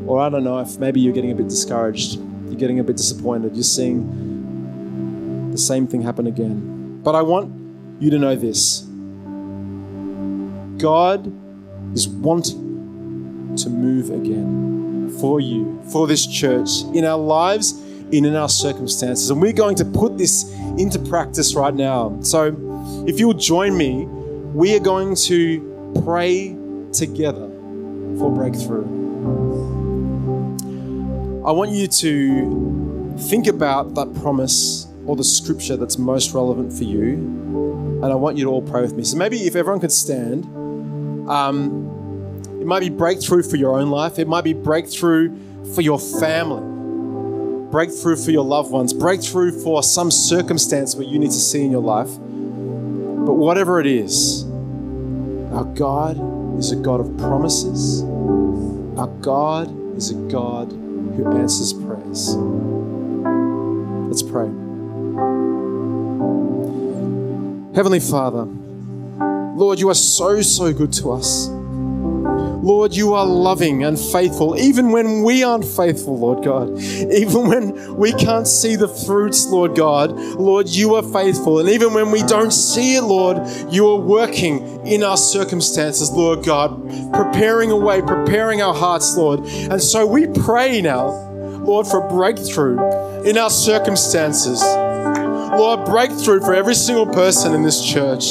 Or 0.06 0.20
I 0.20 0.28
don't 0.28 0.44
know 0.44 0.58
if 0.58 0.78
maybe 0.78 1.00
you're 1.00 1.14
getting 1.14 1.30
a 1.30 1.34
bit 1.34 1.48
discouraged, 1.48 2.18
you're 2.46 2.56
getting 2.56 2.78
a 2.78 2.84
bit 2.84 2.96
disappointed, 2.96 3.54
you're 3.54 3.62
seeing 3.64 5.50
the 5.50 5.58
same 5.58 5.86
thing 5.86 6.02
happen 6.02 6.26
again. 6.26 6.73
But 7.04 7.14
I 7.14 7.22
want 7.22 8.02
you 8.02 8.10
to 8.10 8.18
know 8.18 8.34
this 8.34 8.80
God 10.78 11.32
is 11.94 12.08
wanting 12.08 13.54
to 13.56 13.70
move 13.70 14.10
again 14.10 15.14
for 15.20 15.38
you, 15.38 15.80
for 15.92 16.06
this 16.06 16.26
church, 16.26 16.70
in 16.94 17.04
our 17.04 17.18
lives, 17.18 17.72
and 17.72 18.26
in 18.26 18.34
our 18.34 18.48
circumstances. 18.48 19.30
And 19.30 19.40
we're 19.40 19.52
going 19.52 19.76
to 19.76 19.84
put 19.84 20.18
this 20.18 20.50
into 20.78 20.98
practice 20.98 21.54
right 21.54 21.74
now. 21.74 22.18
So 22.22 23.04
if 23.06 23.20
you'll 23.20 23.34
join 23.34 23.76
me, 23.76 24.06
we 24.06 24.74
are 24.74 24.80
going 24.80 25.14
to 25.16 26.02
pray 26.04 26.56
together 26.92 27.48
for 28.18 28.30
breakthrough. 28.30 28.84
I 31.44 31.52
want 31.52 31.70
you 31.70 31.86
to 31.86 33.14
think 33.18 33.46
about 33.46 33.94
that 33.94 34.14
promise 34.14 34.86
or 35.06 35.16
the 35.16 35.24
scripture 35.24 35.76
that's 35.76 35.98
most 35.98 36.34
relevant 36.34 36.72
for 36.72 36.84
you, 36.84 37.14
and 38.02 38.06
I 38.06 38.14
want 38.14 38.36
you 38.36 38.44
to 38.44 38.50
all 38.50 38.62
pray 38.62 38.82
with 38.82 38.94
me. 38.94 39.04
So 39.04 39.16
maybe 39.16 39.46
if 39.46 39.56
everyone 39.56 39.80
could 39.80 39.92
stand, 39.92 40.44
um, 41.28 41.90
it 42.60 42.66
might 42.66 42.80
be 42.80 42.90
breakthrough 42.90 43.42
for 43.42 43.56
your 43.56 43.78
own 43.78 43.90
life, 43.90 44.18
it 44.18 44.28
might 44.28 44.44
be 44.44 44.52
breakthrough 44.52 45.34
for 45.74 45.80
your 45.80 45.98
family 45.98 46.74
breakthrough 47.74 48.14
for 48.14 48.30
your 48.30 48.44
loved 48.44 48.70
ones, 48.70 48.92
breakthrough 48.92 49.50
for 49.50 49.82
some 49.82 50.08
circumstance 50.08 50.94
where 50.94 51.04
you 51.04 51.18
need 51.18 51.32
to 51.32 51.32
see 51.32 51.64
in 51.64 51.72
your 51.72 51.82
life. 51.82 52.06
But 52.06 53.34
whatever 53.34 53.80
it 53.80 53.86
is, 53.86 54.44
our 55.52 55.64
God 55.74 56.16
is 56.56 56.70
a 56.70 56.76
God 56.76 57.00
of 57.00 57.18
promises. 57.18 58.04
Our 58.96 59.08
God 59.20 59.96
is 59.96 60.10
a 60.10 60.14
God 60.30 60.70
who 60.70 61.36
answers 61.36 61.72
prayers. 61.72 62.36
Let's 64.06 64.22
pray. 64.22 64.63
Heavenly 67.74 68.00
Father, 68.00 68.44
Lord, 69.56 69.78
you 69.78 69.88
are 69.88 69.94
so, 69.94 70.42
so 70.42 70.72
good 70.72 70.92
to 70.94 71.12
us. 71.12 71.48
Lord, 72.64 72.94
you 72.94 73.12
are 73.12 73.26
loving 73.26 73.84
and 73.84 73.98
faithful, 73.98 74.58
even 74.58 74.90
when 74.90 75.22
we 75.22 75.44
aren't 75.44 75.64
faithful, 75.64 76.18
Lord 76.18 76.44
God. 76.44 76.80
Even 76.80 77.48
when 77.48 77.96
we 77.96 78.12
can't 78.14 78.48
see 78.48 78.74
the 78.74 78.88
fruits, 78.88 79.46
Lord 79.46 79.76
God, 79.76 80.12
Lord, 80.12 80.68
you 80.68 80.94
are 80.94 81.02
faithful. 81.02 81.58
And 81.58 81.68
even 81.68 81.92
when 81.92 82.10
we 82.10 82.22
don't 82.22 82.52
see 82.52 82.96
it, 82.96 83.02
Lord, 83.02 83.38
you 83.70 83.86
are 83.88 84.00
working 84.00 84.86
in 84.86 85.04
our 85.04 85.18
circumstances, 85.18 86.10
Lord 86.10 86.44
God, 86.44 86.80
preparing 87.12 87.70
a 87.70 87.76
way, 87.76 88.00
preparing 88.00 88.62
our 88.62 88.74
hearts, 88.74 89.14
Lord. 89.16 89.40
And 89.40 89.82
so 89.82 90.06
we 90.06 90.26
pray 90.26 90.80
now, 90.80 91.08
Lord, 91.64 91.86
for 91.86 92.08
breakthrough 92.08 93.22
in 93.24 93.36
our 93.36 93.50
circumstances. 93.50 94.62
Lord, 95.52 95.84
breakthrough 95.84 96.40
for 96.40 96.54
every 96.54 96.74
single 96.74 97.06
person 97.06 97.54
in 97.54 97.62
this 97.62 97.84
church. 97.84 98.30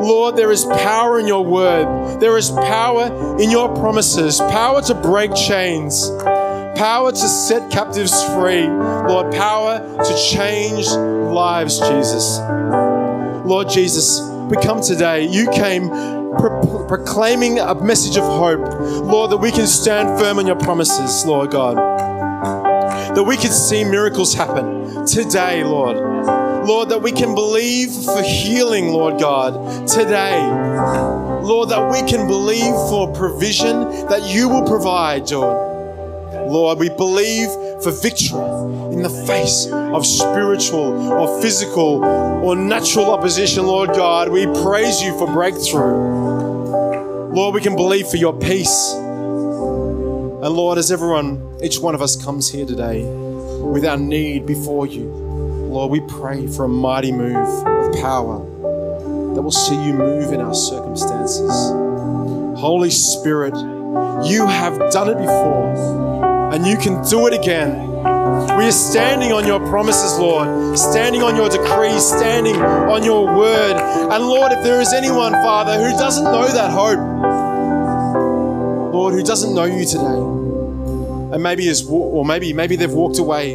Lord, 0.00 0.36
there 0.36 0.52
is 0.52 0.64
power 0.64 1.18
in 1.18 1.26
your 1.26 1.44
word. 1.44 2.20
There 2.20 2.36
is 2.36 2.50
power 2.50 3.38
in 3.40 3.50
your 3.50 3.68
promises, 3.76 4.38
power 4.38 4.80
to 4.82 4.94
break 4.94 5.34
chains, 5.34 6.10
power 6.76 7.10
to 7.10 7.16
set 7.16 7.70
captives 7.70 8.22
free. 8.34 8.66
Lord, 8.66 9.34
power 9.34 9.80
to 9.80 10.16
change 10.32 10.88
lives, 10.88 11.78
Jesus. 11.80 12.38
Lord 13.44 13.68
Jesus, 13.68 14.20
we 14.50 14.56
come 14.58 14.80
today. 14.80 15.26
You 15.26 15.50
came 15.50 15.88
pro- 15.88 16.86
proclaiming 16.86 17.58
a 17.58 17.74
message 17.74 18.16
of 18.16 18.24
hope, 18.24 18.60
Lord, 18.80 19.30
that 19.32 19.38
we 19.38 19.50
can 19.50 19.66
stand 19.66 20.18
firm 20.20 20.38
on 20.38 20.46
your 20.46 20.56
promises, 20.56 21.26
Lord 21.26 21.50
God. 21.50 22.07
That 23.18 23.24
we 23.24 23.36
can 23.36 23.50
see 23.50 23.82
miracles 23.82 24.32
happen 24.32 25.04
today, 25.04 25.64
Lord. 25.64 25.96
Lord, 26.68 26.88
that 26.90 27.02
we 27.02 27.10
can 27.10 27.34
believe 27.34 27.90
for 27.90 28.22
healing, 28.22 28.92
Lord 28.92 29.18
God, 29.18 29.88
today. 29.88 30.40
Lord, 31.42 31.70
that 31.70 31.90
we 31.90 32.08
can 32.08 32.28
believe 32.28 32.72
for 32.88 33.12
provision 33.12 34.06
that 34.06 34.32
you 34.32 34.48
will 34.48 34.64
provide, 34.64 35.28
Lord. 35.32 36.48
Lord, 36.48 36.78
we 36.78 36.90
believe 36.90 37.48
for 37.82 37.90
victory 37.90 38.38
in 38.94 39.02
the 39.02 39.24
face 39.26 39.66
of 39.66 40.06
spiritual 40.06 41.10
or 41.10 41.42
physical 41.42 42.04
or 42.04 42.54
natural 42.54 43.10
opposition, 43.10 43.66
Lord 43.66 43.96
God. 43.96 44.28
We 44.28 44.46
praise 44.62 45.02
you 45.02 45.18
for 45.18 45.26
breakthrough. 45.26 47.34
Lord, 47.34 47.56
we 47.56 47.62
can 47.62 47.74
believe 47.74 48.06
for 48.06 48.16
your 48.16 48.38
peace. 48.38 48.94
And 50.40 50.54
Lord, 50.54 50.78
as 50.78 50.92
everyone, 50.92 51.58
each 51.64 51.80
one 51.80 51.96
of 51.96 52.00
us 52.00 52.14
comes 52.14 52.48
here 52.48 52.64
today 52.64 53.02
with 53.02 53.84
our 53.84 53.96
need 53.96 54.46
before 54.46 54.86
you, 54.86 55.06
Lord, 55.08 55.90
we 55.90 55.98
pray 55.98 56.46
for 56.46 56.64
a 56.64 56.68
mighty 56.68 57.10
move 57.10 57.34
of 57.34 57.94
power 58.00 58.38
that 59.34 59.42
will 59.42 59.50
see 59.50 59.74
you 59.74 59.92
move 59.92 60.32
in 60.32 60.40
our 60.40 60.54
circumstances. 60.54 61.50
Holy 62.56 62.90
Spirit, 62.90 63.52
you 64.24 64.46
have 64.46 64.78
done 64.92 65.08
it 65.08 65.18
before 65.18 65.74
and 66.52 66.64
you 66.64 66.76
can 66.76 67.02
do 67.08 67.26
it 67.26 67.34
again. 67.34 67.88
We 68.56 68.66
are 68.66 68.70
standing 68.72 69.32
on 69.32 69.44
your 69.44 69.58
promises, 69.68 70.20
Lord, 70.20 70.78
standing 70.78 71.20
on 71.20 71.34
your 71.34 71.48
decrees, 71.48 72.06
standing 72.06 72.62
on 72.62 73.02
your 73.02 73.26
word. 73.36 73.76
And 73.76 74.24
Lord, 74.24 74.52
if 74.52 74.62
there 74.62 74.80
is 74.80 74.92
anyone, 74.92 75.32
Father, 75.32 75.78
who 75.78 75.90
doesn't 75.98 76.24
know 76.24 76.46
that 76.46 76.70
hope, 76.70 76.98
Lord, 78.98 79.14
who 79.14 79.22
doesn't 79.22 79.54
know 79.54 79.64
you 79.64 79.84
today, 79.84 80.02
and 81.32 81.40
maybe 81.40 81.68
is, 81.68 81.86
or 81.88 82.24
maybe 82.24 82.52
maybe 82.52 82.74
they've 82.74 82.92
walked 82.92 83.20
away. 83.20 83.54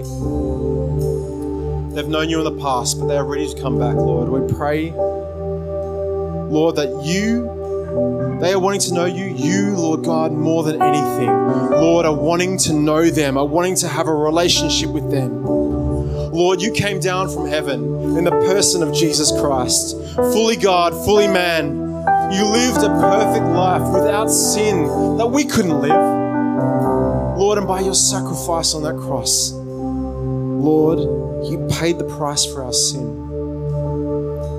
They've 1.94 2.08
known 2.08 2.30
you 2.30 2.38
in 2.38 2.46
the 2.46 2.58
past, 2.62 2.98
but 2.98 3.08
they 3.08 3.18
are 3.18 3.26
ready 3.26 3.54
to 3.54 3.62
come 3.62 3.78
back, 3.78 3.94
Lord. 3.94 4.30
We 4.30 4.54
pray, 4.54 4.92
Lord, 4.92 6.78
that 6.78 7.04
you 7.04 8.40
they 8.40 8.54
are 8.54 8.60
wanting 8.60 8.80
to 8.82 8.94
know 8.94 9.04
you, 9.04 9.26
you, 9.26 9.76
Lord 9.76 10.06
God, 10.06 10.32
more 10.32 10.64
than 10.64 10.82
anything. 10.82 11.28
Lord, 11.28 12.06
are 12.06 12.16
wanting 12.16 12.58
to 12.60 12.72
know 12.72 13.10
them, 13.10 13.38
are 13.38 13.46
wanting 13.46 13.76
to 13.76 13.90
have 13.90 14.08
a 14.08 14.16
relationship 14.16 14.92
with 14.92 15.12
them. 15.12 15.44
Lord, 15.44 16.62
you 16.62 16.72
came 16.72 17.02
down 17.02 17.28
from 17.28 17.48
heaven 17.48 18.18
in 18.18 18.24
the 18.24 18.32
person 18.32 18.82
of 18.82 18.94
Jesus 18.94 19.30
Christ, 19.30 19.98
fully 20.16 20.56
God, 20.56 20.94
fully 21.04 21.28
man. 21.28 21.83
You 22.32 22.46
lived 22.46 22.84
a 22.84 22.90
perfect 23.00 23.46
life 23.46 23.94
without 23.94 24.28
sin 24.28 25.18
that 25.18 25.28
we 25.28 25.46
couldn't 25.46 25.80
live. 25.82 27.38
Lord, 27.38 27.58
and 27.58 27.68
by 27.68 27.82
your 27.82 27.94
sacrifice 27.94 28.74
on 28.74 28.84
that 28.84 28.98
cross, 28.98 29.52
Lord, 29.52 31.00
you 31.48 31.68
paid 31.70 32.00
the 32.00 32.06
price 32.18 32.46
for 32.46 32.64
our 32.64 32.74
sin 32.74 33.24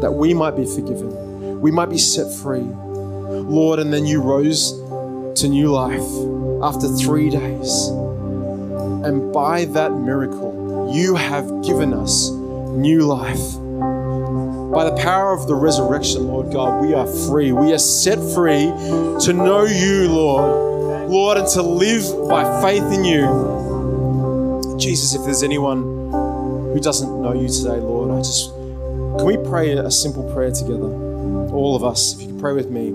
that 0.00 0.12
we 0.12 0.34
might 0.34 0.56
be 0.56 0.66
forgiven, 0.66 1.60
we 1.60 1.70
might 1.70 1.88
be 1.88 1.98
set 1.98 2.32
free. 2.32 2.60
Lord, 2.60 3.78
and 3.78 3.92
then 3.92 4.06
you 4.06 4.20
rose 4.20 4.72
to 5.40 5.48
new 5.48 5.70
life 5.70 6.02
after 6.62 6.88
three 6.88 7.30
days. 7.30 7.88
And 9.04 9.32
by 9.32 9.64
that 9.66 9.92
miracle, 9.92 10.92
you 10.94 11.14
have 11.14 11.48
given 11.64 11.92
us 11.92 12.30
new 12.30 13.02
life. 13.02 13.63
By 14.74 14.90
the 14.90 14.96
power 14.96 15.32
of 15.32 15.46
the 15.46 15.54
resurrection, 15.54 16.26
Lord 16.26 16.52
God, 16.52 16.84
we 16.84 16.94
are 16.94 17.06
free. 17.06 17.52
We 17.52 17.72
are 17.72 17.78
set 17.78 18.18
free 18.34 18.72
to 19.24 19.32
know 19.32 19.64
you, 19.64 20.08
Lord. 20.08 21.08
Lord, 21.08 21.38
and 21.38 21.46
to 21.48 21.62
live 21.62 22.28
by 22.28 22.42
faith 22.60 22.82
in 22.92 23.04
you. 23.04 24.76
Jesus, 24.78 25.14
if 25.14 25.22
there's 25.24 25.44
anyone 25.44 25.82
who 26.72 26.80
doesn't 26.80 27.22
know 27.22 27.32
you 27.32 27.48
today, 27.48 27.78
Lord, 27.78 28.10
I 28.10 28.18
just 28.18 28.50
can 28.50 29.24
we 29.26 29.36
pray 29.48 29.70
a 29.70 29.90
simple 29.92 30.24
prayer 30.34 30.50
together? 30.50 30.90
All 31.52 31.76
of 31.76 31.84
us, 31.84 32.16
if 32.16 32.22
you 32.26 32.36
pray 32.40 32.52
with 32.52 32.68
me. 32.68 32.90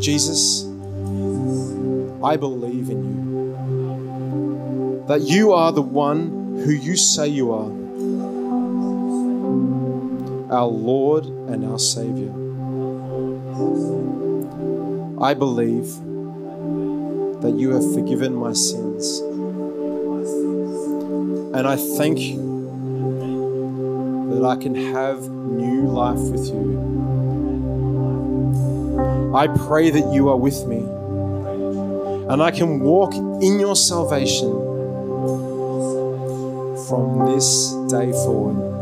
Jesus, 0.00 0.64
I 2.24 2.36
believe 2.36 2.90
in 2.90 3.04
you. 3.04 3.22
That 5.06 5.20
you 5.20 5.52
are 5.52 5.70
the 5.70 5.82
one 5.82 6.58
who 6.64 6.72
you 6.72 6.96
say 6.96 7.28
you 7.28 7.52
are, 7.52 7.70
our 10.52 10.66
Lord 10.66 11.24
and 11.24 11.64
our 11.64 11.78
Savior. 11.78 12.30
I 15.18 15.32
believe 15.32 15.86
that 17.40 17.54
you 17.56 17.70
have 17.70 17.94
forgiven 17.94 18.34
my 18.34 18.52
sins. 18.52 19.20
And 21.54 21.66
I 21.66 21.76
thank 21.96 22.20
you 22.20 22.36
that 24.34 24.44
I 24.44 24.56
can 24.56 24.74
have 24.74 25.26
new 25.30 25.88
life 25.88 26.20
with 26.20 26.46
you. 26.46 26.92
I 29.34 29.46
pray 29.48 29.88
that 29.88 30.12
you 30.12 30.28
are 30.28 30.36
with 30.36 30.66
me 30.66 30.80
and 32.28 32.42
I 32.42 32.50
can 32.50 32.80
walk 32.80 33.14
in 33.14 33.58
your 33.58 33.74
salvation 33.74 34.52
from 36.86 37.24
this 37.26 37.72
day 37.88 38.12
forward. 38.12 38.81